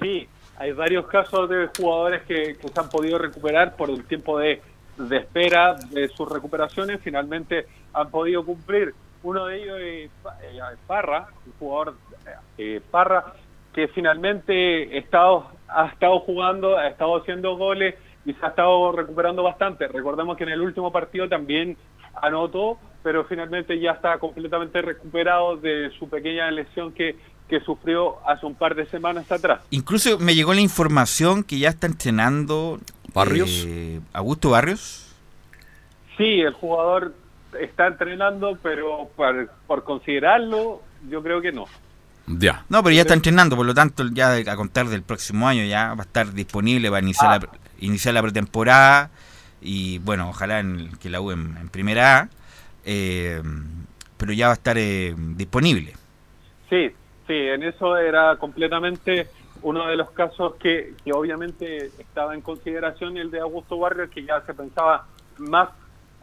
Sí, 0.00 0.26
hay 0.58 0.72
varios 0.72 1.06
casos 1.06 1.48
de 1.48 1.68
jugadores 1.76 2.22
que 2.22 2.56
se 2.60 2.80
han 2.80 2.88
podido 2.88 3.18
recuperar 3.18 3.76
por 3.76 3.88
el 3.90 4.04
tiempo 4.04 4.38
de, 4.38 4.60
de 5.08 5.18
espera 5.18 5.74
de 5.74 6.08
sus 6.08 6.28
recuperaciones. 6.28 7.00
Finalmente 7.02 7.66
han 7.92 8.10
podido 8.10 8.44
cumplir 8.44 8.94
Uno 9.22 9.46
de 9.46 9.62
ellos 9.62 9.78
es 9.80 10.10
eh, 10.42 10.76
Parra, 10.86 11.28
un 11.46 11.52
jugador 11.58 11.96
eh, 12.56 12.80
Parra, 12.90 13.34
que 13.74 13.88
finalmente 13.88 14.88
ha 15.68 15.86
estado 15.86 16.20
jugando, 16.20 16.78
ha 16.78 16.88
estado 16.88 17.16
haciendo 17.18 17.56
goles 17.56 17.94
y 18.24 18.32
se 18.34 18.44
ha 18.44 18.48
estado 18.48 18.92
recuperando 18.92 19.42
bastante. 19.42 19.88
Recordemos 19.88 20.36
que 20.36 20.44
en 20.44 20.50
el 20.50 20.60
último 20.60 20.90
partido 20.90 21.28
también 21.28 21.76
anotó, 22.22 22.78
pero 23.02 23.24
finalmente 23.24 23.78
ya 23.78 23.92
está 23.92 24.18
completamente 24.18 24.82
recuperado 24.82 25.56
de 25.56 25.90
su 25.98 26.08
pequeña 26.08 26.50
lesión 26.50 26.92
que, 26.92 27.16
que 27.48 27.60
sufrió 27.60 28.16
hace 28.26 28.46
un 28.46 28.54
par 28.54 28.74
de 28.74 28.86
semanas 28.86 29.30
atrás. 29.30 29.62
Incluso 29.70 30.18
me 30.18 30.34
llegó 30.34 30.54
la 30.54 30.60
información 30.60 31.44
que 31.44 31.58
ya 31.58 31.68
está 31.70 31.86
entrenando 31.86 32.78
¿Barrios? 33.14 33.64
eh, 33.66 34.00
Augusto 34.12 34.50
Barrios. 34.50 35.06
Sí, 36.16 36.40
el 36.40 36.52
jugador 36.52 37.14
está 37.58 37.86
entrenando, 37.86 38.58
pero 38.62 39.08
por, 39.16 39.50
por 39.66 39.84
considerarlo, 39.84 40.82
yo 41.08 41.22
creo 41.22 41.40
que 41.40 41.52
no. 41.52 41.64
Ya. 42.26 42.64
No, 42.68 42.82
pero 42.82 42.94
ya 42.94 43.02
está 43.02 43.14
entrenando, 43.14 43.56
por 43.56 43.66
lo 43.66 43.74
tanto, 43.74 44.04
ya 44.12 44.34
a 44.34 44.56
contar 44.56 44.86
del 44.86 45.02
próximo 45.02 45.48
año 45.48 45.64
ya 45.64 45.94
va 45.94 46.02
a 46.02 46.06
estar 46.06 46.32
disponible 46.32 46.88
para 46.90 47.02
iniciar, 47.02 47.30
Ah. 47.32 47.38
la, 47.40 47.48
iniciar 47.80 48.14
la 48.14 48.22
pretemporada 48.22 49.10
y 49.60 49.98
bueno, 49.98 50.28
ojalá 50.28 50.60
en, 50.60 50.90
que 50.98 51.10
la 51.10 51.20
U 51.20 51.32
en, 51.32 51.56
en 51.60 51.68
primera 51.70 52.18
A, 52.20 52.28
eh, 52.84 53.42
pero 54.16 54.32
ya 54.32 54.46
va 54.46 54.52
a 54.52 54.54
estar 54.54 54.76
eh, 54.78 55.14
disponible. 55.16 55.94
Sí, 56.68 56.88
sí, 57.26 57.34
en 57.34 57.62
eso 57.64 57.96
era 57.96 58.36
completamente 58.36 59.26
uno 59.62 59.86
de 59.86 59.96
los 59.96 60.10
casos 60.10 60.54
que, 60.56 60.94
obviamente 61.12 61.86
estaba 61.98 62.34
en 62.34 62.40
consideración 62.40 63.16
el 63.16 63.30
de 63.30 63.40
Augusto 63.40 63.78
Barrios, 63.78 64.10
que 64.10 64.24
ya 64.24 64.40
se 64.42 64.54
pensaba 64.54 65.06
más 65.38 65.70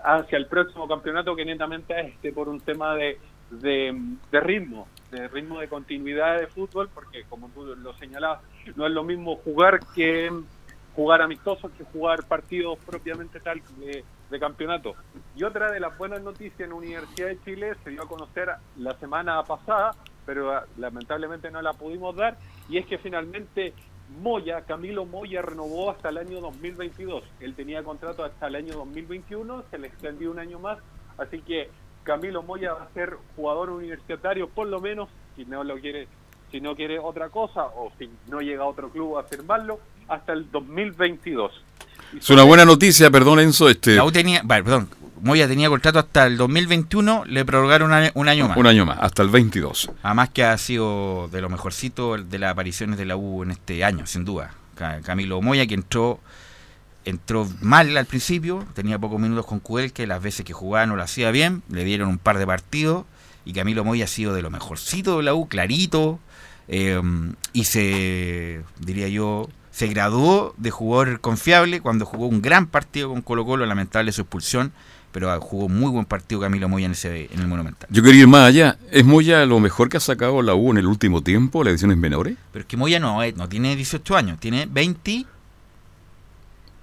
hacia 0.04 0.38
el 0.38 0.48
próximo 0.48 0.88
campeonato 0.88 1.36
que 1.36 1.46
netamente 1.46 1.94
a 1.94 2.02
este 2.02 2.32
por 2.32 2.50
un 2.50 2.60
tema 2.60 2.96
de, 2.96 3.20
de, 3.50 4.40
ritmo, 4.40 4.88
de 5.12 5.28
ritmo 5.28 5.60
de 5.60 5.68
continuidad 5.68 6.40
de 6.40 6.48
fútbol, 6.48 6.90
porque 6.94 7.24
como 7.30 7.50
tú 7.50 7.66
lo 7.76 7.94
señalabas, 7.94 8.42
no 8.76 8.86
es 8.86 8.94
lo 8.94 9.04
mismo 9.04 9.38
jugar 9.38 9.80
que 9.96 10.32
jugar 10.96 11.22
amistosos 11.22 11.72
que 11.78 11.84
jugar 11.84 12.26
partidos 12.28 12.80
propiamente 12.80 13.40
tal 13.40 13.62
de, 13.78 14.04
de 14.30 14.40
campeonato. 14.40 14.96
Y 15.36 15.44
otra 15.44 15.72
de 15.72 15.80
las 15.80 15.96
buenas 15.98 16.22
noticias 16.22 16.60
en 16.62 16.74
Universidad 16.74 17.28
de 17.28 17.40
Chile 17.44 17.74
se 17.84 17.92
dio 17.92 18.04
a 18.04 18.08
conocer 18.08 18.50
la 18.78 18.94
semana 18.96 19.44
pasada, 19.44 19.92
pero 20.26 20.64
lamentablemente 20.78 21.52
no 21.52 21.62
la 21.62 21.74
pudimos 21.74 22.16
dar, 22.16 22.38
y 22.70 22.78
es 22.78 22.86
que 22.86 22.97
finalmente 22.97 23.74
Moya, 24.22 24.61
Camilo 24.61 25.05
Moya 25.05 25.41
renovó 25.41 25.91
hasta 25.91 26.09
el 26.09 26.18
año 26.18 26.39
2022. 26.39 27.24
Él 27.39 27.53
tenía 27.55 27.84
contrato 27.84 28.24
hasta 28.24 28.47
el 28.47 28.55
año 28.55 28.74
2021, 28.76 29.63
se 29.70 29.78
le 29.78 29.88
extendió 29.88 30.32
un 30.32 30.39
año 30.39 30.59
más, 30.59 30.80
así 31.18 31.39
que 31.41 31.70
Camilo 32.03 32.41
Moya 32.41 32.74
va 32.74 32.84
a 32.84 32.93
ser 32.93 33.18
jugador 33.36 33.70
universitario 33.70 34.47
por 34.47 34.68
lo 34.68 34.80
menos, 34.80 35.09
si 35.36 35.45
no 35.45 35.63
lo 35.63 35.78
quiere, 35.78 36.07
si 36.51 36.61
no 36.61 36.76
quiere 36.76 36.99
otra 36.99 37.30
cosa 37.30 37.65
o 37.65 37.91
si 37.99 38.09
no 38.28 38.39
llega 38.39 38.63
a 38.63 38.68
otro 38.68 38.89
club 38.89 39.18
a 39.18 39.24
firmarlo, 39.24 39.80
hasta 40.07 40.34
el 40.34 40.49
2022. 40.49 41.51
Es 42.18 42.30
una 42.30 42.43
buena 42.43 42.63
noticia, 42.63 43.11
perdón 43.11 43.41
Enzo, 43.41 43.68
este, 43.68 43.95
La 43.95 44.05
U 44.05 44.11
tenía, 44.11 44.41
vale, 44.43 44.63
perdón, 44.63 44.89
Moya 45.22 45.47
tenía 45.47 45.70
contrato 45.70 45.99
hasta 45.99 46.26
el 46.28 46.38
2021, 46.38 47.26
le 47.26 47.45
prorrogaron 47.45 47.89
un 47.89 47.93
año, 47.93 48.11
un 48.13 48.28
año 48.30 48.47
más. 48.47 48.57
un 48.57 48.68
año 48.68 48.86
más, 48.86 48.97
hasta 49.01 49.24
el 49.24 49.30
22. 49.30 49.91
Además 50.03 50.30
que 50.30 50.43
ha 50.43 50.57
sido 50.57 51.28
de 51.32 51.41
lo 51.41 51.49
mejorcito 51.49 52.18
de 52.18 52.39
las 52.39 52.51
apariciones 52.51 52.97
de 52.97 53.05
la 53.05 53.15
U 53.18 53.43
en 53.43 53.51
este 53.51 53.84
año, 53.84 54.05
sin 54.05 54.26
duda. 54.26 54.53
Ca- 54.76 55.01
Camilo 55.01 55.41
Moya, 55.41 55.65
que 55.65 55.74
entró 55.74 56.20
entró 57.05 57.47
mal 57.61 57.95
al 57.97 58.05
principio, 58.05 58.65
tenía 58.74 58.99
pocos 58.99 59.20
minutos 59.20 59.45
con 59.45 59.59
Cudel, 59.61 59.93
que 59.93 60.05
las 60.07 60.22
veces 60.22 60.43
que 60.45 60.51
jugaba 60.53 60.86
no 60.88 60.97
lo 60.97 61.03
hacía 61.03 61.32
bien, 61.32 61.63
le 61.70 61.86
dieron 61.86 62.09
un 62.09 62.18
par 62.18 62.38
de 62.38 62.45
partidos, 62.45 63.05
y 63.45 63.53
Camilo 63.53 63.86
Moya 63.86 64.03
ha 64.03 64.07
sido 64.09 64.34
de 64.34 64.41
lo 64.41 64.49
mejorcito 64.49 65.15
de 65.18 65.24
la 65.24 65.34
U, 65.34 65.47
clarito, 65.47 66.20
eh, 66.68 67.01
y 67.53 67.63
se, 67.63 68.61
diría 68.82 69.07
yo, 69.07 69.47
se 69.72 69.88
graduó 69.88 70.53
de 70.57 70.70
jugador 70.70 71.22
confiable 71.22 71.80
cuando 71.80 72.05
jugó 72.05 72.28
un 72.28 72.41
gran 72.41 72.68
partido 72.68 73.07
con 73.09 73.22
Colo 73.22 73.45
Colo, 73.45 73.65
lamentable 73.65 74.11
su 74.11 74.22
expulsión, 74.24 74.74
pero 75.12 75.39
jugó 75.41 75.68
muy 75.70 75.89
buen 75.89 76.05
partido 76.05 76.41
Camilo 76.41 76.70
Moya 76.70 76.86
en, 76.86 76.91
ese, 76.91 77.30
en 77.34 77.39
el 77.39 77.47
Monumental. 77.47 77.88
Yo 77.91 78.03
quería 78.03 78.22
ir 78.22 78.28
más 78.28 78.47
allá. 78.47 78.78
¿Es 78.91 79.03
Moya 79.05 79.45
lo 79.45 79.60
mejor 79.60 79.89
que 79.89 79.97
ha 79.97 80.01
sacado 80.01 80.41
la 80.41 80.53
U 80.53 80.72
en 80.72 80.78
el 80.78 80.86
último 80.86 81.24
tiempo, 81.24 81.64
las 81.64 81.72
ediciones 81.72 81.97
menores? 81.97 82.38
Pero 82.51 82.62
es 82.64 82.68
que 82.68 82.78
Moya 82.78 82.99
no, 82.99 83.24
eh, 83.24 83.34
no 83.36 83.49
tiene 83.49 83.76
18 83.76 84.16
años, 84.16 84.39
tiene 84.39 84.68
20. 84.70 85.26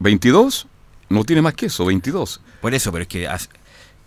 ¿22? 0.01 0.67
No 1.09 1.25
tiene 1.25 1.43
más 1.43 1.55
que 1.55 1.67
eso, 1.67 1.85
22. 1.85 2.41
Por 2.61 2.75
eso, 2.75 2.91
pero 2.93 3.03
es 3.03 3.09
que 3.09 3.29
has- 3.29 3.49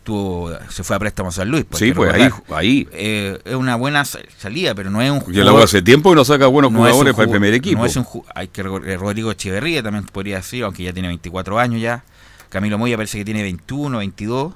tuvo, 0.03 0.51
se 0.69 0.83
fue 0.83 0.95
a 0.95 0.99
préstamo 0.99 1.29
a 1.29 1.31
San 1.33 1.49
Luis. 1.49 1.65
Sí, 1.73 1.85
hay 1.85 1.89
que 1.91 1.95
pues 1.95 2.13
ahí, 2.13 2.23
recordar. 2.23 2.59
ahí. 2.59 2.87
Eh, 2.93 3.39
es 3.43 3.55
una 3.55 3.75
buena 3.75 4.05
sa- 4.05 4.19
salida, 4.37 4.73
pero 4.73 4.89
no 4.89 5.01
es 5.01 5.11
un 5.11 5.21
la 5.35 5.53
U 5.53 5.57
hace 5.57 5.81
tiempo 5.81 6.09
que 6.11 6.15
no 6.15 6.23
saca 6.25 6.47
buenos 6.47 6.71
no 6.71 6.79
jugadores 6.79 7.13
para 7.13 7.25
el 7.25 7.29
primer 7.29 7.53
equipo. 7.53 7.79
No 7.79 7.85
es 7.85 7.95
un 7.97 8.05
hay 8.33 8.47
que 8.47 8.63
Rodrigo 8.63 9.31
Echeverría 9.31 9.83
también 9.83 10.05
podría 10.05 10.37
decir, 10.37 10.63
aunque 10.63 10.83
ya 10.83 10.93
tiene 10.93 11.09
24 11.09 11.59
años 11.59 11.81
ya. 11.81 12.03
Camilo 12.49 12.77
Moya 12.77 12.95
parece 12.95 13.17
que 13.17 13.25
tiene 13.25 13.43
21, 13.43 13.97
22. 13.97 14.53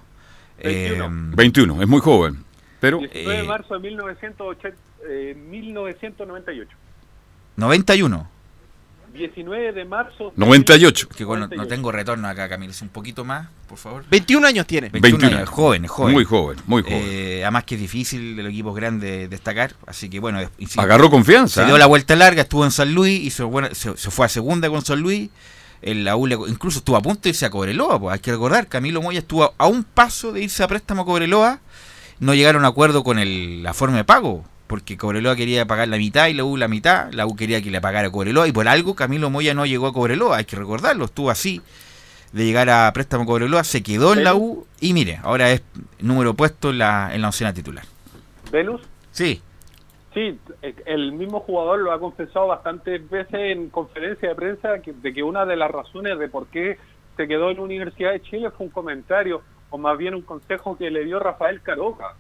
Eh, 0.60 1.02
21, 1.10 1.82
es 1.82 1.88
muy 1.88 2.00
joven. 2.02 2.44
Pero 2.80 3.00
19 3.00 3.30
de 3.30 3.40
Eh, 3.40 3.44
marzo 3.44 3.74
de 3.76 3.80
1980, 3.80 4.78
eh, 5.08 5.36
1998. 5.50 6.70
91. 7.58 8.28
19 9.14 9.74
de 9.74 9.86
marzo. 9.86 10.32
98. 10.38 11.10
Que 11.10 11.26
bueno, 11.26 11.48
no 11.54 11.68
tengo 11.68 11.92
retorno 11.92 12.28
acá, 12.30 12.48
Camilo. 12.48 12.72
Es 12.72 12.82
un 12.82 12.88
poquito 12.90 13.26
más, 13.26 13.50
por 13.68 13.78
favor. 13.78 14.06
21 14.10 14.48
años 14.48 14.66
tiene. 14.66 14.88
21, 14.90 15.18
21. 15.18 15.28
años, 15.38 15.50
es 15.50 15.54
joven, 15.54 15.86
es 15.86 15.92
joven. 15.92 16.14
Muy 16.14 16.24
joven, 16.24 16.58
muy 16.66 16.82
joven. 16.82 17.02
Eh, 17.04 17.40
además 17.44 17.66
que 17.66 17.76
es 17.76 17.82
difícil 17.82 18.36
de 18.38 18.44
los 18.44 18.52
equipos 18.52 18.74
grandes 18.74 19.30
destacar, 19.30 19.74
así 19.86 20.10
que 20.10 20.20
bueno, 20.20 20.40
insisto, 20.58 20.82
Agarró 20.82 21.10
confianza, 21.10 21.62
Se 21.62 21.66
dio 21.68 21.76
¿eh? 21.76 21.80
la 21.80 21.88
vuelta 21.88 22.16
larga, 22.16 22.44
estuvo 22.44 22.64
en 22.64 22.72
San 22.72 22.94
Luis, 22.94 23.22
hizo, 23.22 23.50
bueno, 23.50 23.68
se, 23.74 23.98
se 23.98 24.12
fue 24.12 24.26
a 24.28 24.30
segunda 24.30 24.70
con 24.70 24.82
San 24.82 25.02
Luis, 25.02 25.30
el, 25.82 26.04
la 26.04 26.16
U 26.16 26.28
le- 26.28 26.36
incluso 26.48 26.80
estuvo 26.80 26.96
a 26.98 27.02
punto 27.02 27.22
de 27.24 27.30
irse 27.30 27.46
a 27.46 27.50
Cobreloa, 27.50 28.00
pues 28.00 28.14
hay 28.14 28.20
que 28.20 28.32
recordar, 28.32 28.68
Camilo 28.68 29.02
Moya 29.02 29.20
estuvo 29.20 29.54
a 29.58 29.68
un 29.68 29.84
paso 29.84 30.32
de 30.32 30.44
irse 30.44 30.64
a 30.64 30.68
préstamo 30.68 31.02
a 31.02 31.06
Cobreloa, 31.06 31.60
no 32.20 32.34
llegaron 32.34 32.66
a 32.66 32.70
acuerdo 32.70 33.04
con 33.04 33.18
el- 33.20 33.64
la 33.64 33.74
forma 33.74 33.98
de 33.98 34.04
pago, 34.04 34.46
porque 34.68 34.96
Cobreloa 34.98 35.36
quería 35.36 35.66
pagar 35.66 35.88
la 35.88 35.98
mitad 35.98 36.28
y 36.28 36.34
la 36.34 36.44
U 36.44 36.56
la 36.58 36.68
mitad, 36.68 37.12
la 37.12 37.26
U 37.26 37.36
quería 37.36 37.62
que 37.62 37.72
le 37.72 37.82
pagara 37.82 38.08
a 38.08 38.12
Cobreloa, 38.12 38.48
y 38.48 38.52
por 38.52 38.68
algo 38.68 38.96
Camilo 38.96 39.30
Moya 39.30 39.54
no 39.54 39.66
llegó 39.66 39.88
a 39.88 39.94
Cobreloa, 39.94 40.38
hay 40.38 40.46
que 40.46 40.56
recordarlo, 40.56 41.06
estuvo 41.06 41.30
así 41.32 41.62
de 42.32 42.46
llegar 42.46 42.70
a 42.70 42.94
préstamo 42.94 43.24
a 43.24 43.26
Cobreloa, 43.26 43.64
se 43.66 43.84
quedó 43.84 44.14
en 44.14 44.24
la 44.24 44.36
U 44.36 44.66
y 44.80 44.94
mire, 44.94 45.20
ahora 45.24 45.52
es 45.52 45.62
número 46.00 46.34
puesto 46.34 46.70
en 46.70 46.78
la, 46.78 47.10
en 47.14 47.22
la 47.22 47.28
oncena 47.28 47.54
titular. 47.54 47.84
¿Velus? 48.52 48.82
Sí. 49.12 49.42
Sí, 50.14 50.38
eh, 50.62 50.76
el 50.86 51.14
mismo 51.14 51.40
jugador 51.40 51.80
lo 51.80 51.92
ha 51.94 52.00
confesado 52.00 52.48
bastantes 52.48 53.10
veces 53.10 53.34
en 53.34 53.70
conferencia 53.70 54.30
de 54.30 54.36
prensa 54.36 54.80
que- 54.82 54.92
de 54.94 55.14
que 55.14 55.24
una 55.24 55.46
de 55.46 55.56
las 55.56 55.72
razones 55.72 56.20
de 56.20 56.28
por 56.28 56.48
qué 56.48 56.78
se 57.16 57.28
quedó 57.28 57.50
en 57.50 57.58
la 57.58 57.64
Universidad 57.64 58.12
de 58.12 58.22
Chile 58.22 58.50
fue 58.52 58.66
un 58.68 58.72
comentario 58.72 59.42
o 59.70 59.78
más 59.78 59.98
bien 59.98 60.14
un 60.16 60.22
consejo 60.22 60.78
que 60.78 60.92
le 60.92 61.06
dio 61.06 61.18
Rafael 61.20 61.62
Caroca. 61.62 62.14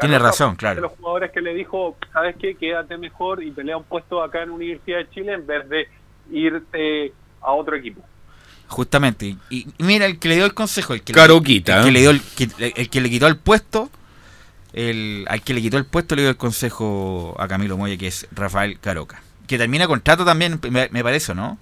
Tiene 0.00 0.14
Caroca 0.16 0.30
razón, 0.30 0.56
claro. 0.56 0.76
De 0.76 0.80
los 0.82 0.92
jugadores 0.92 1.30
que 1.30 1.40
le 1.42 1.54
dijo, 1.54 1.96
¿sabes 2.12 2.34
qué? 2.40 2.56
Quédate 2.56 2.96
mejor 2.98 3.42
y 3.42 3.50
pelea 3.52 3.76
un 3.76 3.84
puesto 3.84 4.20
acá 4.22 4.42
en 4.42 4.48
la 4.48 4.54
Universidad 4.56 4.98
de 4.98 5.10
Chile 5.10 5.32
en 5.34 5.46
vez 5.46 5.68
de 5.68 5.88
irte 6.32 7.12
a 7.40 7.52
otro 7.52 7.76
equipo. 7.76 8.02
Justamente. 8.68 9.26
Y, 9.50 9.68
y 9.78 9.82
mira, 9.84 10.06
el 10.06 10.18
que 10.18 10.28
le 10.28 10.36
dio 10.36 10.44
el 10.46 10.54
consejo, 10.54 10.94
el 10.94 11.02
que, 11.02 11.12
Caroquita, 11.12 11.74
le, 11.74 11.78
el 11.80 11.84
que 11.84 11.88
¿eh? 11.90 11.92
le 11.92 12.00
dio 12.00 12.10
el, 12.10 12.72
el 12.76 12.90
que 12.90 13.00
le 13.00 13.10
quitó 13.10 13.26
el 13.26 13.36
puesto, 13.36 13.90
el, 14.72 15.24
al 15.28 15.42
que 15.42 15.54
le 15.54 15.60
quitó 15.60 15.76
el 15.78 15.84
puesto 15.84 16.14
le 16.16 16.22
dio 16.22 16.30
el 16.30 16.36
consejo 16.36 17.34
a 17.38 17.48
Camilo 17.48 17.76
Moya, 17.76 17.96
que 17.96 18.06
es 18.08 18.26
Rafael 18.32 18.78
Caroca. 18.80 19.22
Que 19.46 19.58
termina 19.58 19.86
contrato 19.86 20.24
también, 20.24 20.58
me, 20.70 20.88
me 20.90 21.02
parece, 21.02 21.34
¿no? 21.34 21.58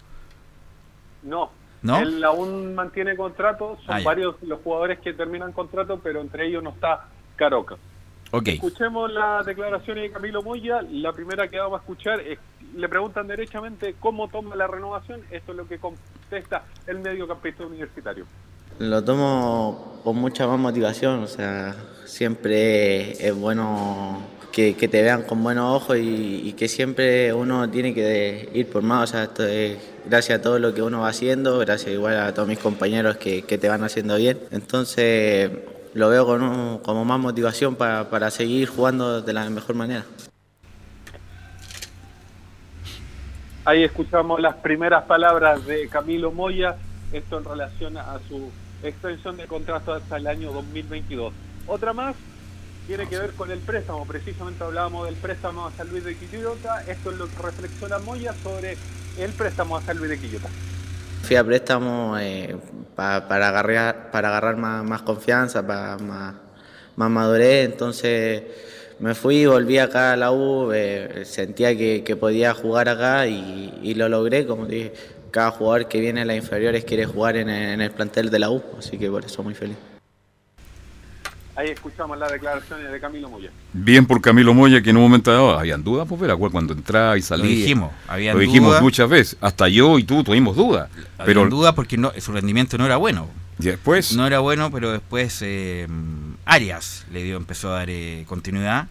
No. 1.22 1.50
¿No? 1.82 1.98
Él 1.98 2.22
aún 2.24 2.74
mantiene 2.74 3.16
contrato, 3.16 3.78
son 3.86 3.94
Ah, 3.96 4.00
varios 4.04 4.36
los 4.42 4.61
jugadores 4.62 4.98
que 5.00 5.14
terminan 5.14 5.52
contrato, 5.52 5.98
pero 6.02 6.20
entre 6.20 6.46
ellos 6.46 6.62
no 6.62 6.70
está 6.70 7.08
Caroca. 7.36 7.76
Ok. 8.32 8.48
Escuchemos 8.48 9.11
las 9.11 9.44
declaraciones 9.46 10.04
de 10.04 10.11
Camilo 10.12 10.42
Moya. 10.42 10.82
La 10.82 11.12
primera 11.12 11.48
que 11.48 11.58
vamos 11.58 11.78
a 11.78 11.82
escuchar 11.82 12.20
es, 12.20 12.38
le 12.76 12.88
preguntan 12.88 13.26
derechamente 13.26 13.96
cómo 13.98 14.28
toma 14.28 14.54
la 14.56 14.66
renovación. 14.66 15.22
Esto 15.30 15.52
es 15.52 15.56
lo 15.58 15.66
que 15.66 15.78
contesta 15.78 16.64
el 16.86 17.00
mediocampista 17.00 17.64
universitario. 17.64 18.26
Lo 18.78 19.02
tomo 19.02 20.00
con 20.04 20.16
mucha 20.16 20.46
más 20.46 20.58
motivación, 20.61 21.22
o 21.24 21.26
sea, 21.26 21.74
siempre 22.11 23.12
es 23.26 23.34
bueno 23.34 24.20
que, 24.52 24.74
te 24.74 25.02
vean 25.02 25.22
con 25.22 25.42
buenos 25.42 25.82
ojos 25.82 25.96
y, 25.98 26.52
que 26.58 26.68
siempre 26.68 27.32
uno 27.32 27.70
tiene 27.70 27.94
que 27.94 28.48
ir 28.52 28.68
por 28.68 28.82
más, 28.82 29.11
o 29.11 29.12
sea, 29.12 29.22
esto 29.24 29.46
es 29.46 29.78
gracias 30.04 30.40
a 30.40 30.42
todo 30.42 30.58
lo 30.58 30.74
que 30.74 30.82
uno 30.82 31.00
va 31.00 31.08
haciendo, 31.08 31.58
gracias 31.58 31.92
igual 31.92 32.18
a 32.18 32.34
todos 32.34 32.48
mis 32.48 32.58
compañeros 32.58 33.16
que, 33.16 33.42
te 33.42 33.68
van 33.68 33.84
haciendo 33.84 34.16
bien, 34.16 34.38
entonces 34.50 35.50
lo 35.94 36.08
veo 36.08 36.26
con 36.26 36.42
un- 36.42 36.78
como 36.78 37.04
más 37.04 37.18
motivación 37.18 37.76
para, 37.76 38.11
para 38.11 38.30
seguir 38.30 38.68
jugando 38.68 39.22
de 39.22 39.32
la 39.32 39.48
mejor 39.48 39.76
manera. 39.76 40.04
Ahí 43.64 43.84
escuchamos 43.84 44.40
las 44.40 44.56
primeras 44.56 45.04
palabras 45.04 45.64
de 45.64 45.88
Camilo 45.88 46.32
Moya, 46.32 46.76
esto 47.12 47.38
en 47.38 47.44
relación 47.44 47.96
a 47.96 48.18
su 48.28 48.50
extensión 48.82 49.36
de 49.36 49.46
contrato 49.46 49.92
hasta 49.92 50.16
el 50.16 50.26
año 50.26 50.52
2022. 50.52 51.32
Otra 51.66 51.92
más, 51.92 52.16
tiene 52.86 53.06
que 53.08 53.18
ver 53.18 53.30
con 53.32 53.50
el 53.50 53.58
préstamo. 53.61 54.04
Precisamente 54.06 54.64
hablábamos 54.64 55.06
del 55.06 55.14
préstamo 55.14 55.66
a 55.66 55.72
San 55.72 55.88
Luis 55.88 56.04
de 56.04 56.16
Quillota. 56.16 56.82
Esto 56.86 57.11
es 57.12 57.18
lo 57.18 57.26
que 57.26 57.42
reflexiona 57.42 57.98
Moya 57.98 58.34
sobre 58.42 58.76
el 59.18 59.30
préstamo 59.32 59.76
a 59.76 59.82
San 59.82 59.98
Luis 59.98 60.11
de 60.11 60.18
Quillota. 60.18 60.48
Fui 61.22 61.36
a 61.36 61.44
préstamo 61.44 62.16
eh, 62.18 62.56
pa- 62.96 63.28
para 63.28 63.48
agarrar, 63.48 64.11
para 64.11 64.28
agarrar 64.28 64.56
más, 64.56 64.82
más 64.84 65.02
confianza, 65.02 65.64
para 65.64 65.96
más, 65.98 66.34
más 66.96 67.11
madurez. 67.11 67.66
Entonces 67.70 68.42
me 68.98 69.14
fui, 69.14 69.46
volví 69.46 69.78
acá 69.78 70.14
a 70.14 70.16
la 70.16 70.32
U, 70.32 70.72
eh, 70.72 71.22
sentía 71.24 71.76
que, 71.76 72.02
que 72.02 72.16
podía 72.16 72.52
jugar 72.54 72.88
acá 72.88 73.26
y, 73.28 73.78
y 73.82 73.94
lo 73.94 74.08
logré. 74.08 74.46
Como 74.46 74.66
dije, 74.66 74.92
cada 75.30 75.52
jugador 75.52 75.86
que 75.86 76.00
viene 76.00 76.22
a 76.22 76.24
las 76.24 76.36
inferiores 76.36 76.84
quiere 76.84 77.04
jugar 77.06 77.36
en 77.36 77.48
el 77.48 77.90
plantel 77.92 78.30
de 78.30 78.38
la 78.40 78.50
U, 78.50 78.62
así 78.78 78.98
que 78.98 79.08
por 79.08 79.24
eso 79.24 79.44
muy 79.44 79.54
feliz. 79.54 79.76
Ahí 81.61 81.68
escuchamos 81.68 82.16
las 82.18 82.32
declaraciones 82.32 82.90
de 82.90 82.98
Camilo 83.00 83.28
Moya. 83.28 83.50
Bien 83.74 84.06
por 84.06 84.22
Camilo 84.22 84.54
Moya, 84.54 84.80
que 84.80 84.88
en 84.88 84.96
un 84.96 85.02
momento 85.02 85.30
dado 85.30 85.58
habían 85.58 85.84
dudas, 85.84 86.06
pues, 86.08 86.18
Vera, 86.18 86.34
cuando 86.34 86.72
entraba 86.72 87.18
y 87.18 87.22
salía. 87.22 87.44
Lo 87.44 87.50
dijimos, 87.50 87.90
habían 88.08 88.34
Lo 88.34 88.40
dijimos 88.40 88.70
dudas. 88.70 88.82
muchas 88.82 89.08
veces. 89.11 89.36
Hasta 89.42 89.68
yo 89.68 89.98
y 89.98 90.04
tú 90.04 90.24
tuvimos 90.24 90.56
dudas. 90.56 90.88
Pero 91.18 91.42
Pero 91.42 91.46
duda 91.50 91.74
porque 91.74 91.98
no, 91.98 92.12
su 92.18 92.32
rendimiento 92.32 92.78
no 92.78 92.86
era 92.86 92.96
bueno. 92.96 93.28
y 93.58 93.64
después, 93.64 94.14
No 94.14 94.26
era 94.26 94.38
bueno, 94.38 94.70
pero 94.70 94.90
después 94.90 95.38
eh, 95.42 95.86
Arias 96.46 97.04
le 97.12 97.24
dio, 97.24 97.36
empezó 97.36 97.68
a 97.74 97.80
dar 97.80 97.90
eh, 97.90 98.24
continuidad 98.26 98.88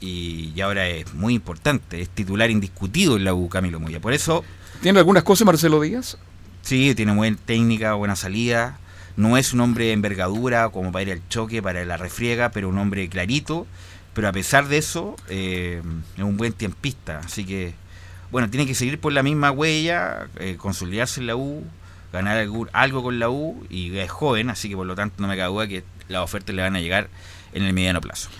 y, 0.00 0.52
y 0.54 0.60
ahora 0.60 0.86
es 0.88 1.14
muy 1.14 1.32
importante, 1.32 2.02
es 2.02 2.10
titular 2.10 2.50
indiscutido 2.50 3.16
en 3.16 3.24
la 3.24 3.32
U 3.32 3.48
Camilo 3.48 3.80
Moya. 3.80 4.00
Por 4.00 4.12
eso, 4.12 4.44
¿tiene 4.82 4.98
algunas 4.98 5.22
cosas 5.22 5.46
Marcelo 5.46 5.80
Díaz? 5.80 6.18
sí, 6.60 6.94
tiene 6.94 7.14
buena 7.14 7.38
técnica, 7.46 7.94
buena 7.94 8.16
salida. 8.16 8.78
No 9.16 9.36
es 9.36 9.52
un 9.52 9.60
hombre 9.60 9.86
de 9.86 9.92
envergadura 9.92 10.68
como 10.68 10.92
para 10.92 11.02
ir 11.02 11.12
al 11.12 11.28
choque, 11.28 11.62
para 11.62 11.84
la 11.84 11.96
refriega, 11.96 12.50
pero 12.50 12.68
un 12.68 12.78
hombre 12.78 13.08
clarito. 13.08 13.66
Pero 14.14 14.28
a 14.28 14.32
pesar 14.32 14.68
de 14.68 14.78
eso, 14.78 15.16
eh, 15.28 15.82
es 16.16 16.22
un 16.22 16.36
buen 16.36 16.52
tiempista. 16.52 17.18
Así 17.18 17.44
que, 17.44 17.74
bueno, 18.30 18.50
tiene 18.50 18.66
que 18.66 18.74
seguir 18.74 18.98
por 18.98 19.12
la 19.12 19.22
misma 19.22 19.50
huella, 19.50 20.28
eh, 20.38 20.56
consolidarse 20.56 21.20
en 21.20 21.26
la 21.26 21.36
U, 21.36 21.64
ganar 22.12 22.46
algo 22.72 23.02
con 23.02 23.18
la 23.18 23.28
U 23.28 23.66
y 23.68 23.96
es 23.98 24.10
joven, 24.10 24.48
así 24.48 24.68
que 24.70 24.76
por 24.76 24.86
lo 24.86 24.94
tanto 24.94 25.20
no 25.20 25.28
me 25.28 25.36
cabe 25.36 25.52
duda 25.52 25.68
que 25.68 25.84
las 26.08 26.22
ofertas 26.22 26.54
le 26.54 26.62
van 26.62 26.76
a 26.76 26.80
llegar 26.80 27.08
en 27.52 27.64
el 27.64 27.72
mediano 27.72 28.00
plazo. 28.00 28.30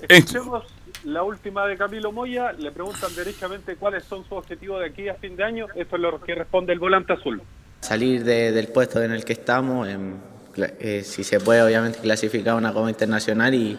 Escuchemos 0.00 0.64
la 1.04 1.22
última 1.22 1.66
de 1.66 1.76
Camilo 1.76 2.12
Moya. 2.12 2.52
Le 2.52 2.70
preguntan 2.70 3.14
derechamente 3.14 3.76
cuáles 3.76 4.04
son 4.04 4.22
sus 4.24 4.32
objetivos 4.32 4.80
de 4.80 4.86
aquí 4.86 5.08
a 5.08 5.14
fin 5.14 5.36
de 5.36 5.44
año. 5.44 5.66
Esto 5.74 5.96
es 5.96 6.02
lo 6.02 6.20
que 6.20 6.34
responde 6.34 6.72
el 6.72 6.78
volante 6.78 7.12
azul. 7.12 7.40
Salir 7.86 8.24
de- 8.24 8.50
del 8.50 8.66
puesto 8.68 9.00
en 9.02 9.12
el 9.12 9.24
que 9.24 9.32
estamos, 9.34 9.86
eh, 9.88 11.02
si 11.04 11.22
se 11.22 11.38
puede 11.38 11.62
obviamente 11.62 12.00
clasificar 12.00 12.54
a 12.54 12.56
una 12.56 12.72
Copa 12.72 12.88
Internacional 12.90 13.54
y, 13.54 13.78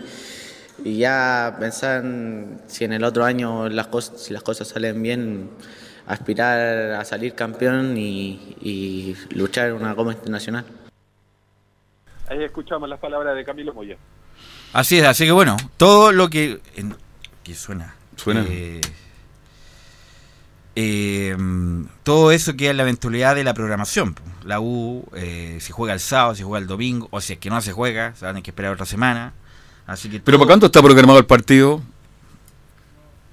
y 0.85 0.97
ya 0.97 1.57
pensar 1.59 2.05
en 2.05 2.61
si 2.67 2.85
en 2.85 2.93
el 2.93 3.03
otro 3.03 3.25
año 3.25 3.67
las 3.67 3.87
cosas, 3.87 4.21
si 4.21 4.31
las 4.33 4.43
cosas 4.43 4.69
salen 4.69 5.01
bien, 5.03 5.49
aspirar 6.05 6.91
a 6.93 7.03
salir 7.03 7.33
campeón 7.35 7.97
y, 7.97 8.55
y 8.61 9.17
luchar 9.31 9.69
en 9.69 9.73
una 9.73 9.93
Copa 9.93 10.13
Internacional. 10.13 10.63
Ahí 12.29 12.43
escuchamos 12.43 12.87
las 12.87 12.99
palabras 12.99 13.35
de 13.35 13.43
Camilo 13.43 13.73
Moya. 13.73 13.97
Así 14.71 14.99
es, 14.99 15.05
así 15.05 15.25
que 15.25 15.31
bueno, 15.31 15.57
todo 15.75 16.13
lo 16.13 16.29
que... 16.29 16.61
en- 16.75 16.95
que 17.43 17.55
suena? 17.55 17.95
Suena. 18.15 18.45
Eh, 18.47 18.79
eh, 20.79 21.35
todo 22.03 22.31
eso 22.31 22.55
queda 22.55 22.69
en 22.69 22.77
la 22.77 22.83
eventualidad 22.83 23.33
de 23.33 23.43
la 23.43 23.55
programación. 23.55 24.15
La 24.45 24.59
U, 24.59 25.03
eh, 25.15 25.57
si 25.59 25.71
juega 25.73 25.93
el 25.95 25.99
sábado, 25.99 26.35
si 26.35 26.43
juega 26.43 26.59
el 26.59 26.67
domingo, 26.67 27.07
o 27.09 27.19
si 27.19 27.33
es 27.33 27.39
que 27.39 27.49
no 27.49 27.59
se 27.61 27.71
juega, 27.73 28.13
se 28.15 28.25
van 28.25 28.37
a 28.37 28.41
que 28.43 28.51
esperar 28.51 28.73
otra 28.73 28.85
semana. 28.85 29.33
Así 29.87 30.07
que 30.07 30.19
¿Pero 30.19 30.37
todo- 30.37 30.45
para 30.45 30.49
cuánto 30.53 30.65
está 30.67 30.81
programado 30.83 31.17
el 31.17 31.25
partido? 31.25 31.81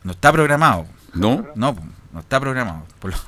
No 0.05 0.13
está 0.13 0.33
programado. 0.33 0.87
¿No? 1.13 1.47
No, 1.55 1.77
no 2.13 2.21
está 2.21 2.41
programado. 2.41 2.87
Por 2.99 3.11
lo- 3.13 3.19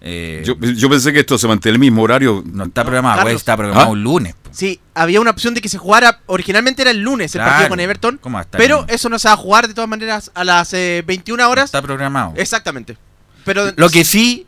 eh, 0.00 0.42
Yo, 0.46 0.54
yo 0.60 0.88
pensé 0.88 1.12
que 1.12 1.20
esto 1.20 1.36
se 1.36 1.48
mantiene 1.48 1.74
el 1.74 1.80
mismo 1.80 2.02
horario. 2.02 2.42
no 2.46 2.64
está 2.64 2.82
programado, 2.84 3.16
Carlos. 3.18 3.34
está 3.34 3.56
programado 3.56 3.86
¿Ah? 3.88 3.90
un 3.90 4.02
lunes. 4.04 4.34
po. 4.34 4.50
Sí, 4.52 4.80
había 4.94 5.20
una 5.20 5.30
opción 5.32 5.54
de 5.54 5.60
que 5.60 5.68
se 5.68 5.78
jugara, 5.78 6.20
originalmente 6.26 6.82
era 6.82 6.92
el 6.92 7.00
lunes 7.00 7.34
el 7.34 7.40
partido 7.40 7.68
con 7.70 7.80
Everton, 7.80 8.18
¿Cómo 8.18 8.34
va 8.34 8.42
a 8.42 8.44
estar 8.44 8.60
pero 8.60 8.84
eso 8.88 9.08
no 9.08 9.18
se 9.18 9.26
va 9.26 9.34
a 9.34 9.36
jugar 9.36 9.66
de 9.66 9.74
todas 9.74 9.90
maneras 9.90 10.30
a 10.34 10.44
las 10.44 10.72
eh, 10.74 11.02
21 11.04 11.48
horas. 11.48 11.64
Está 11.66 11.82
programado. 11.82 12.34
Exactamente. 12.36 12.96
Pero 13.44 13.72
Lo 13.76 13.88
que 13.90 14.04
sí, 14.04 14.46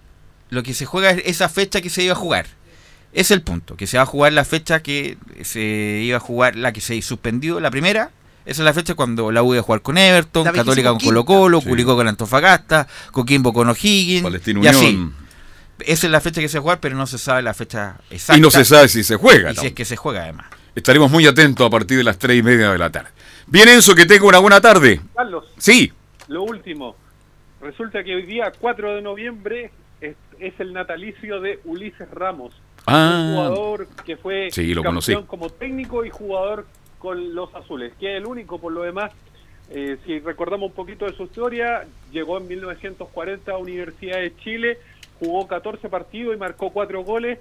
lo 0.51 0.63
que 0.63 0.75
se 0.75 0.87
juega 0.87 1.11
es 1.11 1.23
esa 1.27 1.49
fecha 1.49 1.81
que 1.81 1.91
se 1.91 2.03
iba 2.03 2.13
a 2.13 2.17
jugar. 2.17 2.47
Es 3.13 3.31
el 3.31 3.41
punto, 3.43 3.77
que 3.77 3.87
se 3.87 3.97
va 3.97 4.03
a 4.03 4.07
jugar 4.07 4.33
la 4.33 4.45
fecha 4.45 4.81
que 4.83 5.17
se 5.43 5.61
iba 6.05 6.19
a 6.19 6.21
jugar, 6.21 6.55
la 6.57 6.73
que 6.73 6.81
se 6.81 7.01
suspendió, 7.03 7.61
la 7.61 7.71
primera. 7.71 8.11
Esa 8.45 8.63
es 8.63 8.65
la 8.65 8.75
fecha 8.75 8.95
cuando 8.95 9.33
la 9.33 9.43
U 9.43 9.55
iba 9.55 9.61
a 9.61 9.65
jugar 9.65 9.83
con 9.83 9.99
Everton, 9.99 10.45
La 10.45 10.53
Católica 10.53 10.91
con 10.91 10.99
25ª. 11.01 11.05
Colo 11.05 11.25
Colo, 11.25 11.61
Sí. 11.61 11.69
Curicó 11.69 11.97
con 11.97 12.07
Antofagasta, 12.09 12.87
Coquimbo 13.11 13.53
con 13.53 13.69
O'Higgins. 13.69 14.23
Palestino 14.23 14.63
y 14.63 14.67
así. 14.69 15.11
Esa 15.81 16.07
es 16.07 16.11
la 16.11 16.21
fecha 16.21 16.41
que 16.41 16.49
se 16.49 16.59
va 16.59 16.61
a 16.61 16.63
jugar, 16.63 16.81
pero 16.81 16.97
no 16.97 17.07
se 17.07 17.19
sabe 17.19 17.43
la 17.43 17.55
fecha 17.55 17.97
exacta. 18.11 18.39
Y 18.39 18.41
no 18.41 18.51
se 18.51 18.65
sabe 18.65 18.89
si 18.89 19.03
se 19.03 19.17
juega. 19.17 19.51
Y 19.53 19.57
si 19.57 19.67
es 19.69 19.73
que 19.73 19.85
se 19.85 19.97
juega 19.97 20.23
además. 20.23 20.47
Estaremos 20.75 21.11
muy 21.11 21.27
atentos 21.27 21.67
a 21.67 21.71
partir 21.71 21.97
de 21.99 22.05
las 22.05 22.19
tres 22.19 22.39
y 22.39 22.43
media 22.43 22.71
de 22.71 22.79
la 22.79 22.91
tarde. 22.91 23.11
Bien, 23.47 23.69
Enzo, 23.69 23.95
que 23.95 24.07
tenga 24.07 24.27
una 24.27 24.39
buena 24.39 24.61
tarde. 24.61 25.01
Carlos, 25.17 25.45
Sí. 25.59 25.93
lo 26.29 26.43
último. 26.45 26.97
Resulta 27.67 28.05
que 28.05 28.15
hoy 28.15 28.23
día, 28.23 28.53
4 28.61 28.95
de 28.95 29.03
noviembre, 29.03 29.71
es, 30.01 30.15
es 30.39 30.55
el 30.61 30.73
natalicio 30.73 31.41
de 31.41 31.59
Ulises 31.65 32.09
Ramos. 32.13 32.55
Ah. 32.87 33.23
Un 33.25 33.35
jugador 33.35 33.89
que 34.05 34.17
fue 34.17 34.51
Sí, 34.53 34.73
lo 34.73 34.83
campeón 34.83 35.03
conocí. 35.03 35.27
como 35.27 35.51
técnico 35.51 36.05
y 36.05 36.11
jugador 36.11 36.65
con 36.99 37.35
los 37.35 37.53
azules, 37.57 37.93
que 37.99 38.13
es 38.17 38.23
el 38.23 38.27
único 38.27 38.61
por 38.61 38.73
lo 38.73 38.83
demás. 38.83 39.13
eh, 39.71 39.97
si 40.07 40.21
recordamos 40.21 40.71
un 40.71 40.77
poquito 40.77 41.07
de 41.07 41.13
su 41.15 41.25
historia, 41.25 41.85
llegó 42.13 42.39
en 42.39 42.47
1940 42.47 43.51
a 43.51 43.59
Universidad 43.59 44.19
de 44.21 44.37
Chile, 44.37 44.79
jugó 45.19 45.49
14 45.49 45.89
partidos 45.89 46.37
y 46.37 46.39
marcó 46.39 46.71
4 46.71 47.03
goles, 47.03 47.41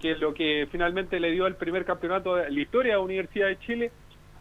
que 0.00 0.12
es 0.12 0.20
lo 0.20 0.32
que 0.32 0.66
finalmente 0.72 1.20
le 1.20 1.30
dio 1.32 1.46
el 1.46 1.54
primer 1.54 1.84
campeonato 1.84 2.34
de 2.36 2.50
la 2.50 2.60
historia 2.60 2.94
de 2.94 2.98
Universidad 3.00 3.48
de 3.48 3.58
Chile. 3.58 3.90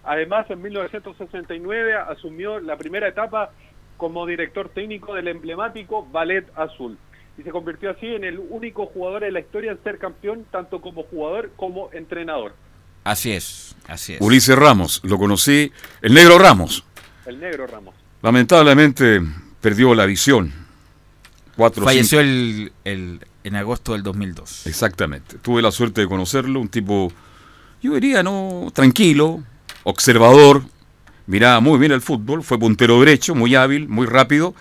Además, 0.06 0.50
en 0.50 0.62
1969 0.62 1.96
asumió 1.96 2.60
la 2.62 2.78
primera 2.78 3.08
etapa 3.10 3.52
como 3.98 4.26
director 4.26 4.70
técnico 4.70 5.14
del 5.16 5.28
emblemático 5.28 6.06
Ballet 6.12 6.46
Azul 6.56 6.98
y 7.38 7.44
se 7.44 7.50
convirtió 7.52 7.92
así 7.92 8.08
en 8.08 8.24
el 8.24 8.40
único 8.40 8.86
jugador 8.88 9.24
en 9.24 9.34
la 9.34 9.40
historia 9.42 9.72
en 9.72 9.84
ser 9.84 9.98
campeón 9.98 10.46
tanto 10.52 10.82
como 10.82 11.04
jugador 11.04 11.52
como 11.56 11.90
entrenador. 11.94 12.54
Así 13.04 13.32
es, 13.32 13.76
así 13.88 14.14
es. 14.14 14.22
Ulises 14.22 14.58
Ramos, 14.58 15.02
lo 15.04 15.18
conocí. 15.18 15.72
El 16.02 16.14
negro 16.14 16.38
Ramos. 16.40 16.84
El 17.26 17.40
negro 17.40 17.68
Ramos. 17.68 17.94
Lamentablemente 18.22 19.22
perdió 19.62 19.94
la 19.96 20.06
visión. 20.06 20.52
Cuatro, 21.56 21.84
Falleció 21.86 22.20
el, 22.20 22.72
el- 22.84 23.20
en 23.44 23.56
agosto 23.56 23.94
del 23.94 24.02
2002. 24.04 24.66
Exactamente. 24.68 25.38
Tuve 25.38 25.62
la 25.62 25.72
suerte 25.72 26.02
de 26.02 26.08
conocerlo, 26.08 26.60
un 26.60 26.68
tipo, 26.68 27.12
yo 27.82 27.94
diría, 27.94 28.24
no, 28.24 28.68
tranquilo, 28.74 29.44
observador, 29.84 30.64
miraba 31.28 31.60
muy 31.60 31.80
bien 31.80 31.92
el 31.92 32.02
fútbol, 32.02 32.44
fue 32.44 32.60
puntero 32.60 33.00
derecho, 33.00 33.36
muy 33.36 33.56
hábil, 33.56 33.88
muy 33.88 34.06
rápido. 34.08 34.54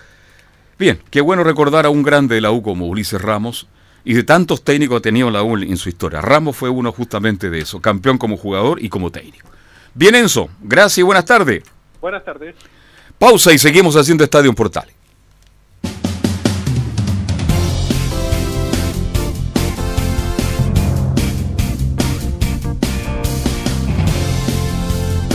Bien, 0.77 1.01
qué 1.09 1.21
bueno 1.21 1.43
recordar 1.43 1.85
a 1.85 1.89
un 1.89 2.03
grande 2.03 2.35
de 2.35 2.41
la 2.41 2.51
U 2.51 2.61
como 2.61 2.87
Ulises 2.87 3.21
Ramos 3.21 3.67
y 4.03 4.13
de 4.13 4.23
tantos 4.23 4.63
técnicos 4.63 4.95
que 4.95 4.97
ha 4.99 5.11
tenido 5.11 5.31
la 5.31 5.43
U 5.43 5.57
en 5.57 5.77
su 5.77 5.89
historia. 5.89 6.21
Ramos 6.21 6.55
fue 6.55 6.69
uno 6.69 6.91
justamente 6.91 7.49
de 7.49 7.59
eso, 7.59 7.81
campeón 7.81 8.17
como 8.17 8.37
jugador 8.37 8.83
y 8.83 8.89
como 8.89 9.11
técnico. 9.11 9.47
Bien, 9.93 10.15
Enzo, 10.15 10.49
gracias 10.61 10.97
y 10.99 11.03
buenas 11.03 11.25
tardes. 11.25 11.63
Buenas 12.01 12.23
tardes. 12.25 12.55
Pausa 13.17 13.53
y 13.53 13.57
seguimos 13.57 13.95
haciendo 13.95 14.23
Estadio 14.23 14.53
Portales. 14.53 14.93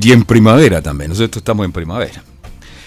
Y 0.00 0.12
en 0.12 0.24
primavera 0.24 0.80
también, 0.80 1.10
nosotros 1.10 1.38
estamos 1.40 1.64
en 1.66 1.72
primavera. 1.72 2.22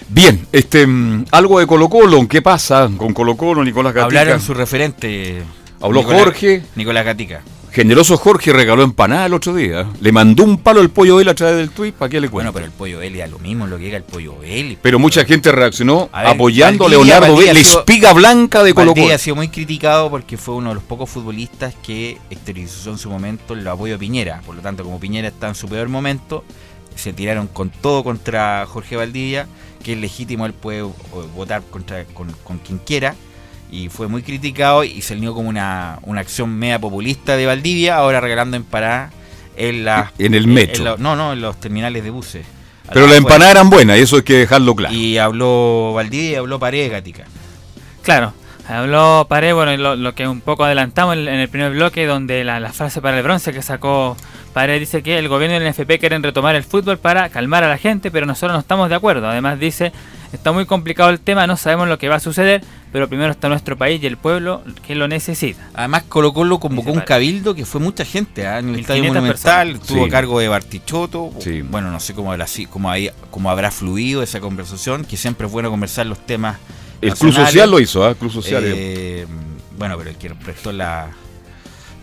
Bien, 0.08 0.46
este 0.52 0.86
mm, 0.86 1.26
algo 1.30 1.58
de 1.60 1.66
Colo 1.66 1.88
Colo, 1.88 2.26
¿qué 2.28 2.42
pasa 2.42 2.90
con 2.96 3.12
Colo 3.14 3.36
Colo, 3.36 3.64
Nicolás 3.64 3.94
Gatica? 3.94 4.20
Hablaron 4.20 4.40
su 4.40 4.52
referente. 4.54 5.42
Habló 5.80 6.00
Nicolás- 6.00 6.22
Jorge. 6.24 6.62
Nicolás 6.76 7.04
Gatica. 7.04 7.42
Generoso 7.72 8.16
Jorge 8.16 8.52
regaló 8.52 8.84
empanada 8.84 9.26
el 9.26 9.34
otro 9.34 9.52
día. 9.52 9.84
Le 10.00 10.12
mandó 10.12 10.44
un 10.44 10.58
palo 10.58 10.80
al 10.80 10.90
pollo 10.90 11.20
él 11.20 11.28
a 11.28 11.34
través 11.34 11.56
del 11.56 11.70
tweet, 11.70 11.90
¿para 11.92 12.08
qué 12.08 12.20
le 12.20 12.28
cuento? 12.28 12.52
Bueno, 12.52 12.52
pero 12.52 12.66
el 12.66 12.70
pollo 12.70 13.02
Eli 13.02 13.20
a 13.20 13.26
lo 13.26 13.40
mismo 13.40 13.66
lo 13.66 13.78
que 13.78 13.82
llega 13.84 13.96
el 13.96 14.04
pollo 14.04 14.36
Eli. 14.44 14.78
Pero 14.80 15.00
mucha 15.00 15.24
gente 15.24 15.50
reaccionó 15.50 16.08
A 16.12 16.22
ver, 16.22 16.30
apoyando 16.30 16.86
a 16.86 16.88
Leonardo 16.88 17.32
Valdivia 17.32 17.52
B, 17.52 17.54
la 17.54 17.60
espiga 17.60 18.12
blanca 18.12 18.62
de 18.62 18.74
Colo 18.74 18.94
Colo. 18.94 19.12
ha 19.12 19.18
sido 19.18 19.34
muy 19.34 19.48
criticado 19.48 20.08
porque 20.08 20.36
fue 20.36 20.54
uno 20.54 20.68
de 20.68 20.76
los 20.76 20.84
pocos 20.84 21.10
futbolistas 21.10 21.74
que 21.84 22.16
exteriorizó 22.30 22.90
en 22.92 22.98
su 22.98 23.10
momento 23.10 23.54
el 23.54 23.66
apoyo 23.66 23.96
a 23.96 23.98
Piñera. 23.98 24.40
Por 24.46 24.54
lo 24.54 24.62
tanto, 24.62 24.84
como 24.84 25.00
Piñera 25.00 25.26
está 25.26 25.48
en 25.48 25.56
su 25.56 25.66
peor 25.66 25.88
momento, 25.88 26.44
se 26.96 27.12
tiraron 27.12 27.46
con 27.48 27.70
todo 27.70 28.04
contra 28.04 28.64
Jorge 28.66 28.96
Valdivia, 28.96 29.46
que 29.82 29.92
es 29.94 29.98
legítimo, 29.98 30.46
él 30.46 30.52
puede 30.52 30.82
votar 31.34 31.62
contra, 31.70 32.04
con, 32.06 32.32
con 32.44 32.58
quien 32.58 32.78
quiera. 32.78 33.14
Y 33.70 33.88
fue 33.88 34.06
muy 34.08 34.22
criticado 34.22 34.84
y 34.84 35.02
salió 35.02 35.34
como 35.34 35.48
una, 35.48 35.98
una 36.02 36.20
acción 36.20 36.54
media 36.56 36.78
populista 36.78 37.36
de 37.36 37.46
Valdivia, 37.46 37.96
ahora 37.96 38.20
regalando 38.20 38.56
empanadas 38.56 39.12
en 39.56 39.84
la, 39.84 40.12
En 40.18 40.34
el 40.34 40.46
metro. 40.46 40.84
la- 40.84 40.96
no, 40.96 41.16
no, 41.16 41.32
en 41.32 41.40
los 41.40 41.58
terminales 41.58 42.04
de 42.04 42.10
buses. 42.10 42.46
Pero 42.92 43.06
las 43.06 43.16
empanadas 43.16 43.52
eran 43.52 43.70
buenas, 43.70 43.98
y 43.98 44.02
eso 44.02 44.16
hay 44.16 44.22
que 44.22 44.34
dejarlo 44.34 44.74
claro. 44.76 44.94
Y 44.94 45.16
habló 45.18 45.92
Valdivia 45.94 46.30
y 46.32 46.34
habló 46.36 46.58
Paredes 46.58 46.90
Gatica. 46.92 47.24
Claro, 48.02 48.32
habló 48.68 49.26
Pared, 49.28 49.54
bueno, 49.54 49.72
y 49.72 49.76
lo, 49.76 49.96
lo 49.96 50.14
que 50.14 50.26
un 50.28 50.40
poco 50.40 50.64
adelantamos 50.64 51.16
en, 51.16 51.28
en 51.28 51.40
el 51.40 51.48
primer 51.48 51.72
bloque, 51.72 52.06
donde 52.06 52.44
la, 52.44 52.60
la 52.60 52.72
frase 52.72 53.00
para 53.00 53.16
el 53.18 53.22
bronce 53.22 53.52
que 53.52 53.62
sacó 53.62 54.16
Pared 54.52 54.78
dice 54.80 55.02
que 55.02 55.18
el 55.18 55.28
gobierno 55.28 55.56
y 55.56 55.60
el 55.66 55.70
NFP 55.70 55.98
quieren 55.98 56.22
retomar 56.22 56.54
el 56.54 56.64
fútbol 56.64 56.98
para 56.98 57.28
calmar 57.28 57.64
a 57.64 57.68
la 57.68 57.78
gente, 57.78 58.10
pero 58.10 58.24
nosotros 58.26 58.52
no 58.54 58.60
estamos 58.60 58.88
de 58.88 58.94
acuerdo. 58.94 59.28
Además 59.28 59.58
dice, 59.58 59.92
está 60.32 60.52
muy 60.52 60.64
complicado 60.64 61.10
el 61.10 61.18
tema, 61.20 61.46
no 61.48 61.56
sabemos 61.56 61.88
lo 61.88 61.98
que 61.98 62.08
va 62.08 62.16
a 62.16 62.20
suceder, 62.20 62.62
pero 62.92 63.08
primero 63.08 63.32
está 63.32 63.48
nuestro 63.48 63.76
país 63.76 64.00
y 64.00 64.06
el 64.06 64.16
pueblo 64.16 64.62
que 64.86 64.94
lo 64.94 65.08
necesita. 65.08 65.60
Además, 65.74 66.04
Colo 66.08 66.32
Colo 66.32 66.60
convocó 66.60 66.92
un 66.92 67.00
cabildo 67.00 67.56
que 67.56 67.64
fue 67.66 67.80
mucha 67.80 68.04
gente 68.04 68.46
¿ah? 68.46 68.60
en 68.60 68.68
el 68.68 68.80
Estadio 68.80 69.02
1500 69.02 69.44
Monumental. 69.50 69.80
Tuvo 69.86 70.04
Sí. 70.04 70.08
a 70.08 70.12
cargo 70.12 70.38
de 70.38 70.46
Bartichotto. 70.48 71.32
Sí. 71.40 71.62
Bueno, 71.62 71.90
no 71.90 71.98
sé 71.98 72.14
cómo 72.14 72.30
habrá, 72.30 72.46
cómo, 72.70 72.88
hay- 72.90 73.10
cómo 73.32 73.50
habrá 73.50 73.72
fluido 73.72 74.22
esa 74.22 74.38
conversación, 74.38 75.04
que 75.04 75.16
siempre 75.16 75.48
es 75.48 75.52
bueno 75.52 75.68
conversar 75.70 76.06
los 76.06 76.24
temas. 76.24 76.58
El 77.08 77.14
Club. 77.14 77.32
Social 77.32 77.70
lo 77.70 77.80
hizo, 77.80 78.04
¿ah? 78.04 78.14
Club 78.14 78.32
Social. 78.32 78.62
Eh, 78.66 79.26
bueno, 79.76 79.96
pero 79.98 80.10
el 80.10 80.16
que 80.16 80.30
prestó 80.30 80.72
la, 80.72 81.10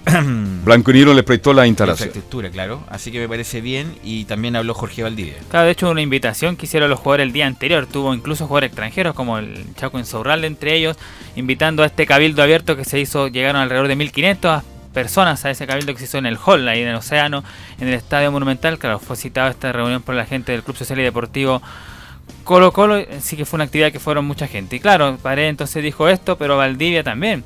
Blanco 0.63 0.91
y 0.91 0.93
Negro 0.95 1.13
le 1.13 1.23
prestó 1.23 1.53
la 1.53 1.61
la 1.61 1.67
instalación. 1.67 2.09
infraestructura, 2.09 2.49
claro. 2.49 2.83
Así 2.89 3.11
que 3.11 3.19
me 3.19 3.29
parece 3.29 3.61
bien. 3.61 3.95
Y 4.03 4.25
también 4.25 4.55
habló 4.55 4.73
Jorge 4.73 5.03
Valdivia. 5.03 5.35
Claro, 5.49 5.65
de 5.65 5.71
hecho 5.71 5.89
una 5.89 6.01
invitación 6.01 6.55
que 6.55 6.65
hicieron 6.65 6.89
los 6.89 6.99
jugadores 6.99 7.27
el 7.27 7.33
día 7.33 7.45
anterior, 7.45 7.85
tuvo 7.85 8.13
incluso 8.13 8.47
jugadores 8.47 8.69
extranjeros 8.69 9.13
como 9.13 9.37
el 9.37 9.75
Chaco 9.75 9.99
Insaurralde 9.99 10.47
entre 10.47 10.75
ellos, 10.75 10.97
invitando 11.35 11.83
a 11.83 11.85
este 11.85 12.05
cabildo 12.05 12.41
abierto 12.41 12.75
que 12.75 12.85
se 12.85 12.99
hizo, 12.99 13.27
llegaron 13.27 13.61
alrededor 13.61 13.87
de 13.87 13.95
1500 13.95 14.63
personas 14.91 15.45
a 15.45 15.51
ese 15.51 15.67
cabildo 15.67 15.93
que 15.93 15.99
se 15.99 16.05
hizo 16.05 16.17
en 16.17 16.25
el 16.25 16.37
hall, 16.37 16.67
ahí 16.67 16.81
en 16.81 16.89
el 16.89 16.95
océano, 16.95 17.43
en 17.79 17.87
el 17.87 17.93
Estadio 17.93 18.31
Monumental, 18.31 18.77
claro, 18.79 18.99
fue 18.99 19.15
citada 19.15 19.49
esta 19.51 19.71
reunión 19.71 20.01
por 20.01 20.15
la 20.15 20.25
gente 20.25 20.51
del 20.51 20.63
Club 20.63 20.75
Social 20.75 20.99
y 20.99 21.03
Deportivo 21.03 21.61
Colo 22.43 22.71
Colo, 22.73 23.03
sí 23.21 23.37
que 23.37 23.45
fue 23.45 23.57
una 23.57 23.65
actividad 23.65 23.91
que 23.91 23.99
fueron 23.99 24.25
mucha 24.25 24.47
gente. 24.47 24.75
Y 24.75 24.79
claro, 24.79 25.17
Pared 25.21 25.47
entonces 25.47 25.83
dijo 25.83 26.07
esto, 26.09 26.37
pero 26.37 26.57
Valdivia 26.57 27.03
también. 27.03 27.43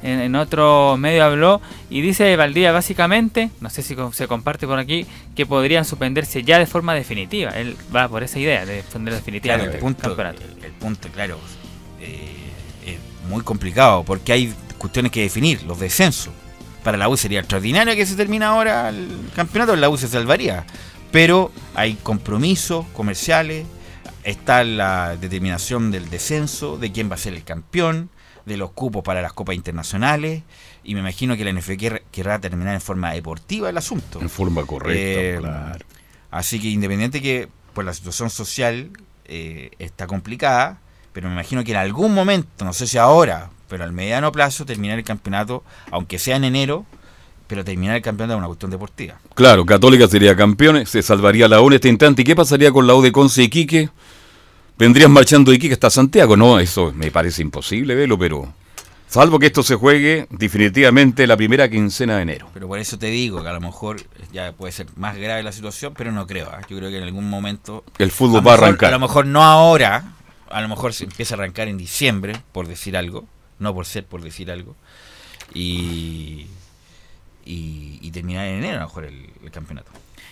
En, 0.00 0.20
en 0.20 0.36
otro 0.36 0.96
medio 0.96 1.24
habló 1.24 1.60
y 1.90 2.00
dice 2.02 2.36
Valdivia 2.36 2.70
básicamente, 2.70 3.50
no 3.60 3.68
sé 3.68 3.82
si 3.82 3.96
se 4.12 4.28
comparte 4.28 4.64
por 4.66 4.78
aquí, 4.78 5.06
que 5.34 5.44
podrían 5.44 5.84
suspenderse 5.84 6.44
ya 6.44 6.58
de 6.60 6.66
forma 6.66 6.94
definitiva. 6.94 7.50
Él 7.50 7.76
va 7.94 8.08
por 8.08 8.22
esa 8.22 8.38
idea 8.38 8.64
de 8.64 8.82
suspender 8.82 9.12
Claro, 9.12 9.24
definitivamente 9.24 9.76
el 9.78 9.82
punto, 9.82 10.02
campeonato. 10.02 10.42
el, 10.42 10.64
el 10.64 10.72
punto, 10.72 11.08
claro, 11.08 11.38
eh, 12.00 12.52
es 12.86 13.28
muy 13.28 13.42
complicado 13.42 14.04
porque 14.04 14.32
hay 14.32 14.54
cuestiones 14.78 15.10
que 15.10 15.22
definir, 15.22 15.64
los 15.64 15.80
descensos. 15.80 16.32
Para 16.84 16.96
la 16.96 17.08
U 17.08 17.16
sería 17.16 17.40
extraordinario 17.40 17.96
que 17.96 18.06
se 18.06 18.14
termine 18.14 18.44
ahora 18.44 18.90
el 18.90 19.08
campeonato, 19.34 19.74
la 19.74 19.88
U 19.88 19.96
se 19.98 20.06
salvaría. 20.06 20.64
Pero 21.10 21.50
hay 21.74 21.94
compromisos 21.94 22.86
comerciales, 22.92 23.66
está 24.24 24.64
la 24.64 25.16
determinación 25.16 25.90
del 25.90 26.10
descenso, 26.10 26.76
de 26.78 26.92
quién 26.92 27.10
va 27.10 27.14
a 27.14 27.18
ser 27.18 27.34
el 27.34 27.44
campeón, 27.44 28.10
de 28.46 28.56
los 28.56 28.70
cupos 28.70 29.02
para 29.02 29.20
las 29.22 29.32
copas 29.32 29.54
internacionales, 29.56 30.42
y 30.84 30.94
me 30.94 31.00
imagino 31.00 31.36
que 31.36 31.44
la 31.44 31.50
NFP 31.52 31.76
quer- 31.78 32.02
querrá 32.10 32.38
terminar 32.40 32.74
en 32.74 32.80
forma 32.80 33.12
deportiva 33.12 33.68
el 33.68 33.76
asunto. 33.76 34.20
En 34.20 34.30
forma 34.30 34.64
correcta, 34.64 35.00
Eh, 35.00 35.36
claro. 35.40 35.84
Así 36.30 36.58
que 36.60 36.68
independiente 36.68 37.20
que 37.22 37.48
por 37.74 37.84
la 37.84 37.92
situación 37.94 38.30
social 38.30 38.90
eh, 39.26 39.70
está 39.78 40.06
complicada, 40.06 40.78
pero 41.12 41.28
me 41.28 41.34
imagino 41.34 41.62
que 41.64 41.72
en 41.72 41.76
algún 41.78 42.14
momento, 42.14 42.64
no 42.64 42.72
sé 42.72 42.86
si 42.86 42.96
ahora, 42.96 43.50
pero 43.68 43.84
al 43.84 43.92
mediano 43.92 44.32
plazo, 44.32 44.64
terminar 44.64 44.98
el 44.98 45.04
campeonato, 45.04 45.62
aunque 45.90 46.18
sea 46.18 46.36
en 46.36 46.44
enero, 46.44 46.86
pero 47.46 47.64
terminar 47.64 47.96
el 47.96 48.02
campeonato 48.02 48.34
es 48.34 48.38
una 48.38 48.46
cuestión 48.46 48.70
deportiva. 48.70 49.18
Claro, 49.34 49.64
Católica 49.66 50.06
sería 50.06 50.36
campeón, 50.36 50.86
se 50.86 51.02
salvaría 51.02 51.48
la 51.48 51.60
U 51.60 51.68
en 51.68 51.74
este 51.74 51.88
instante. 51.88 52.22
¿Y 52.22 52.24
qué 52.24 52.36
pasaría 52.36 52.70
con 52.72 52.86
la 52.86 52.94
U 52.94 53.02
de 53.02 53.10
Conce 53.12 53.42
y? 53.44 53.88
Vendrían 54.78 55.10
marchando 55.10 55.50
de 55.50 55.56
Iquique 55.56 55.74
hasta 55.74 55.90
Santiago. 55.90 56.36
No, 56.36 56.60
eso 56.60 56.92
me 56.94 57.10
parece 57.10 57.42
imposible 57.42 57.94
verlo, 57.94 58.18
pero... 58.18 58.52
Salvo 59.08 59.38
que 59.38 59.46
esto 59.46 59.62
se 59.62 59.74
juegue 59.74 60.26
definitivamente 60.28 61.26
la 61.26 61.34
primera 61.34 61.70
quincena 61.70 62.16
de 62.16 62.22
enero. 62.22 62.50
Pero 62.52 62.68
por 62.68 62.78
eso 62.78 62.98
te 62.98 63.06
digo 63.06 63.42
que 63.42 63.48
a 63.48 63.54
lo 63.54 63.60
mejor 63.60 64.02
ya 64.32 64.52
puede 64.52 64.70
ser 64.70 64.86
más 64.96 65.16
grave 65.16 65.42
la 65.42 65.50
situación, 65.50 65.94
pero 65.96 66.12
no 66.12 66.26
creo. 66.26 66.50
¿ah? 66.52 66.60
Yo 66.68 66.76
creo 66.76 66.90
que 66.90 66.98
en 66.98 67.04
algún 67.04 67.28
momento... 67.28 67.84
El 67.96 68.10
fútbol 68.10 68.46
va 68.46 68.50
a 68.50 68.54
arrancar. 68.54 68.90
A 68.90 68.98
lo 68.98 69.00
mejor 69.00 69.24
no 69.24 69.42
ahora, 69.42 70.12
a 70.50 70.60
lo 70.60 70.68
mejor 70.68 70.92
se 70.92 71.04
empieza 71.04 71.34
a 71.34 71.38
arrancar 71.38 71.68
en 71.68 71.78
diciembre, 71.78 72.34
por 72.52 72.68
decir 72.68 72.98
algo, 72.98 73.24
no 73.58 73.72
por 73.74 73.86
ser 73.86 74.04
por 74.04 74.20
decir 74.20 74.50
algo, 74.50 74.76
y, 75.54 76.46
y, 77.46 77.98
y 78.02 78.10
terminar 78.10 78.46
en 78.46 78.58
enero 78.58 78.76
a 78.76 78.80
lo 78.80 78.86
mejor 78.88 79.04
el, 79.06 79.30
el 79.42 79.50
campeonato. 79.50 79.90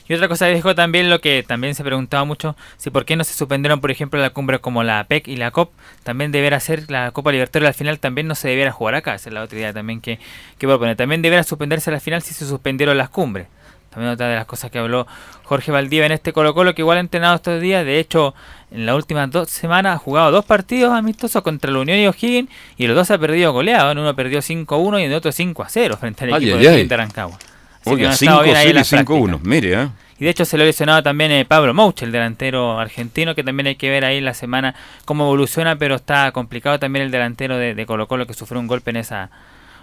Y 0.09 0.15
otra 0.15 0.29
cosa 0.29 0.47
dejó 0.47 0.75
también 0.75 1.11
lo 1.11 1.21
que 1.21 1.43
también 1.43 1.75
se 1.75 1.83
preguntaba 1.83 2.25
mucho, 2.25 2.57
si 2.77 2.91
por 2.91 3.05
qué 3.05 3.17
no 3.17 3.25
se 3.25 3.35
suspendieron, 3.35 3.81
por 3.81 3.91
ejemplo, 3.91 4.21
la 4.21 4.31
cumbre 4.31 4.61
como 4.61 4.83
la 4.83 5.03
PEC 5.05 5.29
y 5.29 5.37
la 5.37 5.51
COP, 5.51 5.73
también 6.05 6.33
deberá 6.33 6.61
ser 6.61 6.91
la 6.91 7.11
Copa 7.11 7.33
Libertadores 7.33 7.69
al 7.69 7.75
final, 7.75 7.99
también 7.99 8.29
no 8.29 8.35
se 8.35 8.49
debiera 8.49 8.71
jugar 8.71 8.95
acá, 8.95 9.15
esa 9.15 9.29
es 9.31 9.35
la 9.35 9.43
otra 9.43 9.59
idea 9.59 9.73
también 9.73 10.01
que, 10.01 10.19
que 10.59 10.67
proponer. 10.67 10.97
También 10.97 11.23
deberá 11.23 11.43
suspenderse 11.43 11.91
la 11.91 12.01
final 12.01 12.23
si 12.23 12.35
se 12.35 12.47
suspendieron 12.47 12.97
las 12.97 13.09
cumbres. 13.09 13.49
También 13.91 14.13
otra 14.13 14.29
de 14.29 14.37
las 14.37 14.45
cosas 14.45 14.71
que 14.71 14.79
habló 14.79 15.07
Jorge 15.45 15.73
Valdivia 15.73 16.05
en 16.05 16.13
este 16.13 16.35
Colo 16.35 16.53
Colo, 16.55 16.75
que 16.75 16.83
igual 16.83 16.99
ha 16.99 17.01
entrenado 17.01 17.35
estos 17.35 17.63
días, 17.63 17.83
de 17.85 17.99
hecho, 17.99 18.35
en 18.71 18.85
las 18.85 18.95
últimas 18.95 19.31
dos 19.31 19.49
semanas 19.49 19.97
ha 19.97 19.99
jugado 19.99 20.31
dos 20.31 20.45
partidos 20.45 20.93
amistosos 20.93 21.43
contra 21.43 21.71
la 21.71 21.79
Unión 21.79 21.99
y 21.99 22.07
O'Higgins, 22.07 22.51
y 22.77 22.87
los 22.89 22.95
dos 22.95 23.11
ha 23.11 23.17
perdido 23.17 23.53
goleado, 23.55 23.91
en 23.93 23.99
uno 23.99 24.15
perdió 24.15 24.41
5-1 24.41 25.01
y 25.01 25.05
en 25.05 25.11
el 25.13 25.17
otro 25.17 25.31
5-0 25.31 25.97
frente 25.97 26.25
al 26.25 26.35
Ay, 26.35 26.43
equipo 26.43 26.59
ay, 26.59 26.65
de 26.65 26.71
ay. 26.71 26.89
Rancagua. 26.89 27.39
Así 27.87 27.95
que 27.95 27.95
Oiga, 27.95 28.05
no 28.05 28.11
ha 28.11 28.15
estado 28.15 28.43
bien 28.43 28.57
ahí 28.57 28.67
en 28.67 28.71
5-0 28.71 28.71
y 28.71 28.75
las 28.75 28.89
prácticas. 28.89 29.17
5-1. 29.17 29.41
Mire, 29.43 29.83
¿eh? 29.83 29.89
Y 30.19 30.25
de 30.25 30.31
hecho 30.31 30.45
se 30.45 30.57
lo 30.57 30.63
ha 30.63 30.67
lesionado 30.67 31.03
también 31.03 31.31
eh, 31.31 31.45
Pablo 31.45 31.75
Mouch, 31.75 32.03
el 32.03 32.11
delantero 32.11 32.79
argentino, 32.79 33.35
que 33.35 33.45
también 33.45 33.67
hay 33.67 33.77
que 33.77 33.91
ver 33.91 34.05
ahí 34.05 34.21
la 34.21 34.33
semana 34.33 34.75
cómo 35.05 35.25
evoluciona, 35.25 35.77
pero 35.77 35.95
está 35.97 36.33
complicado 36.33 36.79
también 36.79 37.05
el 37.05 37.11
delantero 37.11 37.59
de, 37.59 37.75
de 37.75 37.87
Colo 37.87 38.09
Colo 38.09 38.27
que 38.27 38.33
sufrió 38.33 38.61
un 38.61 38.67
golpe 38.67 38.91
en 38.91 38.97
esa 38.97 39.31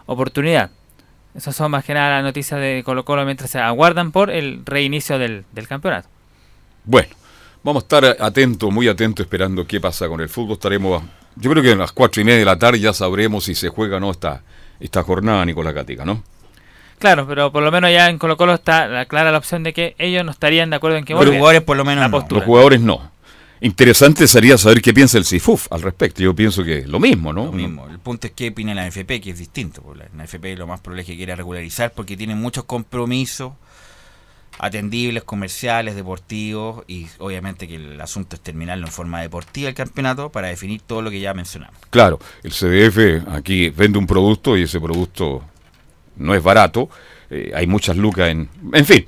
oportunidad. 0.07 0.71
Esas 1.35 1.55
son 1.55 1.71
más 1.71 1.85
que 1.85 1.93
nada 1.93 2.15
las 2.15 2.23
noticias 2.23 2.59
de 2.59 2.81
Colo 2.83 3.05
Colo 3.05 3.25
mientras 3.25 3.51
se 3.51 3.59
aguardan 3.59 4.11
por 4.11 4.31
el 4.31 4.65
reinicio 4.65 5.19
del, 5.19 5.45
del 5.51 5.67
campeonato. 5.67 6.07
Bueno, 6.83 7.09
vamos 7.63 7.83
a 7.83 7.85
estar 7.85 8.17
atentos, 8.19 8.71
muy 8.71 8.87
atentos, 8.87 9.25
esperando 9.25 9.65
qué 9.65 9.79
pasa 9.79 10.07
con 10.07 10.19
el 10.19 10.29
fútbol. 10.29 10.53
Estaremos, 10.53 11.03
yo 11.35 11.51
creo 11.51 11.63
que 11.63 11.71
a 11.71 11.75
las 11.75 11.91
cuatro 11.91 12.21
y 12.21 12.25
media 12.25 12.39
de 12.39 12.45
la 12.45 12.57
tarde 12.57 12.79
ya 12.79 12.93
sabremos 12.93 13.43
si 13.45 13.53
se 13.53 13.69
juega 13.69 13.97
o 13.97 13.99
no 13.99 14.11
esta, 14.11 14.41
esta 14.79 15.03
jornada, 15.03 15.45
Nicolás 15.45 15.73
Gatica, 15.75 16.05
¿no? 16.05 16.23
Claro, 17.03 17.27
pero 17.27 17.51
por 17.51 17.61
lo 17.61 17.69
menos 17.69 17.91
ya 17.91 18.09
en 18.09 18.17
Colo 18.17 18.37
Colo 18.37 18.53
está 18.53 18.87
la, 18.87 19.05
clara 19.07 19.29
la 19.29 19.37
opción 19.37 19.61
de 19.61 19.73
que 19.73 19.93
ellos 19.97 20.23
no 20.23 20.31
estarían 20.31 20.69
de 20.69 20.77
acuerdo 20.77 20.95
en 20.95 21.03
que 21.03 21.13
Los 21.13 21.25
jugadores 21.25 21.61
por 21.61 21.75
lo 21.75 21.83
menos 21.83 22.09
no. 22.09 22.25
Los 22.29 22.43
jugadores 22.45 22.79
no. 22.79 23.11
Interesante 23.59 24.25
sería 24.25 24.57
saber 24.57 24.81
qué 24.81 24.93
piensa 24.93 25.17
el 25.17 25.25
CIFUF 25.25 25.67
al 25.73 25.81
respecto. 25.81 26.23
Yo 26.23 26.33
pienso 26.33 26.63
que 26.63 26.87
lo 26.87 27.01
mismo, 27.01 27.33
¿no? 27.33 27.47
Lo 27.47 27.51
mismo. 27.51 27.89
El 27.89 27.99
punto 27.99 28.27
es 28.27 28.31
que 28.31 28.47
opina 28.47 28.73
la 28.73 28.87
NFP, 28.87 29.19
que 29.21 29.31
es 29.31 29.37
distinto. 29.37 29.81
pues, 29.81 29.99
La 29.99 30.23
NFP 30.23 30.57
lo 30.57 30.65
más 30.65 30.79
probable 30.79 31.01
es 31.01 31.07
que 31.07 31.17
quiera 31.17 31.35
regularizar 31.35 31.91
porque 31.91 32.15
tiene 32.15 32.35
muchos 32.35 32.63
compromisos 32.63 33.51
atendibles, 34.57 35.25
comerciales, 35.25 35.95
deportivos 35.95 36.85
y 36.87 37.07
obviamente 37.19 37.67
que 37.67 37.75
el 37.75 37.99
asunto 37.99 38.37
es 38.37 38.41
terminarlo 38.41 38.85
en 38.85 38.93
forma 38.93 39.21
deportiva 39.21 39.67
el 39.67 39.75
campeonato 39.75 40.29
para 40.29 40.47
definir 40.47 40.79
todo 40.79 41.01
lo 41.01 41.11
que 41.11 41.19
ya 41.19 41.33
mencionamos. 41.33 41.75
Claro, 41.89 42.17
el 42.43 42.51
CDF 42.51 43.27
aquí 43.29 43.71
vende 43.71 43.97
un 43.99 44.07
producto 44.07 44.55
y 44.55 44.61
ese 44.61 44.79
producto 44.79 45.43
no 46.17 46.33
es 46.35 46.41
barato. 46.43 46.89
eh, 47.29 47.51
hay 47.55 47.67
muchas 47.67 47.97
lucas 47.97 48.29
en... 48.29 48.49
En 48.73 48.85
fin, 48.85 49.05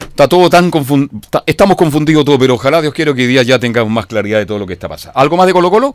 está 0.00 0.28
todo 0.28 0.48
tan 0.50 0.70
confun- 0.70 1.08
ta- 1.30 1.44
Estamos 1.46 1.76
confundidos 1.76 2.24
todo, 2.24 2.38
pero 2.38 2.54
ojalá 2.54 2.80
Dios 2.80 2.92
quiera 2.94 3.14
que 3.14 3.22
hoy 3.22 3.26
día 3.28 3.42
ya 3.42 3.58
tengamos 3.58 3.90
más 3.92 4.06
claridad 4.06 4.38
de 4.38 4.46
todo 4.46 4.58
lo 4.58 4.66
que 4.66 4.72
está 4.72 4.88
pasando. 4.88 5.18
¿Algo 5.18 5.36
más 5.36 5.46
de 5.46 5.52
Colo 5.52 5.70
Colo? 5.70 5.94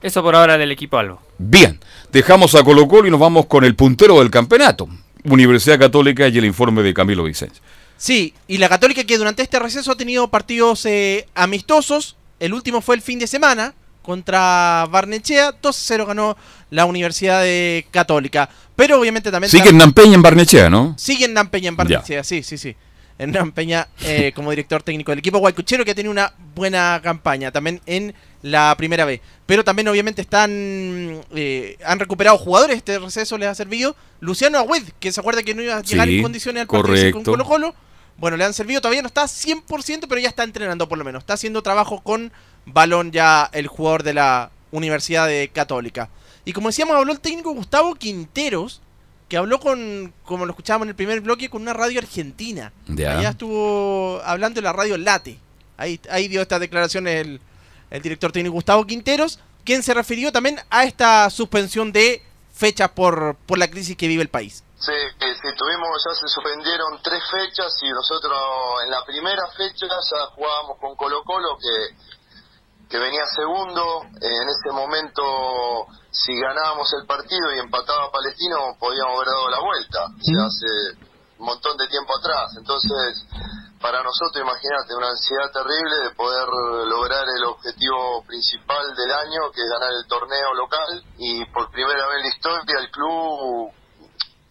Eso 0.00 0.22
por 0.22 0.36
ahora 0.36 0.56
del 0.56 0.70
equipo 0.70 0.96
Albo. 0.98 1.20
Bien, 1.38 1.80
dejamos 2.12 2.54
a 2.54 2.62
Colo 2.62 2.86
Colo 2.86 3.08
y 3.08 3.10
nos 3.10 3.18
vamos 3.20 3.46
con 3.46 3.64
el 3.64 3.74
puntero 3.74 4.18
del 4.20 4.30
campeonato. 4.30 4.88
Universidad 5.24 5.78
Católica 5.78 6.28
y 6.28 6.38
el 6.38 6.44
informe 6.44 6.82
de 6.82 6.94
Camilo 6.94 7.24
Vicente. 7.24 7.56
Sí, 7.96 8.32
y 8.46 8.58
la 8.58 8.68
Católica 8.68 9.02
que 9.02 9.18
durante 9.18 9.42
este 9.42 9.58
receso 9.58 9.90
ha 9.90 9.96
tenido 9.96 10.28
partidos 10.28 10.86
eh, 10.86 11.26
amistosos. 11.34 12.16
El 12.38 12.54
último 12.54 12.80
fue 12.80 12.94
el 12.94 13.02
fin 13.02 13.18
de 13.18 13.26
semana 13.26 13.74
contra 14.08 14.86
Barnechea. 14.90 15.52
2-0 15.60 16.06
ganó 16.06 16.34
la 16.70 16.86
Universidad 16.86 17.42
de 17.42 17.86
Católica. 17.90 18.48
Pero 18.74 18.98
obviamente 18.98 19.30
también... 19.30 19.50
Sigue 19.50 19.68
en 19.68 19.76
Nampeña 19.76 20.14
en 20.14 20.22
Barnechea, 20.22 20.70
¿no? 20.70 20.94
Sigue 20.96 21.26
en 21.26 21.34
Nampeña 21.34 21.68
en 21.68 21.76
Barnechea, 21.76 22.24
sí, 22.24 22.42
sí, 22.42 22.56
sí. 22.56 22.74
En 23.18 23.32
Nampeña 23.32 23.86
eh, 24.00 24.32
como 24.34 24.48
director 24.48 24.82
técnico 24.82 25.12
del 25.12 25.18
equipo 25.18 25.36
Guaycuchero 25.40 25.84
que 25.84 25.90
ha 25.90 25.94
tenido 25.94 26.10
una 26.10 26.32
buena 26.54 26.98
campaña 27.02 27.52
también 27.52 27.82
en 27.84 28.14
la 28.40 28.74
primera 28.78 29.04
vez. 29.04 29.20
Pero 29.44 29.62
también 29.62 29.88
obviamente 29.88 30.22
están 30.22 30.50
eh, 31.34 31.76
han 31.84 31.98
recuperado 31.98 32.38
jugadores, 32.38 32.78
este 32.78 32.98
receso 32.98 33.36
les 33.36 33.50
ha 33.50 33.54
servido. 33.54 33.94
Luciano 34.20 34.58
Agüed, 34.58 34.84
que 34.98 35.12
se 35.12 35.20
acuerda 35.20 35.42
que 35.42 35.54
no 35.54 35.60
iba 35.60 35.76
a 35.76 35.82
llegar 35.82 36.08
Sí, 36.08 36.16
en 36.16 36.22
condiciones 36.22 36.62
al 36.62 36.66
partido 36.66 37.12
con. 37.12 37.24
Colo 37.24 37.44
Colo. 37.44 37.74
Bueno, 38.16 38.36
le 38.36 38.44
han 38.44 38.54
servido, 38.54 38.80
todavía 38.80 39.02
no 39.02 39.06
está 39.06 39.24
100%, 39.24 40.06
pero 40.08 40.20
ya 40.20 40.28
está 40.28 40.44
entrenando 40.44 40.88
por 40.88 40.98
lo 40.98 41.04
menos. 41.04 41.20
Está 41.20 41.34
haciendo 41.34 41.62
trabajo 41.62 42.00
con 42.00 42.32
balón 42.72 43.12
ya 43.12 43.48
el 43.52 43.66
jugador 43.66 44.02
de 44.02 44.14
la 44.14 44.50
Universidad 44.70 45.26
de 45.26 45.50
Católica. 45.52 46.08
Y 46.44 46.52
como 46.52 46.68
decíamos, 46.68 46.96
habló 46.96 47.12
el 47.12 47.20
técnico 47.20 47.52
Gustavo 47.52 47.94
Quinteros, 47.94 48.80
que 49.28 49.36
habló 49.36 49.60
con, 49.60 50.14
como 50.24 50.46
lo 50.46 50.52
escuchábamos 50.52 50.86
en 50.86 50.90
el 50.90 50.96
primer 50.96 51.20
bloque, 51.20 51.50
con 51.50 51.62
una 51.62 51.74
radio 51.74 52.00
argentina. 52.00 52.72
Ya. 52.86 53.18
Allá 53.18 53.30
estuvo 53.30 54.20
hablando 54.24 54.60
en 54.60 54.64
la 54.64 54.72
radio 54.72 54.96
Late. 54.96 55.38
Ahí, 55.76 56.00
ahí 56.10 56.28
dio 56.28 56.40
estas 56.40 56.60
declaraciones 56.60 57.26
el, 57.26 57.40
el 57.90 58.02
director 58.02 58.32
técnico 58.32 58.54
Gustavo 58.54 58.86
Quinteros, 58.86 59.38
quien 59.64 59.82
se 59.82 59.94
refirió 59.94 60.32
también 60.32 60.58
a 60.70 60.84
esta 60.84 61.28
suspensión 61.30 61.92
de 61.92 62.22
fechas 62.52 62.90
por, 62.90 63.36
por 63.46 63.58
la 63.58 63.68
crisis 63.68 63.96
que 63.96 64.08
vive 64.08 64.22
el 64.22 64.28
país. 64.28 64.64
Sí, 64.78 64.92
sí, 65.18 65.48
tuvimos, 65.56 65.88
ya 66.06 66.14
se 66.14 66.28
suspendieron 66.28 67.02
tres 67.02 67.22
fechas 67.30 67.66
y 67.82 67.90
nosotros 67.90 68.32
en 68.84 68.90
la 68.90 69.04
primera 69.04 69.46
fecha 69.56 69.86
ya 69.86 70.26
jugábamos 70.34 70.78
con 70.78 70.94
Colo 70.96 71.22
Colo 71.24 71.58
que, 71.58 71.96
que 72.88 72.98
venía 72.98 73.24
segundo, 73.26 74.02
en 74.20 74.48
ese 74.48 74.72
momento 74.72 75.86
si 76.10 76.32
ganábamos 76.40 76.92
el 76.94 77.06
partido 77.06 77.54
y 77.54 77.58
empataba 77.58 78.10
Palestino 78.10 78.76
podíamos 78.78 79.16
haber 79.16 79.28
dado 79.28 79.50
la 79.50 79.60
vuelta, 79.60 80.06
sea, 80.20 80.46
hace 80.46 81.04
un 81.38 81.46
montón 81.46 81.76
de 81.76 81.86
tiempo 81.88 82.16
atrás, 82.18 82.50
entonces 82.56 83.26
para 83.80 84.02
nosotros 84.02 84.42
imagínate 84.42 84.94
una 84.96 85.10
ansiedad 85.10 85.52
terrible 85.52 85.96
de 86.02 86.10
poder 86.16 86.48
lograr 86.88 87.24
el 87.28 87.44
objetivo 87.44 88.24
principal 88.26 88.94
del 88.96 89.12
año 89.12 89.52
que 89.54 89.60
es 89.60 89.68
ganar 89.68 89.92
el 89.92 90.06
torneo 90.08 90.54
local 90.54 91.04
y 91.18 91.44
por 91.52 91.70
primera 91.70 92.08
vez 92.08 92.16
en 92.16 92.22
la 92.22 92.28
historia 92.28 92.78
el 92.80 92.90
club 92.90 93.72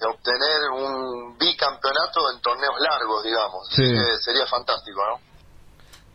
obtener 0.05 0.69
un 0.71 1.37
bicampeonato 1.37 2.31
en 2.31 2.41
torneos 2.41 2.75
largos, 2.79 3.23
digamos. 3.23 3.67
Sí. 3.71 3.81
Que 3.81 4.17
sería 4.23 4.45
fantástico, 4.45 5.01
¿no? 5.09 5.26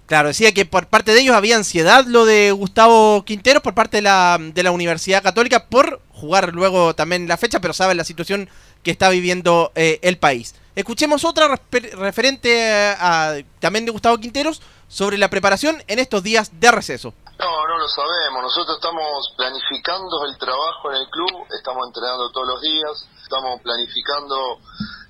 Claro, 0.07 0.29
decía 0.29 0.53
que 0.53 0.67
por 0.67 0.89
parte 0.89 1.13
de 1.13 1.21
ellos 1.21 1.35
había 1.35 1.57
ansiedad 1.57 2.05
lo 2.07 2.25
de 2.25 2.53
Gustavo 2.53 3.25
Quinteros 3.25 3.63
por 3.63 3.75
parte 3.75 3.99
de 3.99 4.03
la, 4.03 4.39
de 4.41 4.63
la 4.63 4.71
Universidad 4.71 5.23
Católica 5.23 5.67
por 5.67 6.01
jugar 6.11 6.53
luego 6.53 6.95
también 6.95 7.29
la 7.29 7.37
fecha, 7.37 7.61
pero 7.61 7.73
saben 7.73 7.97
la 7.97 8.05
situación 8.05 8.51
que 8.83 8.91
está 8.91 9.09
viviendo 9.09 9.73
eh, 9.75 9.99
el 10.03 10.19
país. 10.19 10.55
Escuchemos 10.75 11.25
otra 11.25 11.61
referente 11.71 12.95
a, 12.99 13.37
también 13.61 13.85
de 13.85 13.93
Gustavo 13.93 14.19
Quinteros 14.19 14.63
sobre 14.89 15.19
la 15.19 15.29
preparación 15.29 15.83
en 15.87 15.99
estos 15.99 16.23
días 16.23 16.51
de 16.61 16.71
receso. 16.71 17.15
No, 17.39 17.67
no 17.69 17.79
lo 17.79 17.89
sabemos. 17.89 18.43
Nosotros 18.43 18.77
estamos 18.77 19.35
planificando 19.37 20.25
el 20.27 20.39
trabajo 20.39 20.91
en 20.91 20.97
el 20.97 21.09
club, 21.09 21.47
estamos 21.59 21.87
entrenando 21.87 22.31
todos 22.31 22.49
los 22.49 22.61
días, 22.63 23.09
estamos 23.23 23.61
planificando 23.63 24.61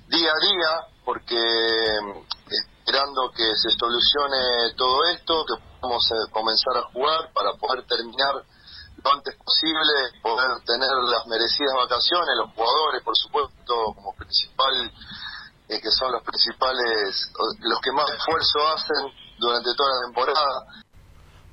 día 0.07 0.31
a 0.31 0.39
día 0.39 0.87
porque 1.05 1.37
esperando 2.83 3.31
que 3.31 3.43
se 3.55 3.69
solucione 3.79 4.73
todo 4.75 5.05
esto, 5.15 5.45
que 5.47 5.55
podamos 5.79 6.03
eh, 6.11 6.31
comenzar 6.31 6.75
a 6.77 6.83
jugar 6.91 7.31
para 7.33 7.53
poder 7.53 7.85
terminar 7.87 8.35
lo 9.03 9.11
antes 9.11 9.35
posible, 9.35 10.19
poder 10.21 10.47
tener 10.65 10.89
las 11.09 11.25
merecidas 11.27 11.73
vacaciones, 11.75 12.29
los 12.37 12.51
jugadores, 12.53 13.01
por 13.03 13.17
supuesto, 13.17 13.93
como 13.95 14.13
principal, 14.15 14.91
eh, 15.69 15.79
que 15.81 15.91
son 15.91 16.11
los 16.11 16.23
principales, 16.23 17.31
los 17.61 17.79
que 17.81 17.91
más 17.91 18.05
esfuerzo 18.11 18.59
hacen 18.75 19.11
durante 19.39 19.69
toda 19.75 19.89
la 19.89 20.05
temporada. 20.07 20.83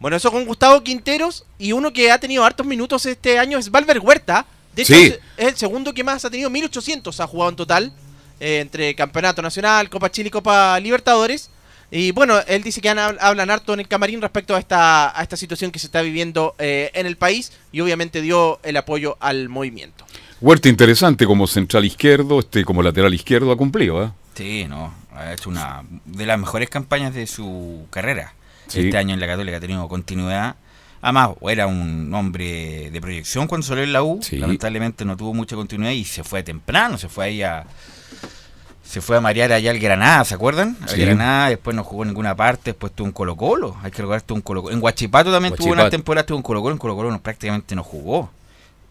Bueno, 0.00 0.16
eso 0.16 0.30
con 0.32 0.44
Gustavo 0.46 0.82
Quinteros 0.82 1.44
y 1.58 1.72
uno 1.72 1.92
que 1.92 2.10
ha 2.10 2.18
tenido 2.18 2.44
hartos 2.44 2.66
minutos 2.66 3.06
este 3.06 3.38
año 3.38 3.58
es 3.58 3.70
Valver 3.70 4.00
Huerta. 4.00 4.46
De 4.74 4.82
hecho, 4.82 4.94
Sí. 4.94 5.06
es 5.06 5.20
es 5.36 5.48
el 5.48 5.56
segundo 5.56 5.92
que 5.92 6.02
más 6.04 6.24
ha 6.24 6.30
tenido, 6.30 6.50
1800 6.50 7.18
ha 7.20 7.26
jugado 7.26 7.50
en 7.50 7.56
total, 7.56 7.92
eh, 8.40 8.60
entre 8.60 8.94
Campeonato 8.94 9.42
Nacional, 9.42 9.88
Copa 9.88 10.10
Chile 10.10 10.28
y 10.28 10.30
Copa 10.30 10.80
Libertadores. 10.80 11.50
Y 11.92 12.12
bueno, 12.12 12.38
él 12.46 12.62
dice 12.62 12.80
que 12.80 12.88
han- 12.88 12.98
hablan 13.20 13.50
harto 13.50 13.74
en 13.74 13.80
el 13.80 13.88
camarín 13.88 14.20
respecto 14.22 14.54
a 14.54 14.58
esta, 14.60 15.18
a 15.18 15.22
esta 15.22 15.36
situación 15.36 15.70
que 15.72 15.78
se 15.80 15.86
está 15.86 16.02
viviendo 16.02 16.54
eh, 16.58 16.90
en 16.94 17.06
el 17.06 17.16
país 17.16 17.52
y 17.72 17.80
obviamente 17.80 18.20
dio 18.20 18.60
el 18.62 18.76
apoyo 18.76 19.16
al 19.20 19.48
movimiento. 19.48 20.04
Huerta 20.40 20.68
interesante 20.68 21.26
como 21.26 21.46
central 21.46 21.84
izquierdo, 21.84 22.38
este 22.38 22.64
como 22.64 22.82
lateral 22.82 23.12
izquierdo 23.12 23.50
ha 23.52 23.56
cumplido, 23.56 24.04
¿eh? 24.04 24.10
Sí, 24.34 24.66
no, 24.68 24.94
ha 25.12 25.32
hecho 25.34 25.50
una 25.50 25.82
de 26.04 26.24
las 26.26 26.38
mejores 26.38 26.70
campañas 26.70 27.12
de 27.12 27.26
su 27.26 27.86
carrera. 27.90 28.34
Sí. 28.68 28.80
Este 28.82 28.96
año 28.96 29.12
en 29.12 29.20
la 29.20 29.26
Católica 29.26 29.56
ha 29.56 29.60
tenido 29.60 29.86
continuidad. 29.88 30.54
Además, 31.02 31.30
era 31.48 31.66
un 31.66 32.14
hombre 32.14 32.90
de 32.90 33.00
proyección 33.00 33.48
cuando 33.48 33.66
salió 33.66 33.82
en 33.82 33.92
la 33.92 34.02
U. 34.04 34.20
Sí. 34.22 34.36
Lamentablemente 34.36 35.04
no 35.04 35.16
tuvo 35.16 35.34
mucha 35.34 35.56
continuidad 35.56 35.92
y 35.92 36.04
se 36.04 36.22
fue 36.22 36.42
temprano, 36.44 36.96
se 36.98 37.08
fue 37.08 37.24
ahí 37.26 37.42
a. 37.42 37.64
Se 38.90 39.00
fue 39.00 39.16
a 39.16 39.20
marear 39.20 39.52
allá 39.52 39.70
al 39.70 39.78
Granada, 39.78 40.24
¿se 40.24 40.34
acuerdan? 40.34 40.76
Al 40.82 40.88
Sí. 40.88 41.00
Granada, 41.00 41.50
después 41.50 41.76
no 41.76 41.84
jugó 41.84 42.02
en 42.02 42.08
ninguna 42.08 42.34
parte, 42.34 42.72
después 42.72 42.92
tuvo 42.92 43.06
un 43.06 43.12
Colo 43.12 43.36
Colo. 43.36 43.76
Hay 43.84 43.92
que 43.92 43.98
recordar, 43.98 44.18
estuvo 44.18 44.34
un 44.34 44.42
Colo 44.42 44.68
En 44.68 44.82
Huachipato 44.82 45.30
también 45.30 45.54
tuvo 45.54 45.70
una 45.70 45.88
temporada, 45.88 46.26
tuvo 46.26 46.38
un 46.38 46.42
Colo 46.42 46.60
Colo, 46.60 46.72
en 46.72 46.78
Colo 46.78 46.96
Colo 46.96 47.10
no, 47.12 47.22
prácticamente 47.22 47.76
no 47.76 47.84
jugó. 47.84 48.32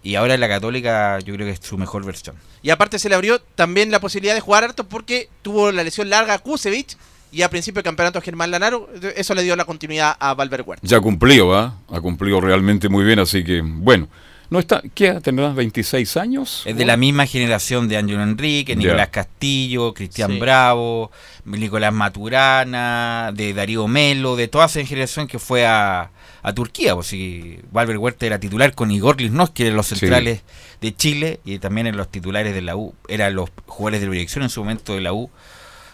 Y 0.01 0.15
ahora 0.15 0.35
en 0.35 0.39
la 0.39 0.47
Católica 0.47 1.19
yo 1.19 1.33
creo 1.33 1.45
que 1.45 1.51
es 1.51 1.59
su 1.61 1.77
mejor 1.77 2.05
versión. 2.05 2.37
Y 2.61 2.69
aparte 2.69 2.97
se 2.97 3.09
le 3.09 3.15
abrió 3.15 3.41
también 3.41 3.91
la 3.91 3.99
posibilidad 3.99 4.35
de 4.35 4.39
jugar 4.39 4.63
harto 4.63 4.85
porque 4.85 5.27
tuvo 5.41 5.69
la 5.73 5.83
lesión 5.83 6.09
larga 6.09 6.35
a 6.35 6.39
Kusevich 6.39 6.95
y 7.33 7.41
a 7.41 7.49
principio 7.49 7.79
de 7.79 7.83
campeonato 7.83 8.21
Germán 8.21 8.51
Lanaro, 8.51 8.87
eso 9.17 9.35
le 9.35 9.43
dio 9.43 9.57
la 9.57 9.65
continuidad 9.65 10.15
a 10.17 10.33
Valver 10.33 10.63
Huerta. 10.65 10.87
Ya 10.87 11.01
cumplió, 11.01 11.53
¿ah? 11.53 11.75
Ha 11.91 11.99
cumplido 11.99 12.39
realmente 12.39 12.87
muy 12.87 13.03
bien, 13.03 13.19
así 13.19 13.43
que, 13.43 13.61
bueno. 13.61 14.07
No 14.49 14.57
está, 14.57 14.81
¿Qué 14.95 15.07
edad 15.07 15.21
tendrá? 15.21 15.53
¿26 15.53 16.19
años? 16.19 16.63
Es 16.65 16.75
de 16.75 16.83
la 16.85 16.97
misma 16.97 17.27
generación 17.27 17.87
de 17.87 17.97
Ángelo 17.97 18.23
Enrique. 18.23 18.75
Nicolás 18.75 19.09
Castillo, 19.09 19.93
Cristian 19.93 20.31
Sí. 20.31 20.39
Bravo, 20.39 21.11
Nicolás 21.45 21.93
Maturana, 21.93 23.31
de 23.33 23.53
Darío 23.53 23.87
Melo, 23.87 24.35
de 24.35 24.47
toda 24.47 24.65
esa 24.65 24.83
generación 24.83 25.27
que 25.27 25.37
fue 25.37 25.67
a, 25.67 26.09
a 26.41 26.53
Turquía. 26.53 26.95
Pues, 26.95 27.07
sí, 27.07 27.59
Valver 27.71 27.97
Huerta 27.99 28.25
era 28.25 28.39
titular 28.39 28.73
con 28.73 28.89
Igor 28.89 29.21
Lisnowski, 29.21 29.63
eran 29.63 29.75
los 29.75 29.85
Sí. 29.87 29.95
centrales 29.97 30.41
de 30.81 30.95
Chile 30.95 31.39
y 31.45 31.59
también 31.59 31.85
en 31.85 31.95
los 31.95 32.09
titulares 32.09 32.53
de 32.55 32.61
la 32.63 32.75
U. 32.75 32.95
Eran 33.07 33.35
los 33.35 33.51
jugadores 33.67 34.01
de 34.01 34.07
la 34.07 34.13
dirección 34.13 34.43
en 34.43 34.49
su 34.49 34.61
momento 34.61 34.95
de 34.95 35.01
la 35.01 35.13
U 35.13 35.29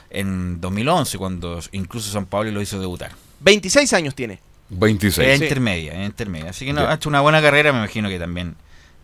en 0.09 0.61
2011, 0.61 1.17
cuando 1.17 1.59
incluso 1.73 2.09
San 2.09 2.25
Pablo 2.25 2.51
lo 2.51 2.61
hizo 2.61 2.79
debutar. 2.79 3.11
26 3.41 3.91
años 3.93 4.15
tiene. 4.15 4.39
26. 4.70 5.28
Era 5.28 5.38
Sí. 5.38 5.43
intermedia, 5.43 5.93
era 5.93 6.05
intermedia. 6.05 6.49
Así 6.49 6.66
que 6.66 6.74
no, 6.74 6.82
ha 6.82 6.93
hecho 6.95 7.09
una 7.09 7.22
buena 7.22 7.41
carrera, 7.41 7.72
me 7.72 7.80
imagino 7.80 8.09
que 8.09 8.20
también 8.20 8.55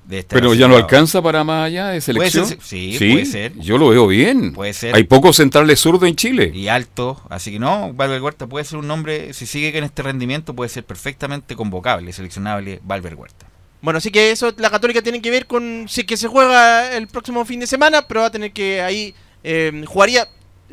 estar 0.09 0.37
Pero 0.39 0.53
ya 0.53 0.67
no 0.67 0.75
alcanza 0.75 1.21
para 1.21 1.43
más 1.43 1.67
allá 1.67 1.87
de 1.89 2.01
selección. 2.01 2.45
ser, 2.45 2.57
sí, 2.61 2.97
puede 2.97 3.25
ser. 3.25 3.57
Yo 3.59 3.77
lo 3.77 3.89
veo 3.89 4.07
bien. 4.07 4.51
Puede 4.53 4.73
ser. 4.73 4.95
Hay 4.95 5.03
pocos 5.03 5.35
centrales 5.37 5.79
zurdos 5.79 6.09
en 6.09 6.15
Chile. 6.15 6.51
y 6.53 6.67
alto, 6.67 7.21
así 7.29 7.51
que 7.51 7.59
no, 7.59 7.93
Valver 7.93 8.21
Huerta 8.21 8.47
puede 8.47 8.65
ser 8.65 8.79
un 8.79 8.87
nombre, 8.87 9.33
si 9.33 9.45
sigue 9.45 9.71
con 9.71 9.83
este 9.83 10.01
rendimiento, 10.03 10.53
puede 10.55 10.69
ser 10.69 10.83
perfectamente 10.83 11.55
convocable, 11.55 12.11
seleccionable 12.11 12.79
Valver 12.83 13.15
Huerta. 13.15 13.45
Bueno, 13.81 13.97
así 13.97 14.11
que 14.11 14.31
eso 14.31 14.53
la 14.57 14.69
Católica 14.69 15.01
tiene 15.01 15.21
que 15.21 15.31
ver 15.31 15.47
con 15.47 15.85
si 15.87 16.01
es 16.01 16.07
que 16.07 16.17
se 16.17 16.27
juega 16.27 16.95
el 16.95 17.07
próximo 17.07 17.45
fin 17.45 17.59
de 17.59 17.67
semana, 17.67 18.07
pero 18.07 18.21
va 18.21 18.27
a 18.27 18.31
tener 18.31 18.51
que 18.51 18.81
ahí 18.81 19.15
eh, 19.43 19.83
jugaría, 19.87 20.27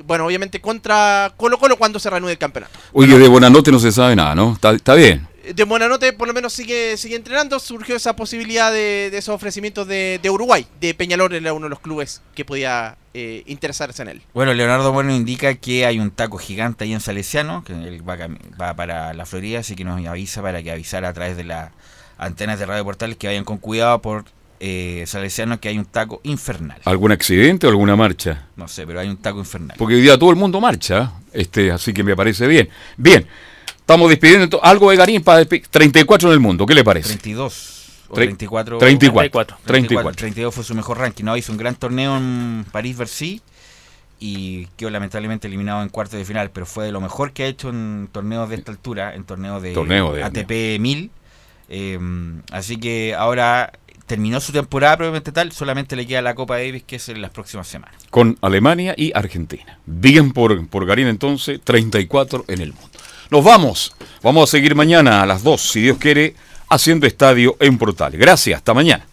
bueno, 0.04 0.26
obviamente 0.26 0.60
contra 0.60 1.32
Colo 1.36 1.58
Colo 1.58 1.76
cuando 1.76 1.98
se 1.98 2.10
reanude 2.10 2.32
el 2.32 2.38
campeonato. 2.38 2.78
Oye, 2.92 3.18
de 3.18 3.28
Bonanote 3.28 3.70
no 3.70 3.78
se 3.78 3.92
sabe 3.92 4.16
nada, 4.16 4.34
¿no? 4.34 4.52
Está, 4.52 4.72
está 4.72 4.94
bien. 4.94 5.26
De 5.54 5.64
Buenanote 5.64 6.12
por 6.12 6.28
lo 6.28 6.34
menos 6.34 6.52
sigue, 6.52 6.98
sigue 6.98 7.16
entrenando, 7.16 7.58
surgió 7.58 7.96
esa 7.96 8.14
posibilidad 8.14 8.70
de, 8.70 9.08
de 9.10 9.16
esos 9.16 9.34
ofrecimientos 9.34 9.88
de, 9.88 10.20
de 10.22 10.28
Uruguay, 10.28 10.66
de 10.78 10.92
Peñalor 10.92 11.32
era 11.32 11.54
uno 11.54 11.66
de 11.66 11.70
los 11.70 11.80
clubes 11.80 12.20
que 12.34 12.44
podía 12.44 12.98
eh, 13.14 13.44
interesarse 13.46 14.02
en 14.02 14.08
él. 14.08 14.22
Bueno, 14.34 14.52
Leonardo 14.52 14.92
Bueno 14.92 15.14
indica 15.14 15.54
que 15.54 15.86
hay 15.86 15.98
un 15.98 16.10
taco 16.10 16.36
gigante 16.36 16.84
ahí 16.84 16.92
en 16.92 17.00
Salesiano, 17.00 17.64
que 17.64 17.72
él 17.72 18.06
va, 18.06 18.18
va 18.60 18.74
para 18.74 19.14
la 19.14 19.24
Florida, 19.24 19.60
así 19.60 19.74
que 19.74 19.84
nos 19.84 20.04
avisa 20.06 20.42
para 20.42 20.62
que 20.62 20.70
avisara 20.70 21.08
a 21.08 21.12
través 21.14 21.38
de 21.38 21.44
las 21.44 21.70
antenas 22.18 22.58
de 22.58 22.66
radio 22.66 22.84
portales 22.84 23.16
que 23.16 23.28
vayan 23.28 23.44
con 23.44 23.56
cuidado 23.56 24.02
por 24.02 24.26
eh, 24.60 25.04
Salesiano 25.06 25.60
que 25.60 25.68
hay 25.68 25.78
un 25.78 25.84
taco 25.84 26.20
infernal. 26.24 26.80
¿Algún 26.84 27.12
accidente 27.12 27.66
o 27.66 27.70
alguna 27.70 27.96
marcha? 27.96 28.46
No 28.56 28.66
sé, 28.68 28.86
pero 28.86 29.00
hay 29.00 29.08
un 29.08 29.16
taco 29.18 29.38
infernal. 29.38 29.76
Porque 29.78 29.94
hoy 29.94 30.00
día 30.02 30.18
todo 30.18 30.30
el 30.30 30.36
mundo 30.36 30.60
marcha, 30.60 31.12
este, 31.32 31.70
así 31.70 31.92
que 31.92 32.02
me 32.02 32.16
parece 32.16 32.46
bien. 32.46 32.68
Bien, 32.96 33.26
estamos 33.76 34.08
despidiendo 34.10 34.62
algo 34.64 34.90
de 34.90 34.96
Garín 34.96 35.22
para 35.22 35.42
despe- 35.42 35.64
34 35.70 36.28
en 36.28 36.34
el 36.34 36.40
mundo, 36.40 36.66
¿qué 36.66 36.74
le 36.74 36.84
parece? 36.84 37.08
32 37.10 37.74
o 38.10 38.14
Tre- 38.14 38.24
34. 38.24 38.78
34. 38.78 39.56
34. 39.64 39.64
34. 39.64 40.16
32 40.18 40.54
fue 40.54 40.64
su 40.64 40.74
mejor 40.74 40.98
ranking. 40.98 41.24
No, 41.24 41.36
hizo 41.36 41.52
un 41.52 41.58
gran 41.58 41.74
torneo 41.74 42.16
en 42.16 42.64
París-Bercy 42.72 43.42
y 44.20 44.66
quedó 44.76 44.90
lamentablemente 44.90 45.46
eliminado 45.46 45.82
en 45.82 45.90
cuartos 45.90 46.18
de 46.18 46.24
final, 46.24 46.50
pero 46.50 46.66
fue 46.66 46.86
de 46.86 46.90
lo 46.92 47.00
mejor 47.00 47.32
que 47.32 47.44
ha 47.44 47.46
hecho 47.46 47.68
en 47.68 48.08
torneos 48.10 48.48
de 48.48 48.56
esta 48.56 48.72
altura, 48.72 49.14
en 49.14 49.22
torneos 49.24 49.62
de, 49.62 49.72
Torneo 49.72 50.12
de- 50.12 50.24
ATP 50.24 50.80
1000. 50.80 51.10
Eh, 51.68 51.98
así 52.50 52.78
que 52.78 53.14
ahora 53.14 53.72
terminó 54.08 54.40
su 54.40 54.52
temporada 54.52 54.96
probablemente 54.96 55.30
tal, 55.30 55.52
solamente 55.52 55.94
le 55.94 56.06
queda 56.06 56.22
la 56.22 56.34
Copa 56.34 56.56
Davis 56.56 56.82
que 56.82 56.96
es 56.96 57.08
en 57.10 57.22
las 57.22 57.30
próximas 57.30 57.68
semanas. 57.68 57.94
Con 58.10 58.36
Alemania 58.40 58.94
y 58.96 59.12
Argentina. 59.14 59.78
Bien 59.86 60.32
por, 60.32 60.66
por 60.66 60.86
Garín 60.86 61.06
entonces, 61.06 61.60
34 61.62 62.46
en 62.48 62.60
el 62.60 62.72
mundo. 62.72 62.88
Nos 63.30 63.44
vamos. 63.44 63.94
Vamos 64.22 64.48
a 64.48 64.50
seguir 64.50 64.74
mañana 64.74 65.22
a 65.22 65.26
las 65.26 65.42
2, 65.44 65.60
si 65.60 65.82
Dios 65.82 65.98
quiere, 65.98 66.34
haciendo 66.68 67.06
estadio 67.06 67.56
en 67.60 67.78
Portal. 67.78 68.12
Gracias, 68.16 68.56
hasta 68.56 68.74
mañana. 68.74 69.06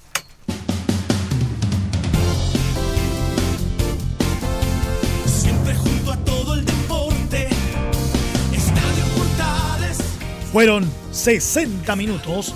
Fueron 10.54 10.90
60 11.12 11.94
minutos 11.98 12.56